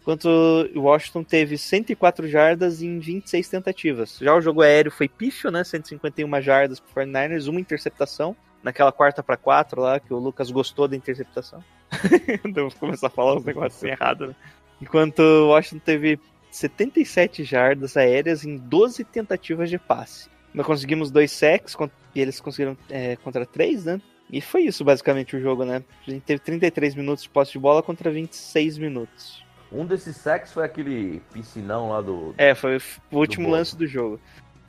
Enquanto 0.00 0.26
o 0.72 0.82
Washington 0.82 1.24
teve 1.24 1.58
104 1.58 2.28
jardas 2.28 2.80
em 2.80 3.00
26 3.00 3.48
tentativas. 3.48 4.18
Já 4.20 4.36
o 4.36 4.40
jogo 4.40 4.62
aéreo 4.62 4.92
foi 4.92 5.08
pífio, 5.08 5.50
né? 5.50 5.64
151 5.64 6.40
jardas 6.40 6.78
pro 6.78 7.02
49ers, 7.02 7.48
uma 7.48 7.58
interceptação. 7.58 8.36
Naquela 8.62 8.92
quarta 8.92 9.20
para 9.20 9.36
quatro 9.36 9.80
lá, 9.80 9.98
que 9.98 10.14
o 10.14 10.18
Lucas 10.18 10.52
gostou 10.52 10.86
da 10.86 10.94
interceptação. 10.94 11.64
então 12.46 12.68
vou 12.68 12.78
começar 12.78 13.08
a 13.08 13.10
falar 13.10 13.34
uns 13.34 13.44
negócios 13.44 13.82
errados, 13.82 14.28
né? 14.28 14.34
Enquanto 14.80 15.18
o 15.18 15.48
Washington 15.48 15.84
teve 15.84 16.20
77 16.52 17.42
jardas 17.42 17.96
aéreas 17.96 18.44
em 18.44 18.56
12 18.56 19.02
tentativas 19.02 19.68
de 19.68 19.76
passe. 19.76 20.30
Nós 20.52 20.66
conseguimos 20.66 21.10
dois 21.10 21.30
sacks 21.30 21.76
e 22.14 22.20
eles 22.20 22.40
conseguiram 22.40 22.76
é, 22.88 23.16
contra 23.16 23.46
três, 23.46 23.84
né? 23.84 24.00
E 24.32 24.40
foi 24.40 24.62
isso 24.62 24.84
basicamente 24.84 25.36
o 25.36 25.40
jogo, 25.40 25.64
né? 25.64 25.82
A 26.06 26.10
gente 26.10 26.22
teve 26.22 26.40
33 26.40 26.94
minutos 26.94 27.24
de 27.24 27.30
posse 27.30 27.52
de 27.52 27.58
bola 27.58 27.82
contra 27.82 28.10
26 28.10 28.78
minutos. 28.78 29.44
Um 29.72 29.84
desses 29.86 30.16
sacks 30.16 30.52
foi 30.52 30.64
aquele 30.64 31.20
piscinão 31.32 31.90
lá 31.90 32.00
do. 32.00 32.34
É, 32.36 32.54
foi 32.54 32.78
o 33.10 33.16
último 33.16 33.46
bolo. 33.46 33.56
lance 33.56 33.76
do 33.76 33.86
jogo. 33.86 34.20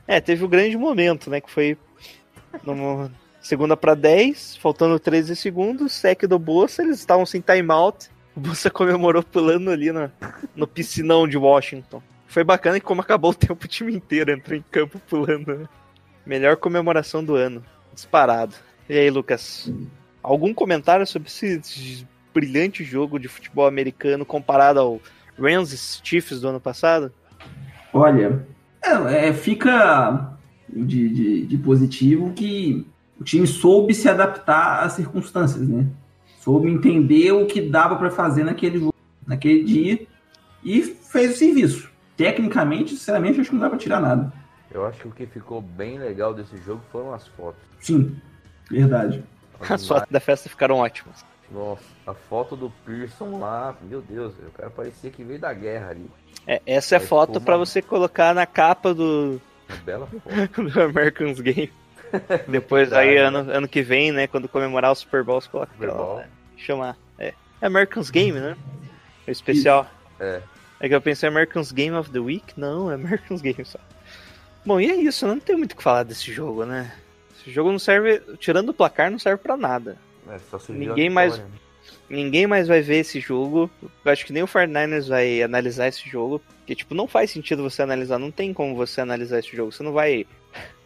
É, 0.06 0.20
teve 0.20 0.44
o 0.44 0.48
grande 0.48 0.76
momento, 0.76 1.30
né? 1.30 1.40
Que 1.40 1.50
foi 1.50 1.76
numa 2.64 3.10
segunda 3.40 3.76
para 3.76 3.94
10, 3.94 4.56
faltando 4.56 4.98
13 4.98 5.34
segundos, 5.34 5.92
sec 5.92 6.22
do 6.26 6.38
Bolsa, 6.38 6.82
eles 6.82 6.98
estavam 6.98 7.26
sem 7.26 7.40
timeout. 7.40 8.08
O 8.34 8.40
Bolsa 8.40 8.70
comemorou 8.70 9.22
pulando 9.22 9.70
ali 9.70 9.90
no, 9.92 10.10
no 10.54 10.66
piscinão 10.66 11.26
de 11.26 11.36
Washington. 11.36 12.02
Foi 12.32 12.42
bacana 12.42 12.80
que 12.80 12.86
como 12.86 13.02
acabou 13.02 13.30
o 13.30 13.34
tempo, 13.36 13.62
o 13.62 13.68
time 13.68 13.94
inteiro 13.94 14.32
entrou 14.32 14.56
em 14.56 14.64
campo 14.70 14.98
pulando. 15.00 15.54
Né? 15.54 15.68
Melhor 16.24 16.56
comemoração 16.56 17.22
do 17.22 17.34
ano. 17.34 17.62
Disparado. 17.94 18.54
E 18.88 18.96
aí, 18.96 19.10
Lucas? 19.10 19.70
Algum 20.22 20.54
comentário 20.54 21.06
sobre 21.06 21.28
esse 21.28 22.06
brilhante 22.32 22.82
jogo 22.84 23.18
de 23.18 23.28
futebol 23.28 23.66
americano 23.66 24.24
comparado 24.24 24.80
ao 24.80 25.00
Rams 25.38 26.00
Chiefs 26.02 26.40
do 26.40 26.48
ano 26.48 26.58
passado? 26.58 27.12
Olha, 27.92 28.46
é, 28.82 29.28
é, 29.28 29.32
fica 29.34 30.34
de, 30.66 31.10
de, 31.10 31.46
de 31.46 31.58
positivo 31.58 32.32
que 32.32 32.86
o 33.20 33.24
time 33.24 33.46
soube 33.46 33.92
se 33.94 34.08
adaptar 34.08 34.84
às 34.84 34.94
circunstâncias, 34.94 35.68
né? 35.68 35.86
Soube 36.40 36.70
entender 36.70 37.32
o 37.32 37.44
que 37.44 37.60
dava 37.60 37.96
para 37.96 38.10
fazer 38.10 38.42
naquele 38.42 38.78
jogo, 38.78 38.94
naquele 39.26 39.64
dia 39.64 40.06
e 40.64 40.80
fez 40.82 41.34
o 41.34 41.36
serviço. 41.36 41.91
Tecnicamente, 42.16 42.90
sinceramente, 42.90 43.40
acho 43.40 43.50
que 43.50 43.54
não 43.56 43.62
dá 43.62 43.68
para 43.70 43.78
tirar 43.78 44.00
nada. 44.00 44.32
Eu 44.70 44.86
acho 44.86 44.98
que 45.00 45.08
o 45.08 45.10
que 45.12 45.26
ficou 45.26 45.60
bem 45.60 45.98
legal 45.98 46.32
desse 46.34 46.56
jogo 46.58 46.80
foram 46.90 47.12
as 47.12 47.26
fotos. 47.28 47.60
Sim, 47.80 48.16
verdade. 48.70 49.22
As 49.60 49.86
fotos 49.86 50.10
da 50.10 50.20
festa 50.20 50.48
ficaram 50.48 50.76
ótimas. 50.78 51.24
Nossa, 51.50 51.82
a 52.06 52.14
foto 52.14 52.56
do 52.56 52.70
Pearson 52.84 53.38
lá, 53.38 53.76
meu 53.82 54.00
Deus, 54.00 54.32
o 54.38 54.50
cara 54.52 54.70
parecia 54.70 55.10
que 55.10 55.22
veio 55.22 55.38
da 55.38 55.52
guerra 55.52 55.90
ali. 55.90 56.10
É, 56.46 56.60
essa 56.66 56.96
é 56.96 56.98
Aí 56.98 57.06
foto 57.06 57.40
pra 57.40 57.56
uma- 57.56 57.64
você 57.66 57.82
colocar 57.82 58.34
na 58.34 58.46
capa 58.46 58.94
do, 58.94 59.40
bela 59.84 60.06
foto. 60.24 60.62
do 60.70 60.82
Americans 60.82 61.40
Game. 61.40 61.70
Depois 62.48 62.92
aí 62.92 63.16
ano, 63.18 63.38
ano 63.50 63.68
que 63.68 63.82
vem, 63.82 64.10
né, 64.12 64.26
quando 64.26 64.48
comemorar 64.48 64.90
o 64.92 64.94
Super 64.94 65.22
Bowl, 65.22 65.40
você 65.40 65.48
coloca 65.48 65.72
Super 65.74 65.90
Bowl. 65.90 66.14
lá, 66.14 66.20
né? 66.22 66.28
Chamar. 66.56 66.96
É. 67.18 67.34
Americans 67.60 68.10
Game, 68.10 68.38
né? 68.40 68.56
O 69.26 69.30
especial. 69.30 69.86
É. 70.18 70.40
É 70.82 70.88
que 70.88 70.94
eu 70.94 71.00
pensei 71.00 71.28
Americans 71.28 71.70
Game 71.72 71.96
of 71.96 72.10
the 72.10 72.18
Week? 72.18 72.44
Não, 72.56 72.90
é 72.90 72.94
Americans 72.94 73.40
Game 73.40 73.64
só. 73.64 73.78
Bom, 74.66 74.80
e 74.80 74.90
é 74.90 74.96
isso, 74.96 75.26
não 75.26 75.38
tem 75.40 75.56
muito 75.56 75.72
o 75.72 75.76
que 75.76 75.82
falar 75.82 76.02
desse 76.02 76.32
jogo, 76.32 76.64
né? 76.66 76.92
Esse 77.40 77.50
jogo 77.52 77.70
não 77.70 77.78
serve, 77.78 78.20
tirando 78.38 78.70
o 78.70 78.74
placar, 78.74 79.10
não 79.10 79.18
serve 79.18 79.42
pra 79.42 79.56
nada. 79.56 79.96
É, 80.28 80.38
só 80.38 80.56
a 80.56 80.72
Ninguém 80.72 81.08
mais- 81.08 81.38
né? 81.38 81.46
Ninguém 82.10 82.46
mais 82.46 82.68
vai 82.68 82.82
ver 82.82 82.98
esse 82.98 83.20
jogo. 83.20 83.70
Eu 84.04 84.12
acho 84.12 84.26
que 84.26 84.32
nem 84.32 84.42
o 84.42 84.46
49ers 84.46 85.08
vai 85.08 85.42
analisar 85.42 85.88
esse 85.88 86.06
jogo. 86.08 86.40
Porque, 86.58 86.74
tipo, 86.74 86.94
não 86.94 87.08
faz 87.08 87.30
sentido 87.30 87.62
você 87.62 87.80
analisar. 87.82 88.18
Não 88.18 88.30
tem 88.30 88.52
como 88.52 88.76
você 88.76 89.00
analisar 89.00 89.38
esse 89.38 89.56
jogo. 89.56 89.72
Você 89.72 89.82
não 89.82 89.92
vai 89.92 90.26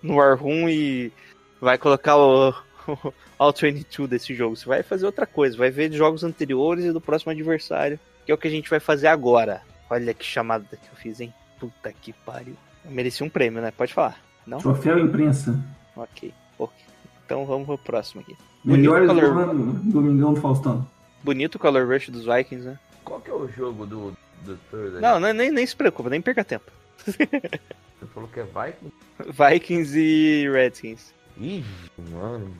no 0.03 0.17
War 0.17 0.37
Room 0.41 0.69
e 0.69 1.13
vai 1.61 1.79
colocar 1.79 2.17
o, 2.17 2.51
o 2.87 3.13
All 3.39 3.53
22 3.53 4.09
desse 4.09 4.35
jogo. 4.35 4.55
Você 4.57 4.67
vai 4.67 4.83
fazer 4.85 5.05
outra 5.05 5.27
coisa. 5.27 5.57
Vai 5.57 5.71
ver 5.71 5.93
jogos 5.93 6.23
anteriores 6.23 6.85
e 6.85 6.93
do 6.93 7.01
próximo 7.01 7.33
adversário. 7.33 7.99
Que 8.25 8.31
é 8.31 8.35
o 8.35 8.39
que 8.39 8.47
a 8.49 8.51
gente 8.51 8.71
vai 8.71 8.79
fazer 8.81 9.09
agora. 9.09 9.63
Olha 9.89 10.13
que 10.13 10.25
chamada 10.25 10.65
que 10.65 10.89
eu 10.89 10.97
fiz, 10.97 11.21
hein? 11.21 11.33
Puta 11.59 11.93
que 11.93 12.13
pariu. 12.13 12.57
Eu 12.85 12.91
mereci 12.91 13.23
um 13.23 13.29
prêmio, 13.29 13.63
né? 13.63 13.71
Pode 13.71 13.95
falar. 13.95 14.19
Não? 14.47 14.59
Troféu 14.59 14.99
imprensa. 14.99 15.59
Ok. 15.97 16.33
ok. 16.59 16.85
Então 17.25 17.45
vamos 17.47 17.67
pro 17.67 17.79
próximo 17.79 18.21
aqui. 18.23 18.37
Do 18.65 19.07
color, 19.07 19.39
ano, 19.39 19.73
Domingão 19.85 20.35
do 20.35 20.41
Faustão. 20.41 20.87
bonito 21.23 21.59
color 21.59 21.87
rush 21.87 22.09
dos 22.09 22.25
Vikings, 22.25 22.67
né? 22.67 22.79
Qual 23.05 23.21
que 23.21 23.31
é 23.31 23.35
o 23.35 23.49
jogo 23.49 23.87
do, 23.87 24.17
do 24.43 24.57
Thursday? 24.71 25.01
Não, 25.01 25.21
não, 25.21 25.33
nem, 25.33 25.51
nem 25.51 25.65
se 25.65 25.77
preocupa, 25.77 26.11
nem 26.11 26.21
perca 26.21 26.45
tempo. 26.45 26.71
Você 27.07 28.07
falou 28.13 28.29
que 28.29 28.41
é 28.41 28.45
Viking? 28.45 28.93
Vikings 29.33 29.99
e 29.99 30.51
Redskins. 30.51 31.15
Ih, 31.39 31.65
mano. 32.11 32.57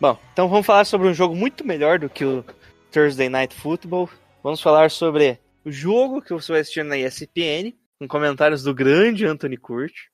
Bom, 0.00 0.18
então 0.32 0.48
vamos 0.48 0.66
falar 0.66 0.84
sobre 0.84 1.08
um 1.08 1.14
jogo 1.14 1.36
muito 1.36 1.66
melhor 1.66 1.98
do 1.98 2.08
que 2.08 2.24
o 2.24 2.44
Thursday 2.90 3.28
Night 3.28 3.54
Football. 3.54 4.08
Vamos 4.42 4.60
falar 4.60 4.90
sobre 4.90 5.38
o 5.64 5.70
jogo 5.70 6.22
que 6.22 6.32
você 6.32 6.52
vai 6.52 6.60
assistir 6.60 6.84
na 6.84 6.96
ESPN, 6.98 7.72
com 7.98 8.08
comentários 8.08 8.62
do 8.62 8.74
grande 8.74 9.26
Anthony 9.26 9.56
Curti. 9.56 10.10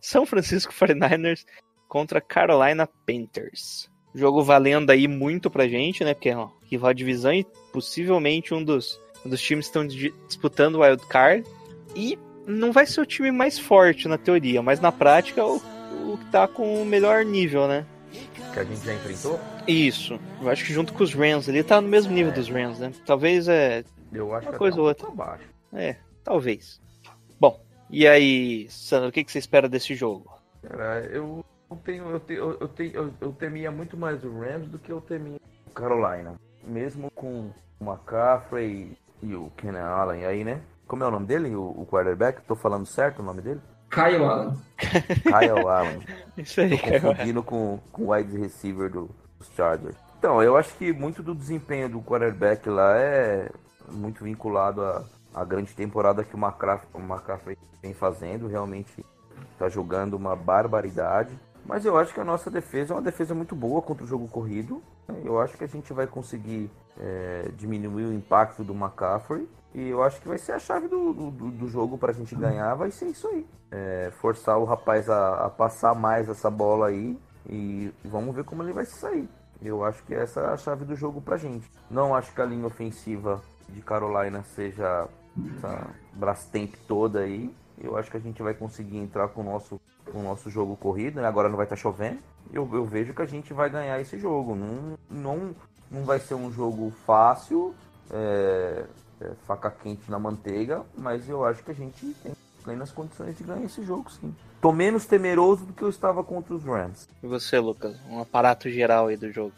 São 0.00 0.24
Francisco 0.26 0.72
49ers 0.72 1.44
contra 1.88 2.20
Carolina 2.20 2.86
Panthers. 3.06 3.90
Jogo 4.14 4.42
valendo 4.42 4.90
aí 4.90 5.06
muito 5.08 5.50
pra 5.50 5.68
gente, 5.68 6.04
né? 6.04 6.14
Porque 6.14 6.30
é 6.30 6.38
um 6.38 6.48
rival 6.70 6.94
de 6.94 6.98
divisão 6.98 7.32
e 7.34 7.44
possivelmente 7.72 8.54
um 8.54 8.62
dos, 8.64 8.98
um 9.24 9.28
dos 9.28 9.40
times 9.42 9.66
que 9.66 9.70
estão 9.70 9.86
di- 9.86 10.14
disputando 10.26 10.76
o 10.76 10.80
Wild 10.82 11.04
Card. 11.06 11.44
E 11.94 12.18
não 12.46 12.72
vai 12.72 12.86
ser 12.86 13.00
o 13.00 13.06
time 13.06 13.30
mais 13.32 13.58
forte 13.58 14.06
na 14.08 14.16
teoria, 14.16 14.62
mas 14.62 14.80
na 14.80 14.92
prática 14.92 15.44
o, 15.44 15.56
o 16.12 16.18
que 16.18 16.30
tá 16.30 16.46
com 16.46 16.80
o 16.80 16.84
melhor 16.86 17.24
nível, 17.24 17.66
né? 17.66 17.84
Que 18.54 18.60
a 18.60 18.64
gente 18.64 18.86
já 18.86 18.94
enfrentou? 18.94 19.38
Isso. 19.66 20.18
Eu 20.40 20.48
acho 20.48 20.64
que 20.64 20.72
junto 20.72 20.92
com 20.94 21.02
os 21.04 21.12
Rams, 21.12 21.48
ele 21.48 21.62
tá 21.62 21.80
no 21.80 21.88
mesmo 21.88 22.12
nível 22.12 22.32
dos 22.32 22.48
Rams, 22.48 22.78
né? 22.78 22.92
Talvez 23.04 23.48
é. 23.48 23.84
Eu 24.12 24.34
acho 24.34 24.46
Uma 24.46 24.52
que 24.52 24.58
coisa 24.58 24.80
ou 24.80 24.86
outra. 24.86 25.08
abaixo. 25.08 25.44
É, 25.72 25.96
talvez. 26.22 26.80
Bom, 27.38 27.60
e 27.90 28.06
aí, 28.06 28.68
Sandro, 28.70 29.08
o 29.08 29.12
que, 29.12 29.24
que 29.24 29.32
você 29.32 29.38
espera 29.38 29.68
desse 29.68 29.94
jogo? 29.94 30.30
Cara, 30.62 31.00
eu 31.06 31.44
eu 31.70 31.76
tenho, 31.76 32.10
eu, 32.10 32.20
tenho, 32.20 32.56
eu, 32.60 32.68
tenho, 32.68 32.92
eu, 32.94 33.14
eu 33.20 33.32
temia 33.32 33.70
muito 33.70 33.96
mais 33.96 34.22
o 34.22 34.38
Rams 34.38 34.68
do 34.68 34.78
que 34.78 34.92
eu 34.92 35.00
temia 35.00 35.38
o 35.66 35.70
Carolina. 35.70 36.34
Mesmo 36.64 37.10
com 37.10 37.50
o 37.80 37.84
McCaffrey 37.84 38.96
e 39.22 39.34
o 39.34 39.50
Kenan 39.56 39.84
Allen 39.84 40.24
aí, 40.24 40.44
né? 40.44 40.60
Como 40.86 41.02
é 41.02 41.06
o 41.08 41.10
nome 41.10 41.26
dele, 41.26 41.54
o, 41.54 41.62
o 41.62 41.86
quarterback? 41.86 42.42
Tô 42.42 42.54
falando 42.54 42.86
certo 42.86 43.20
o 43.20 43.24
nome 43.24 43.42
dele? 43.42 43.60
Kyle 43.90 44.24
Allen. 44.24 44.54
Kyle 45.22 45.68
Allen. 45.68 46.00
Isso 46.36 46.60
aí, 46.60 46.70
Tô 46.70 46.78
confundindo 46.78 47.42
com, 47.42 47.80
com 47.90 48.04
o 48.04 48.12
wide 48.12 48.36
receiver 48.38 48.90
do, 48.90 49.10
dos 49.38 49.48
Chargers. 49.56 49.96
Então, 50.18 50.40
eu 50.42 50.56
acho 50.56 50.74
que 50.76 50.92
muito 50.92 51.22
do 51.22 51.34
desempenho 51.34 51.88
do 51.88 52.00
quarterback 52.00 52.68
lá 52.68 52.96
é 52.96 53.50
muito 53.90 54.24
vinculado 54.24 54.82
à, 54.82 55.04
à 55.34 55.44
grande 55.44 55.74
temporada 55.74 56.24
que 56.24 56.34
o 56.34 56.38
McCaffrey, 56.38 57.56
o 57.56 57.82
vem 57.82 57.94
fazendo. 57.94 58.46
Realmente 58.46 59.04
está 59.52 59.68
jogando 59.68 60.14
uma 60.14 60.34
barbaridade. 60.36 61.38
Mas 61.64 61.84
eu 61.84 61.98
acho 61.98 62.14
que 62.14 62.20
a 62.20 62.24
nossa 62.24 62.48
defesa 62.48 62.94
é 62.94 62.96
uma 62.96 63.02
defesa 63.02 63.34
muito 63.34 63.54
boa 63.54 63.82
contra 63.82 64.04
o 64.04 64.06
jogo 64.06 64.28
corrido. 64.28 64.80
Eu 65.24 65.40
acho 65.40 65.56
que 65.56 65.64
a 65.64 65.66
gente 65.66 65.92
vai 65.92 66.06
conseguir 66.06 66.70
é, 66.98 67.50
diminuir 67.56 68.04
o 68.04 68.12
impacto 68.12 68.62
do 68.62 68.72
McCaffrey. 68.72 69.48
E 69.74 69.88
eu 69.88 70.02
acho 70.02 70.20
que 70.20 70.28
vai 70.28 70.38
ser 70.38 70.52
a 70.52 70.58
chave 70.58 70.88
do, 70.88 71.12
do, 71.12 71.30
do 71.30 71.68
jogo 71.68 71.98
para 71.98 72.12
a 72.12 72.14
gente 72.14 72.34
ganhar. 72.34 72.74
Vai 72.74 72.90
ser 72.90 73.06
isso 73.06 73.26
aí. 73.28 73.46
É, 73.70 74.10
forçar 74.20 74.58
o 74.58 74.64
rapaz 74.64 75.10
a, 75.10 75.46
a, 75.46 75.50
passar 75.50 75.94
mais 75.94 76.28
essa 76.28 76.48
bola 76.48 76.86
aí. 76.86 77.18
E 77.48 77.92
vamos 78.04 78.34
ver 78.34 78.44
como 78.44 78.62
ele 78.62 78.72
vai 78.72 78.86
sair. 78.86 79.28
Eu 79.60 79.84
acho 79.84 80.04
que 80.04 80.14
essa 80.14 80.40
é 80.40 80.46
a 80.46 80.56
chave 80.56 80.84
do 80.84 80.94
jogo 80.94 81.20
pra 81.20 81.36
gente. 81.36 81.68
Não 81.90 82.14
acho 82.14 82.32
que 82.32 82.40
a 82.40 82.44
linha 82.44 82.66
ofensiva 82.66 83.42
de 83.68 83.80
Carolina 83.82 84.42
seja 84.42 85.08
essa 85.56 85.90
Brastemp 86.12 86.74
toda 86.86 87.20
aí. 87.20 87.52
Eu 87.78 87.96
acho 87.96 88.10
que 88.10 88.16
a 88.16 88.20
gente 88.20 88.42
vai 88.42 88.54
conseguir 88.54 88.96
entrar 88.96 89.28
com 89.28 89.42
o 89.42 89.44
nosso, 89.44 89.80
com 90.10 90.20
o 90.20 90.22
nosso 90.22 90.48
jogo 90.48 90.76
corrido, 90.76 91.20
né? 91.20 91.28
Agora 91.28 91.48
não 91.48 91.56
vai 91.56 91.66
estar 91.66 91.76
tá 91.76 91.82
chovendo. 91.82 92.18
Eu, 92.52 92.68
eu 92.72 92.84
vejo 92.86 93.12
que 93.12 93.22
a 93.22 93.26
gente 93.26 93.52
vai 93.52 93.68
ganhar 93.68 94.00
esse 94.00 94.18
jogo. 94.18 94.54
Não, 94.54 94.98
não, 95.10 95.54
não 95.90 96.04
vai 96.04 96.18
ser 96.18 96.34
um 96.34 96.50
jogo 96.50 96.90
fácil, 97.04 97.74
é, 98.10 98.84
é, 99.20 99.30
faca 99.46 99.70
quente 99.70 100.10
na 100.10 100.18
manteiga, 100.18 100.82
mas 100.96 101.28
eu 101.28 101.44
acho 101.44 101.62
que 101.62 101.70
a 101.70 101.74
gente 101.74 102.14
tem 102.22 102.32
plenas 102.62 102.90
condições 102.90 103.36
de 103.36 103.44
ganhar 103.44 103.64
esse 103.64 103.82
jogo, 103.84 104.10
sim. 104.10 104.34
Tô 104.60 104.72
menos 104.72 105.06
temeroso 105.06 105.66
do 105.66 105.72
que 105.72 105.82
eu 105.82 105.88
estava 105.88 106.24
contra 106.24 106.54
os 106.54 106.64
Rams. 106.64 107.08
E 107.22 107.26
você, 107.26 107.58
Lucas? 107.58 107.96
Um 108.08 108.20
aparato 108.20 108.68
geral 108.68 109.06
aí 109.06 109.16
do 109.16 109.30
jogo. 109.30 109.52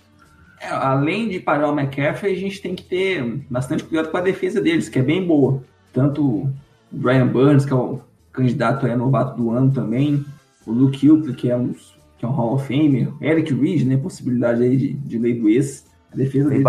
É, 0.60 0.68
além 0.68 1.28
de 1.28 1.40
parar 1.40 1.70
o 1.70 1.78
McCaffrey, 1.78 2.34
a 2.34 2.38
gente 2.38 2.60
tem 2.60 2.74
que 2.74 2.82
ter 2.82 3.22
bastante 3.48 3.84
cuidado 3.84 4.10
com 4.10 4.16
a 4.16 4.20
defesa 4.20 4.60
deles, 4.60 4.88
que 4.88 4.98
é 4.98 5.02
bem 5.02 5.26
boa. 5.26 5.62
Tanto 5.92 6.24
o 6.24 6.52
Brian 6.90 7.26
Burns, 7.26 7.64
que 7.64 7.72
é 7.72 7.76
o 7.76 8.00
candidato 8.32 8.86
a 8.86 8.96
novato 8.96 9.36
do 9.36 9.50
ano 9.50 9.72
também, 9.72 10.24
o 10.66 10.72
Luke 10.72 11.04
Hilton, 11.04 11.32
que 11.32 11.50
é 11.50 11.56
um, 11.56 11.74
que 12.18 12.24
é 12.24 12.28
um 12.28 12.32
Hall 12.32 12.54
of 12.54 12.66
Famer, 12.66 13.12
Eric 13.20 13.54
Reed, 13.54 13.86
né, 13.86 13.96
possibilidade 13.96 14.62
aí 14.62 14.76
de, 14.76 14.92
de 14.92 15.18
lei 15.18 15.34
do 15.34 15.48
ex. 15.48 15.86
A 16.12 16.16
defesa 16.16 16.48
deles 16.48 16.66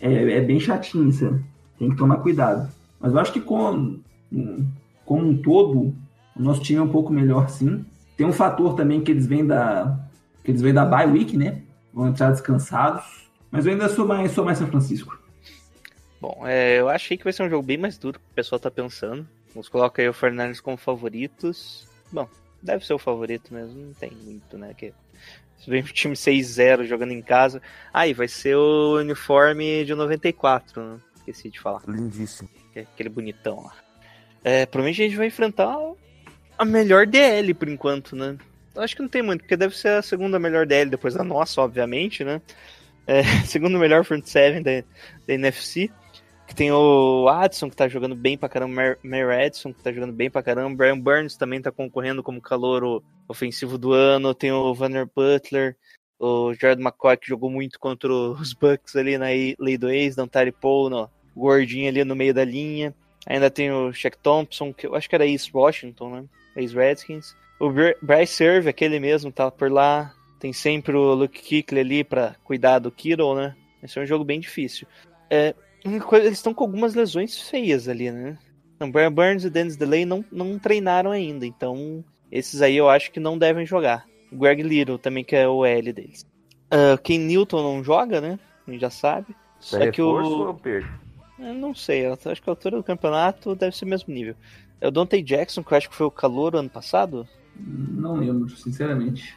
é, 0.00 0.12
é, 0.12 0.38
é, 0.38 0.40
bem 0.40 0.60
chatinha, 0.60 1.10
sabe? 1.12 1.42
tem 1.80 1.88
que 1.88 1.96
tomar 1.96 2.18
cuidado. 2.18 2.70
Mas 3.00 3.12
eu 3.12 3.18
acho 3.18 3.32
que 3.32 3.40
como, 3.40 4.00
como 5.06 5.26
um 5.26 5.36
todo, 5.38 5.94
o 6.36 6.42
nosso 6.42 6.60
time 6.60 6.78
é 6.78 6.82
um 6.82 6.88
pouco 6.88 7.10
melhor 7.10 7.48
sim. 7.48 7.84
Tem 8.18 8.26
um 8.26 8.32
fator 8.32 8.74
também 8.74 9.00
que 9.00 9.10
eles 9.10 9.26
vêm 9.26 9.46
da 9.46 9.98
que 10.44 10.50
eles 10.50 10.60
vêm 10.60 10.74
da 10.74 10.84
bye 10.84 11.06
week, 11.06 11.36
né? 11.38 11.62
Vão 11.92 12.08
entrar 12.08 12.30
descansados. 12.30 13.28
Mas 13.50 13.66
eu 13.66 13.72
ainda 13.72 13.88
sou 13.88 14.06
mais, 14.06 14.32
sou 14.32 14.44
mais 14.44 14.58
São 14.58 14.66
Francisco. 14.66 15.18
Bom, 16.20 16.42
é, 16.46 16.78
eu 16.78 16.88
achei 16.88 17.16
que 17.16 17.24
vai 17.24 17.32
ser 17.32 17.42
um 17.42 17.50
jogo 17.50 17.62
bem 17.62 17.78
mais 17.78 17.96
duro 17.98 18.18
que 18.18 18.26
o 18.30 18.34
pessoal 18.34 18.58
tá 18.58 18.70
pensando. 18.70 19.26
Vamos 19.54 19.68
colocar 19.68 20.02
aí 20.02 20.08
o 20.08 20.12
Fernandes 20.12 20.60
como 20.60 20.76
favoritos. 20.76 21.88
Bom, 22.12 22.28
deve 22.62 22.86
ser 22.86 22.94
o 22.94 22.98
favorito 22.98 23.52
mesmo, 23.52 23.86
não 23.86 23.94
tem 23.94 24.10
muito, 24.10 24.56
né? 24.58 24.74
Que 24.74 24.92
se 25.58 25.68
vem 25.68 25.82
o 25.82 25.84
time 25.84 26.14
6-0 26.14 26.86
jogando 26.86 27.12
em 27.12 27.22
casa. 27.22 27.60
Aí 27.92 28.12
ah, 28.12 28.14
vai 28.14 28.28
ser 28.28 28.56
o 28.56 28.98
uniforme 28.98 29.84
de 29.84 29.94
94, 29.94 30.82
né? 30.82 31.00
esqueci 31.16 31.50
de 31.50 31.60
falar. 31.60 31.82
Lindíssimo. 31.86 32.48
É 32.74 32.80
aquele 32.80 33.08
bonitão 33.08 33.64
lá. 33.64 33.74
É, 34.42 34.64
provavelmente 34.64 35.02
a 35.02 35.04
gente 35.06 35.16
vai 35.16 35.26
enfrentar 35.26 35.76
a 36.56 36.64
melhor 36.64 37.06
DL 37.06 37.52
por 37.54 37.68
enquanto, 37.68 38.16
né? 38.16 38.36
Acho 38.76 38.96
que 38.96 39.02
não 39.02 39.08
tem 39.08 39.22
muito, 39.22 39.40
porque 39.40 39.56
deve 39.56 39.76
ser 39.76 39.88
a 39.88 40.02
segunda 40.02 40.38
melhor 40.38 40.66
DL 40.66 40.90
depois 40.90 41.14
da 41.14 41.24
nossa, 41.24 41.60
obviamente, 41.60 42.24
né? 42.24 42.40
É, 43.06 43.22
segundo 43.46 43.78
melhor 43.78 44.04
front 44.04 44.24
seven 44.24 44.62
da, 44.62 44.82
da 45.26 45.34
NFC. 45.34 45.90
Que 46.46 46.54
tem 46.54 46.72
o 46.72 47.28
Adson, 47.28 47.70
que 47.70 47.76
tá 47.76 47.86
jogando 47.86 48.16
bem 48.16 48.36
pra 48.36 48.48
caramba, 48.48 48.98
Mary 49.04 49.44
Edson, 49.46 49.72
que 49.72 49.82
tá 49.82 49.92
jogando 49.92 50.12
bem 50.12 50.28
pra 50.28 50.42
caramba, 50.42 50.76
Brian 50.76 50.98
Burns 50.98 51.36
também 51.36 51.62
tá 51.62 51.70
concorrendo 51.70 52.24
como 52.24 52.40
calor 52.40 53.04
ofensivo 53.28 53.78
do 53.78 53.92
ano, 53.92 54.34
tem 54.34 54.50
o 54.50 54.74
Vanner 54.74 55.08
Butler, 55.14 55.76
o 56.18 56.52
Jared 56.52 56.82
McCoy, 56.82 57.16
que 57.16 57.28
jogou 57.28 57.48
muito 57.48 57.78
contra 57.78 58.12
os 58.12 58.52
Bucks 58.52 58.96
ali 58.96 59.16
na 59.16 59.26
lei 59.26 59.78
do 59.78 59.88
ex, 59.88 60.16
Dantari 60.16 60.50
Paul, 60.50 60.90
no, 60.90 61.08
gordinho 61.34 61.88
ali 61.88 62.04
no 62.04 62.14
meio 62.14 62.34
da 62.34 62.44
linha. 62.44 62.94
Ainda 63.26 63.50
tem 63.50 63.70
o 63.70 63.92
Shaq 63.92 64.18
Thompson, 64.18 64.72
que 64.72 64.86
eu 64.86 64.94
acho 64.94 65.08
que 65.08 65.14
era 65.14 65.26
East 65.26 65.50
Washington, 65.52 66.10
né? 66.10 66.24
East 66.56 66.74
Redskins. 66.74 67.36
O 67.60 67.70
Bryce 67.70 68.32
Serve, 68.32 68.70
aquele 68.70 68.98
mesmo, 68.98 69.30
tá 69.30 69.50
por 69.50 69.70
lá. 69.70 70.14
Tem 70.38 70.52
sempre 70.52 70.96
o 70.96 71.12
Luke 71.12 71.40
Kickley 71.40 71.82
ali 71.82 72.02
para 72.02 72.34
cuidar 72.42 72.78
do 72.78 72.90
Kittle, 72.90 73.34
né? 73.34 73.54
Esse 73.82 73.98
é 73.98 74.02
um 74.02 74.06
jogo 74.06 74.24
bem 74.24 74.40
difícil. 74.40 74.86
É, 75.28 75.54
eles 75.84 76.32
estão 76.32 76.54
com 76.54 76.64
algumas 76.64 76.94
lesões 76.94 77.38
feias 77.38 77.86
ali, 77.86 78.10
né? 78.10 78.38
O 78.80 78.86
Brian 78.86 79.12
Burns 79.12 79.44
e 79.44 79.50
Dennis 79.50 79.76
DeLay 79.76 80.06
não, 80.06 80.24
não 80.32 80.58
treinaram 80.58 81.10
ainda, 81.10 81.44
então 81.44 82.02
esses 82.32 82.62
aí 82.62 82.76
eu 82.76 82.88
acho 82.88 83.10
que 83.10 83.20
não 83.20 83.36
devem 83.36 83.66
jogar. 83.66 84.06
O 84.32 84.36
Greg 84.36 84.62
Little 84.62 84.98
também, 84.98 85.22
que 85.22 85.36
é 85.36 85.46
o 85.46 85.66
L 85.66 85.92
deles. 85.92 86.24
Uh, 86.72 86.96
Ken 87.02 87.18
Newton 87.18 87.62
não 87.62 87.84
joga, 87.84 88.22
né? 88.22 88.38
A 88.66 88.70
gente 88.70 88.80
já 88.80 88.90
sabe. 88.90 89.36
Só 89.58 89.78
é 89.78 89.90
que 89.90 90.00
o... 90.00 90.08
ou 90.08 90.54
perco? 90.54 90.88
Eu 91.38 91.54
não 91.54 91.74
sei, 91.74 92.06
eu 92.06 92.12
acho 92.12 92.42
que 92.42 92.48
a 92.48 92.52
altura 92.52 92.76
do 92.76 92.84
campeonato 92.84 93.54
deve 93.54 93.76
ser 93.76 93.84
o 93.84 93.88
mesmo 93.88 94.14
nível. 94.14 94.34
É 94.80 94.88
o 94.88 94.90
Dante 94.90 95.20
Jackson, 95.20 95.62
que 95.62 95.72
eu 95.72 95.78
acho 95.78 95.90
que 95.90 95.96
foi 95.96 96.06
o 96.06 96.10
calor 96.10 96.56
ano 96.56 96.70
passado? 96.70 97.28
Não 97.66 98.16
lembro, 98.16 98.48
sinceramente. 98.50 99.36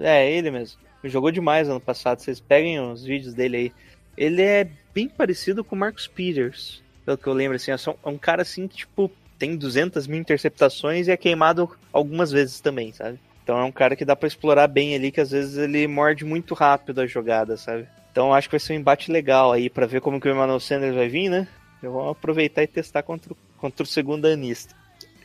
É, 0.00 0.30
ele 0.30 0.50
mesmo. 0.50 0.78
Jogou 1.04 1.30
demais 1.30 1.68
ano 1.68 1.80
passado. 1.80 2.20
Vocês 2.20 2.40
peguem 2.40 2.80
os 2.80 3.04
vídeos 3.04 3.34
dele 3.34 3.56
aí. 3.56 3.72
Ele 4.16 4.42
é 4.42 4.68
bem 4.94 5.08
parecido 5.08 5.62
com 5.62 5.76
o 5.76 5.78
Marcus 5.78 6.06
Peters, 6.06 6.82
pelo 7.04 7.18
que 7.18 7.26
eu 7.26 7.32
lembro. 7.32 7.56
Assim, 7.56 7.70
é 7.70 8.08
um 8.08 8.18
cara 8.18 8.42
assim 8.42 8.66
que, 8.66 8.76
tipo, 8.76 9.10
tem 9.38 9.56
200 9.56 10.06
mil 10.06 10.18
interceptações 10.18 11.06
e 11.06 11.10
é 11.10 11.16
queimado 11.16 11.70
algumas 11.92 12.30
vezes 12.32 12.60
também, 12.60 12.92
sabe? 12.92 13.18
Então 13.42 13.58
é 13.58 13.64
um 13.64 13.72
cara 13.72 13.94
que 13.94 14.04
dá 14.04 14.16
para 14.16 14.26
explorar 14.26 14.66
bem 14.66 14.94
ali, 14.94 15.12
que 15.12 15.20
às 15.20 15.30
vezes 15.30 15.56
ele 15.56 15.86
morde 15.86 16.24
muito 16.24 16.54
rápido 16.54 17.00
a 17.00 17.06
jogada, 17.06 17.56
sabe? 17.56 17.86
Então 18.10 18.34
acho 18.34 18.48
que 18.48 18.54
vai 18.54 18.60
ser 18.60 18.72
um 18.72 18.76
embate 18.76 19.12
legal 19.12 19.52
aí 19.52 19.70
para 19.70 19.86
ver 19.86 20.00
como 20.00 20.20
que 20.20 20.28
o 20.28 20.32
Emmanuel 20.32 20.58
Sanders 20.58 20.94
vai 20.96 21.08
vir, 21.08 21.28
né? 21.28 21.46
Eu 21.82 21.92
vou 21.92 22.08
aproveitar 22.08 22.62
e 22.62 22.66
testar 22.66 23.02
contra, 23.02 23.34
contra 23.58 23.84
o 23.84 23.86
segundo 23.86 24.26
anista. 24.26 24.74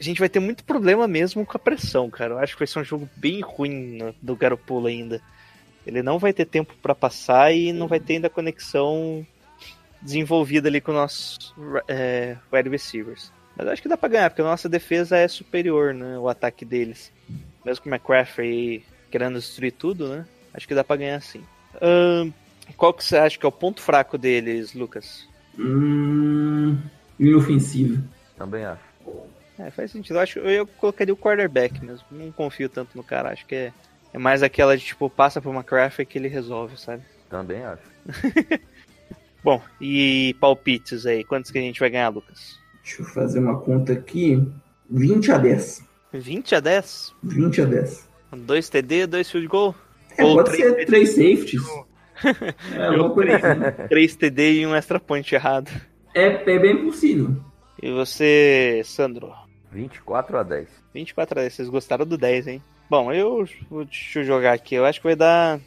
A 0.02 0.04
gente 0.04 0.20
vai 0.20 0.28
ter 0.28 0.40
muito 0.40 0.64
problema 0.64 1.08
mesmo 1.08 1.46
com 1.46 1.56
a 1.56 1.60
pressão, 1.60 2.10
cara. 2.10 2.34
Eu 2.34 2.40
acho 2.40 2.54
que 2.54 2.60
vai 2.62 2.68
ser 2.68 2.80
um 2.80 2.84
jogo 2.84 3.08
bem 3.16 3.40
ruim 3.40 3.98
no, 4.00 4.16
do 4.20 4.36
Garoppolo 4.36 4.88
ainda. 4.88 5.22
Ele 5.86 6.02
não 6.02 6.18
vai 6.18 6.34
ter 6.34 6.46
tempo 6.46 6.74
para 6.82 6.96
passar 6.96 7.54
e 7.54 7.72
não 7.72 7.88
vai 7.88 8.00
ter 8.00 8.14
ainda 8.14 8.28
conexão 8.28 9.24
desenvolvida 10.02 10.68
ali 10.68 10.82
com 10.82 10.92
nossos 10.92 11.54
é, 11.88 12.36
wide 12.52 12.68
receivers. 12.68 13.32
Mas 13.56 13.68
acho 13.68 13.82
que 13.84 13.88
dá 13.88 13.96
para 13.96 14.10
ganhar, 14.10 14.30
porque 14.32 14.42
a 14.42 14.46
nossa 14.46 14.68
defesa 14.68 15.18
é 15.18 15.28
superior, 15.28 15.94
né? 15.94 16.18
O 16.18 16.28
ataque 16.28 16.66
deles. 16.66 17.12
Mesmo 17.64 17.84
com 17.84 17.90
o 17.90 17.94
McCaffrey 17.94 18.84
querendo 19.12 19.38
destruir 19.38 19.74
tudo, 19.74 20.08
né? 20.08 20.26
Acho 20.52 20.68
que 20.68 20.74
dá 20.74 20.84
para 20.84 20.96
ganhar 20.96 21.22
sim. 21.22 21.44
Um, 21.80 22.34
qual 22.76 22.92
que 22.92 23.04
você 23.04 23.18
acha 23.18 23.38
que 23.38 23.46
é 23.46 23.50
o 23.50 23.52
ponto 23.52 23.84
fraco 23.84 24.18
deles, 24.18 24.74
Lucas? 24.74 25.30
Hum, 25.60 26.76
inofensivo. 27.20 28.04
Também 28.36 28.66
acho. 28.66 28.91
É, 29.66 29.70
faz 29.70 29.92
sentido. 29.92 30.16
Eu 30.16 30.22
acho 30.22 30.40
eu, 30.40 30.50
eu 30.50 30.68
colocaria 30.68 31.14
o 31.14 31.18
quarterback 31.18 31.84
mesmo. 31.84 32.06
Não 32.10 32.32
confio 32.32 32.68
tanto 32.68 32.98
no 32.98 33.04
cara. 33.04 33.32
Acho 33.32 33.46
que 33.46 33.56
é, 33.56 33.74
é 34.14 34.18
mais 34.18 34.42
aquela 34.42 34.76
de 34.76 34.84
tipo, 34.84 35.10
passa 35.10 35.42
pro 35.42 35.54
McCraft 35.54 36.06
que 36.06 36.18
ele 36.18 36.28
resolve, 36.28 36.80
sabe? 36.80 37.04
Também 37.30 37.64
acho. 37.64 37.84
Bom, 39.44 39.62
e 39.80 40.36
palpites 40.40 41.06
aí? 41.06 41.24
Quantos 41.24 41.52
que 41.52 41.58
a 41.58 41.62
gente 41.62 41.80
vai 41.80 41.90
ganhar, 41.90 42.10
Lucas? 42.10 42.60
Deixa 42.84 43.02
eu 43.02 43.06
fazer 43.06 43.40
uma 43.40 43.60
conta 43.60 43.94
aqui. 43.94 44.42
20 44.90 45.32
a 45.32 45.38
10. 45.38 45.84
20 46.14 46.56
a 46.56 46.60
10? 46.60 47.16
20 47.24 47.62
a 47.62 47.66
10. 47.66 48.10
Dois 48.38 48.70
TD, 48.70 49.08
dois 49.08 49.30
field 49.30 49.48
goal? 49.48 49.76
É, 50.18 50.24
Ou 50.24 50.36
pode 50.36 50.56
ser 50.56 50.86
três 50.86 51.10
safeties. 51.10 51.62
É, 52.24 52.88
eu 52.88 53.06
assim. 53.08 53.88
3 53.90 54.16
TD 54.16 54.54
e 54.54 54.68
um 54.68 54.76
extra 54.76 55.00
point 55.00 55.34
errado. 55.34 55.72
É, 56.14 56.28
é 56.28 56.60
bem 56.60 56.86
possível. 56.86 57.36
E 57.82 57.92
você, 57.92 58.84
Sandro? 58.86 59.34
24 59.72 60.38
a 60.38 60.44
10. 60.44 60.68
24 60.94 61.40
a 61.40 61.42
10, 61.44 61.54
vocês 61.54 61.70
gostaram 61.70 62.06
do 62.06 62.18
10, 62.18 62.48
hein? 62.48 62.64
Bom, 62.90 63.12
eu 63.12 63.48
deixa 63.86 64.20
eu 64.20 64.24
jogar 64.24 64.54
aqui. 64.54 64.76
Eu 64.76 64.86
acho 64.86 65.00
que 65.00 65.08
vai 65.08 65.16
dar. 65.16 65.60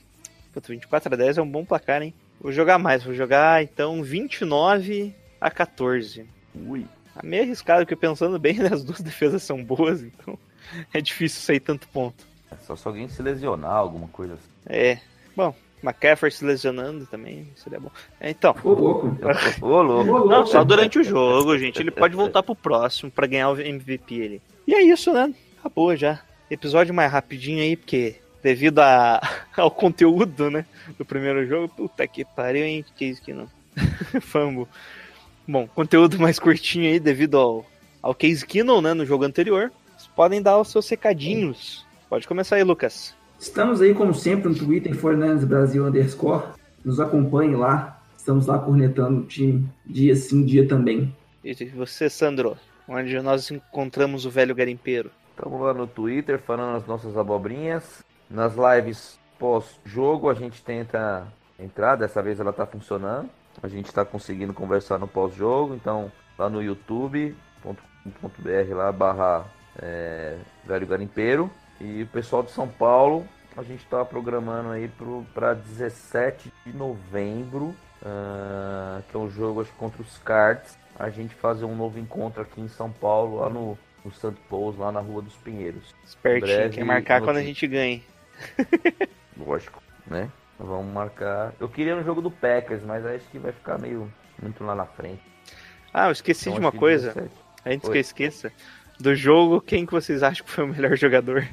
Puta, 0.52 0.68
24 0.68 1.12
a 1.12 1.16
10 1.16 1.38
é 1.38 1.42
um 1.42 1.50
bom 1.50 1.64
placar, 1.64 2.02
hein? 2.02 2.12
Vou 2.40 2.52
jogar 2.52 2.78
mais, 2.78 3.02
vou 3.02 3.14
jogar 3.14 3.62
então 3.62 4.02
29 4.02 5.14
a 5.40 5.50
14. 5.50 6.26
Ui. 6.54 6.86
É 7.16 7.26
meio 7.26 7.44
arriscado, 7.44 7.80
porque 7.84 7.96
pensando 7.96 8.38
bem, 8.38 8.58
né, 8.60 8.68
as 8.72 8.84
duas 8.84 9.00
defesas 9.00 9.42
são 9.42 9.64
boas, 9.64 10.02
então 10.02 10.38
é 10.92 11.00
difícil 11.00 11.40
sair 11.40 11.60
tanto 11.60 11.88
ponto. 11.88 12.26
É 12.50 12.56
só 12.56 12.76
se 12.76 12.86
alguém 12.86 13.08
se 13.08 13.22
lesionar, 13.22 13.72
alguma 13.72 14.08
coisa 14.08 14.34
assim. 14.34 14.50
É. 14.66 14.98
Bom, 15.34 15.54
McCaffrey 15.84 16.32
se 16.32 16.44
lesionando 16.44 17.06
também, 17.06 17.46
seria 17.54 17.78
bom. 17.78 17.90
É, 18.18 18.30
então. 18.30 18.56
Ô, 18.64 18.72
louco. 18.72 19.18
Ô, 19.60 19.82
louco. 19.82 20.28
Não, 20.28 20.46
só 20.46 20.64
durante 20.64 20.98
o 20.98 21.04
jogo, 21.04 21.58
gente. 21.58 21.80
Ele 21.80 21.90
pode 21.90 22.16
voltar 22.16 22.42
pro 22.42 22.54
próximo 22.54 23.10
para 23.10 23.26
ganhar 23.26 23.50
o 23.50 23.60
MVP 23.60 24.14
ali. 24.14 24.42
E 24.66 24.74
é 24.74 24.82
isso, 24.82 25.12
né? 25.12 25.34
Acabou 25.60 25.94
já. 25.94 26.20
Episódio 26.50 26.94
mais 26.94 27.12
rapidinho 27.12 27.62
aí, 27.62 27.76
porque 27.76 28.16
devido 28.42 28.78
a, 28.78 29.20
ao 29.56 29.70
conteúdo, 29.70 30.50
né? 30.50 30.64
Do 30.98 31.04
primeiro 31.04 31.46
jogo, 31.46 31.68
puta 31.68 32.06
que 32.06 32.24
pariu, 32.24 32.64
hein? 32.64 32.84
Que 32.96 33.04
isso 33.06 33.22
que 33.22 33.34
não. 33.34 33.48
Fambo. 34.22 34.66
Bom, 35.46 35.68
conteúdo 35.68 36.18
mais 36.18 36.38
curtinho 36.38 36.90
aí 36.90 36.98
devido 36.98 37.38
ao, 37.38 37.66
ao 38.00 38.14
Case 38.14 38.46
Keenum, 38.46 38.80
né, 38.80 38.94
no 38.94 39.04
jogo 39.04 39.24
anterior. 39.24 39.70
Vocês 39.96 40.10
podem 40.16 40.40
dar 40.40 40.58
os 40.58 40.68
seus 40.68 40.86
secadinhos. 40.86 41.84
Pode 42.08 42.26
começar 42.26 42.56
aí, 42.56 42.64
Lucas. 42.64 43.14
Estamos 43.44 43.82
aí, 43.82 43.92
como 43.92 44.14
sempre, 44.14 44.48
no 44.48 44.54
Twitter, 44.54 44.96
Fornandes 44.96 45.44
Brasil 45.44 45.84
underscore. 45.84 46.46
Nos 46.82 46.98
acompanhe 46.98 47.54
lá. 47.54 48.00
Estamos 48.16 48.46
lá 48.46 48.58
cornetando 48.58 49.20
o 49.20 49.26
time 49.26 49.68
dia 49.84 50.16
sim, 50.16 50.46
dia 50.46 50.66
também. 50.66 51.14
E 51.44 51.52
você, 51.66 52.08
Sandro? 52.08 52.56
Onde 52.88 53.20
nós 53.20 53.50
encontramos 53.50 54.24
o 54.24 54.30
velho 54.30 54.54
garimpeiro? 54.54 55.10
Estamos 55.36 55.60
lá 55.60 55.74
no 55.74 55.86
Twitter 55.86 56.40
falando 56.40 56.78
as 56.78 56.86
nossas 56.86 57.18
abobrinhas. 57.18 58.02
Nas 58.30 58.54
lives 58.56 59.18
pós-jogo 59.38 60.30
a 60.30 60.34
gente 60.34 60.64
tenta 60.64 61.28
entrar, 61.60 61.96
dessa 61.96 62.22
vez 62.22 62.40
ela 62.40 62.50
está 62.50 62.64
funcionando. 62.64 63.28
A 63.62 63.68
gente 63.68 63.86
está 63.86 64.06
conseguindo 64.06 64.54
conversar 64.54 64.98
no 64.98 65.06
pós-jogo, 65.06 65.74
então 65.74 66.10
lá 66.38 66.48
no 66.48 66.62
youtube.com.br 66.62 68.74
lá 68.74 68.90
barra 68.90 69.44
é, 69.76 70.38
velho 70.66 70.86
garimpeiro. 70.86 71.50
E 71.80 72.02
o 72.02 72.06
pessoal 72.06 72.42
de 72.42 72.50
São 72.50 72.68
Paulo, 72.68 73.26
a 73.56 73.62
gente 73.62 73.84
está 73.84 74.04
programando 74.04 74.70
aí 74.70 74.90
para 75.34 75.54
17 75.54 76.52
de 76.66 76.76
novembro, 76.76 77.74
uh, 78.02 79.02
que 79.08 79.16
é 79.16 79.18
um 79.18 79.30
jogo 79.30 79.60
acho, 79.60 79.72
contra 79.72 80.02
os 80.02 80.18
Cards. 80.18 80.78
A 80.98 81.10
gente 81.10 81.34
fazer 81.34 81.64
um 81.64 81.74
novo 81.74 81.98
encontro 81.98 82.42
aqui 82.42 82.60
em 82.60 82.68
São 82.68 82.90
Paulo, 82.90 83.40
lá 83.40 83.50
no, 83.50 83.76
no 84.04 84.12
Santo 84.12 84.40
Pous, 84.48 84.76
lá 84.78 84.92
na 84.92 85.00
Rua 85.00 85.22
dos 85.22 85.34
Pinheiros. 85.36 85.94
Espertinho, 86.04 86.56
Breve 86.56 86.74
quer 86.76 86.84
marcar 86.84 87.20
quando 87.20 87.38
a 87.38 87.42
gente 87.42 87.66
ganha. 87.66 88.00
Lógico, 89.36 89.82
né? 90.06 90.30
Vamos 90.58 90.92
marcar. 90.92 91.52
Eu 91.58 91.68
queria 91.68 91.96
no 91.96 92.04
jogo 92.04 92.22
do 92.22 92.30
Packers, 92.30 92.82
mas 92.84 93.04
acho 93.04 93.26
que 93.28 93.38
vai 93.38 93.50
ficar 93.50 93.78
meio 93.78 94.12
muito 94.40 94.62
lá 94.64 94.74
na 94.74 94.86
frente. 94.86 95.20
Ah, 95.92 96.06
eu 96.06 96.12
esqueci 96.12 96.48
Então, 96.48 96.60
de 96.60 96.66
uma 96.66 96.72
que 96.72 96.78
coisa. 96.78 97.08
17. 97.08 97.34
Antes 97.66 97.82
que 97.82 97.90
Oi. 97.90 97.96
eu 97.96 98.00
esqueça. 98.00 98.52
Do 98.98 99.14
jogo, 99.14 99.60
quem 99.60 99.84
que 99.84 99.92
vocês 99.92 100.22
acham 100.22 100.44
que 100.44 100.52
foi 100.52 100.64
o 100.64 100.68
melhor 100.68 100.94
jogador? 100.98 101.46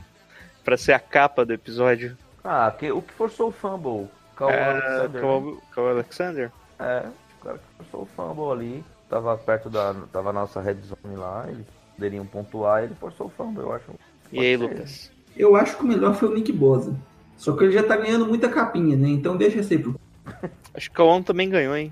Pra 0.63 0.77
ser 0.77 0.93
a 0.93 0.99
capa 0.99 1.45
do 1.45 1.53
episódio. 1.53 2.17
Ah, 2.43 2.73
que, 2.77 2.91
o 2.91 3.01
que 3.01 3.13
forçou 3.13 3.49
o 3.49 3.51
fumble? 3.51 4.07
Cal 4.35 4.49
É, 4.49 4.69
Alexander. 4.71 5.21
né? 5.21 5.57
Alexander? 5.77 6.51
É, 6.79 7.05
o 7.39 7.43
cara 7.43 7.57
que 7.57 7.63
forçou 7.83 8.01
o 8.03 8.05
fumble 8.05 8.51
ali. 8.51 8.83
Tava 9.09 9.37
perto 9.37 9.69
da. 9.69 9.93
Tava 10.11 10.31
na 10.33 10.41
nossa 10.41 10.61
red 10.61 10.75
zone 10.81 11.15
lá. 11.17 11.45
Eles 11.47 11.65
poderiam 11.95 12.25
pontuar 12.25 12.83
ele 12.83 12.95
forçou 12.95 13.27
o 13.27 13.29
fumble, 13.29 13.61
eu 13.63 13.73
acho. 13.73 13.85
E 14.31 14.39
aí. 14.39 14.57
Lucas? 14.57 15.11
Eu 15.35 15.55
acho 15.55 15.77
que 15.77 15.83
o 15.83 15.87
melhor 15.87 16.15
foi 16.15 16.29
o 16.29 16.33
Nick 16.33 16.51
Bosa. 16.51 16.95
Só 17.37 17.53
que 17.55 17.63
ele 17.63 17.73
já 17.73 17.83
tá 17.83 17.95
ganhando 17.97 18.25
muita 18.25 18.49
capinha, 18.49 18.95
né? 18.95 19.07
Então 19.09 19.35
deixa 19.37 19.61
ser. 19.63 19.79
pro- 19.79 19.99
Acho 20.73 20.89
que 20.89 20.95
o 20.95 20.97
Kaon 21.05 21.21
também 21.23 21.49
ganhou, 21.49 21.75
hein? 21.75 21.91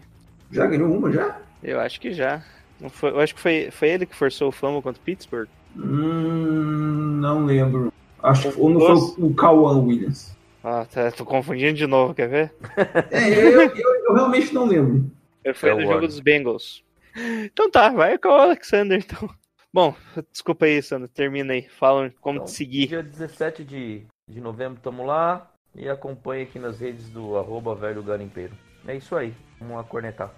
Já 0.52 0.66
ganhou 0.66 0.92
uma 0.96 1.12
já? 1.12 1.38
Eu 1.62 1.80
acho 1.80 2.00
que 2.00 2.14
já. 2.14 2.42
Não 2.80 2.90
foi, 2.90 3.10
eu 3.12 3.20
acho 3.20 3.36
que 3.36 3.42
foi, 3.42 3.70
foi 3.72 3.90
ele 3.90 4.06
que 4.06 4.16
forçou 4.16 4.48
o 4.48 4.52
fumble 4.52 4.82
contra 4.82 5.02
o 5.02 5.04
Pittsburgh. 5.04 5.50
Hum, 5.76 7.18
não 7.22 7.46
lembro. 7.46 7.92
Acho 8.22 8.52
que 8.52 8.60
ou 8.60 8.70
não 8.70 8.80
Nossa. 8.80 9.16
foi 9.16 9.24
o 9.24 9.34
Kawan 9.34 9.80
Williams. 9.82 10.36
Ah, 10.64 10.86
tá, 10.86 11.10
tô 11.12 11.24
confundindo 11.26 11.74
de 11.78 11.88
novo, 11.88 12.14
quer 12.14 12.28
ver? 12.28 12.54
É, 13.12 13.30
eu, 13.30 13.62
eu- 13.62 14.06
eu 14.10 14.14
realmente 14.14 14.54
não 14.54 14.66
lembro. 14.66 15.10
Foi 15.56 15.70
É 15.70 15.74
no 15.74 15.80
o 15.80 15.86
jogo 15.86 16.08
dos 16.08 16.20
Bengals. 16.20 16.84
Então 17.16 17.70
tá, 17.72 17.90
vai 17.90 18.18
com 18.18 18.28
o 18.30 18.34
Alexander, 18.34 19.00
então. 19.04 19.30
Bom, 19.74 19.96
desculpa 20.32 20.66
aí, 20.66 20.82
Sandro, 20.82 21.08
termina 21.08 21.54
aí. 21.54 21.62
Fala 21.70 22.12
como 22.20 22.38
Então, 22.38 22.46
te 22.46 22.52
seguir. 22.52 22.88
Dia 22.88 23.04
17 23.04 23.64
de, 23.64 24.04
de 24.28 24.42
novembro 24.42 24.80
tamo 24.82 25.06
lá. 25.06 25.50
E 25.76 25.88
acompanhe 25.88 26.44
aqui 26.44 26.58
nas 26.58 26.80
redes 26.80 27.10
do 27.10 27.38
arroba 27.38 27.76
velho 27.76 28.02
garimpeiro. 28.02 28.54
É 28.88 28.96
isso 28.96 29.16
aí. 29.16 29.34
Vamos 29.60 29.78
lá 29.78 29.84
cornetar. 29.84 30.34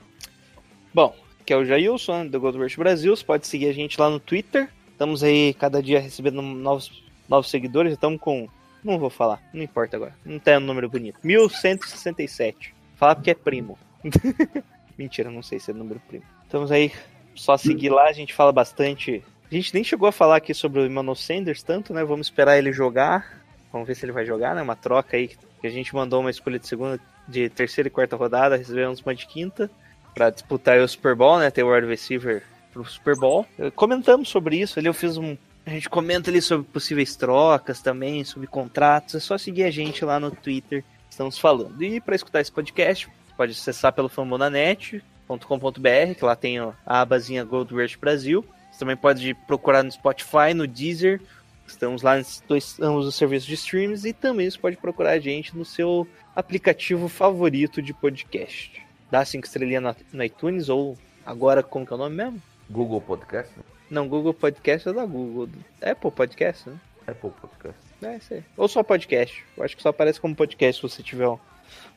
Bom, 0.94 1.16
que 1.46 1.54
é 1.54 1.58
o 1.58 1.64
Jailson, 1.66 2.28
do 2.28 2.40
Gold 2.40 2.58
Rush 2.58 2.76
Brasil. 2.76 3.16
Você 3.16 3.24
pode 3.24 3.48
seguir 3.48 3.68
a 3.70 3.74
gente 3.74 4.00
lá 4.00 4.10
no 4.10 4.20
Twitter. 4.20 4.70
Estamos 4.92 5.24
aí 5.24 5.54
cada 5.54 5.82
dia 5.82 6.00
recebendo 6.02 6.42
novos, 6.42 7.04
novos 7.32 7.50
seguidores. 7.50 7.94
Estamos 7.94 8.20
com. 8.20 8.48
Não 8.84 9.00
vou 9.00 9.10
falar, 9.10 9.42
não 9.54 9.64
importa 9.64 9.96
agora. 9.96 10.14
Não 10.26 10.38
tem 10.38 10.58
um 10.58 10.60
número 10.60 10.90
bonito. 10.90 11.20
1167. 11.24 12.76
Falar 12.96 13.16
porque 13.16 13.32
é 13.32 13.36
primo. 13.36 13.80
Mentira, 14.98 15.32
não 15.32 15.42
sei 15.42 15.60
se 15.60 15.72
é 15.72 15.74
número 15.74 16.02
primo. 16.08 16.26
Estamos 16.44 16.72
aí, 16.72 16.92
só 17.34 17.56
seguir 17.58 17.90
lá, 17.90 18.06
a 18.06 18.12
gente 18.12 18.34
fala 18.34 18.52
bastante. 18.52 19.24
A 19.50 19.56
gente 19.56 19.74
nem 19.74 19.84
chegou 19.84 20.08
a 20.08 20.12
falar 20.12 20.38
aqui 20.38 20.54
sobre 20.54 20.82
o 20.82 20.86
Emmanuel 20.86 21.16
Sanders 21.16 21.64
tanto, 21.64 21.94
né? 21.94 22.04
Vamos 22.04 22.28
esperar 22.28 22.58
ele 22.58 22.74
jogar. 22.74 23.42
Vamos 23.72 23.88
ver 23.88 23.96
se 23.96 24.04
ele 24.04 24.12
vai 24.12 24.26
jogar, 24.26 24.54
né? 24.56 24.62
Uma 24.62 24.76
troca 24.76 25.16
aí 25.16 25.30
que 25.30 25.68
a 25.68 25.70
gente 25.70 25.96
mandou 25.96 26.20
uma 26.20 26.32
escolha 26.32 26.60
de 26.60 26.68
segunda, 26.68 27.00
de 27.28 27.50
terceira 27.50 27.88
e 27.88 27.92
quarta 27.92 28.16
rodada, 28.16 28.58
recebemos 28.58 29.00
uma 29.02 29.16
de 29.16 29.28
quinta 29.28 29.70
para 30.14 30.30
disputar 30.30 30.80
o 30.80 30.88
Super 30.88 31.16
Bowl, 31.16 31.40
né? 31.40 31.50
Ter 31.52 31.64
o 31.64 31.74
wide 31.74 31.88
receiver 31.88 32.44
pro 32.74 32.84
Super 32.84 33.16
Bowl. 33.16 33.46
Eh, 33.60 33.70
Comentamos 33.72 34.28
sobre 34.28 34.58
isso, 34.58 34.80
ali 34.80 34.88
eu 34.88 34.94
fiz 34.94 35.18
um 35.18 35.38
a 35.66 35.70
gente 35.70 35.90
comenta 35.90 36.30
ali 36.30 36.42
sobre 36.42 36.68
possíveis 36.68 37.16
trocas 37.16 37.82
também, 37.82 38.24
sobre 38.24 38.48
contratos. 38.48 39.16
É 39.16 39.20
só 39.20 39.38
seguir 39.38 39.64
a 39.64 39.72
gente 39.72 40.04
lá 40.04 40.20
no 40.20 40.32
Twitter. 40.32 40.84
Estamos 41.10 41.38
falando. 41.38 41.82
E 41.84 42.02
para 42.02 42.16
escutar 42.16 42.42
esse 42.42 42.52
podcast, 42.52 43.08
pode 43.38 43.52
acessar 43.52 43.94
pelo 43.94 44.10
famonanet.com.br, 44.10 46.16
que 46.18 46.26
lá 46.26 46.36
tem 46.36 46.60
a 46.60 46.74
abazinha 46.86 47.44
Gold 47.44 47.74
Rush 47.74 47.96
Brasil. 47.96 48.46
Você 48.72 48.80
também 48.80 48.98
pode 48.98 49.34
procurar 49.46 49.84
no 49.84 49.92
Spotify, 49.92 50.54
no 50.56 50.66
Deezer. 50.66 51.22
Estamos 51.68 52.02
lá 52.02 52.18
nesses 52.18 52.42
dois 52.48 52.80
ambos 52.80 53.06
os 53.06 53.16
serviços 53.16 53.48
de 53.48 53.54
streams 53.54 54.06
e 54.06 54.14
também 54.14 54.50
você 54.50 54.58
pode 54.58 54.78
procurar 54.78 55.12
a 55.12 55.20
gente 55.20 55.56
no 55.56 55.64
seu 55.64 56.08
aplicativo 56.36 57.08
favorito 57.08 57.82
de 57.82 57.94
podcast. 57.94 58.82
Dá 59.10 59.24
cinco 59.24 59.46
estrelinhas 59.46 59.96
no 60.12 60.24
iTunes 60.24 60.70
ou 60.70 60.98
agora 61.26 61.62
como 61.62 61.86
que 61.86 61.94
é 61.94 61.96
o 61.96 62.00
nome 62.00 62.16
mesmo? 62.16 62.42
Google 62.70 63.02
Podcast. 63.02 63.54
Não, 63.92 64.08
Google 64.08 64.34
Podcast 64.34 64.88
é 64.88 64.94
da 64.94 65.06
Google. 65.06 65.50
Apple 65.82 66.12
Podcast, 66.12 66.70
né? 66.70 66.78
Apple 67.06 67.30
Podcast. 67.30 67.78
É 68.02 68.16
isso 68.16 68.34
aí. 68.34 68.44
Ou 68.56 68.68
só 68.70 68.82
podcast. 68.82 69.44
Eu 69.58 69.64
acho 69.66 69.76
que 69.76 69.84
só 69.84 69.90
aparece 69.90 70.20
como 70.20 70.34
podcast 70.34 70.80
se 70.82 70.90
você 70.90 71.04
tiver 71.04 71.28
um, 71.28 71.38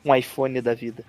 um 0.04 0.12
iPhone 0.12 0.60
da 0.60 0.74
vida. 0.74 1.04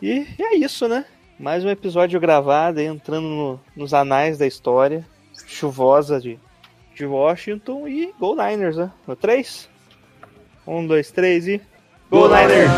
E, 0.00 0.24
e 0.38 0.42
é 0.42 0.54
isso, 0.56 0.86
né? 0.86 1.04
Mais 1.36 1.64
um 1.64 1.68
episódio 1.68 2.20
gravado 2.20 2.78
aí, 2.78 2.86
entrando 2.86 3.26
no- 3.26 3.60
nos 3.74 3.92
anais 3.92 4.38
da 4.38 4.46
história. 4.46 5.04
Chuvosa 5.46 6.20
de, 6.20 6.38
de 6.94 7.04
Washington 7.04 7.88
e 7.88 8.12
Go 8.20 8.36
Niners, 8.36 8.76
né? 8.76 8.92
No 9.04 9.16
3? 9.16 9.68
1, 10.64 10.86
2, 10.86 11.10
3 11.10 11.48
e. 11.48 11.60
Go 12.08 12.28
Niners! 12.28 12.70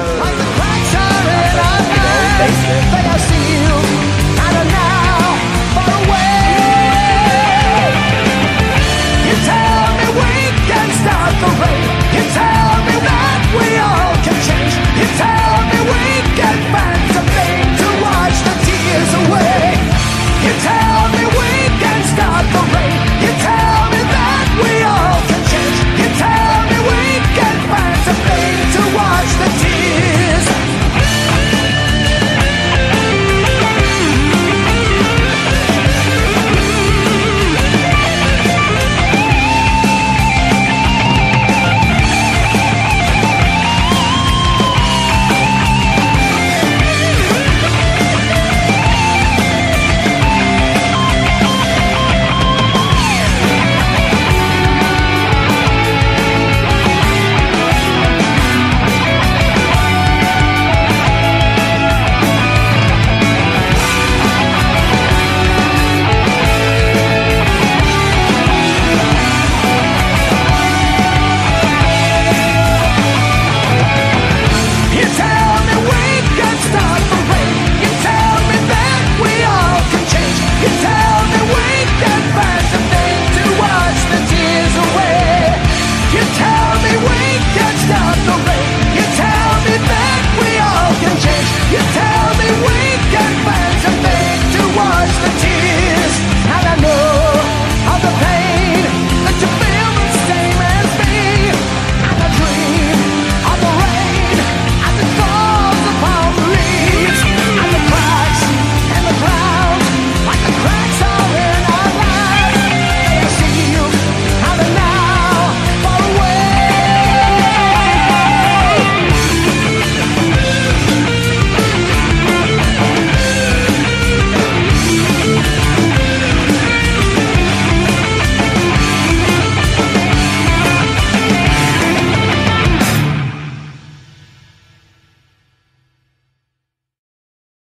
Like 2.40 3.39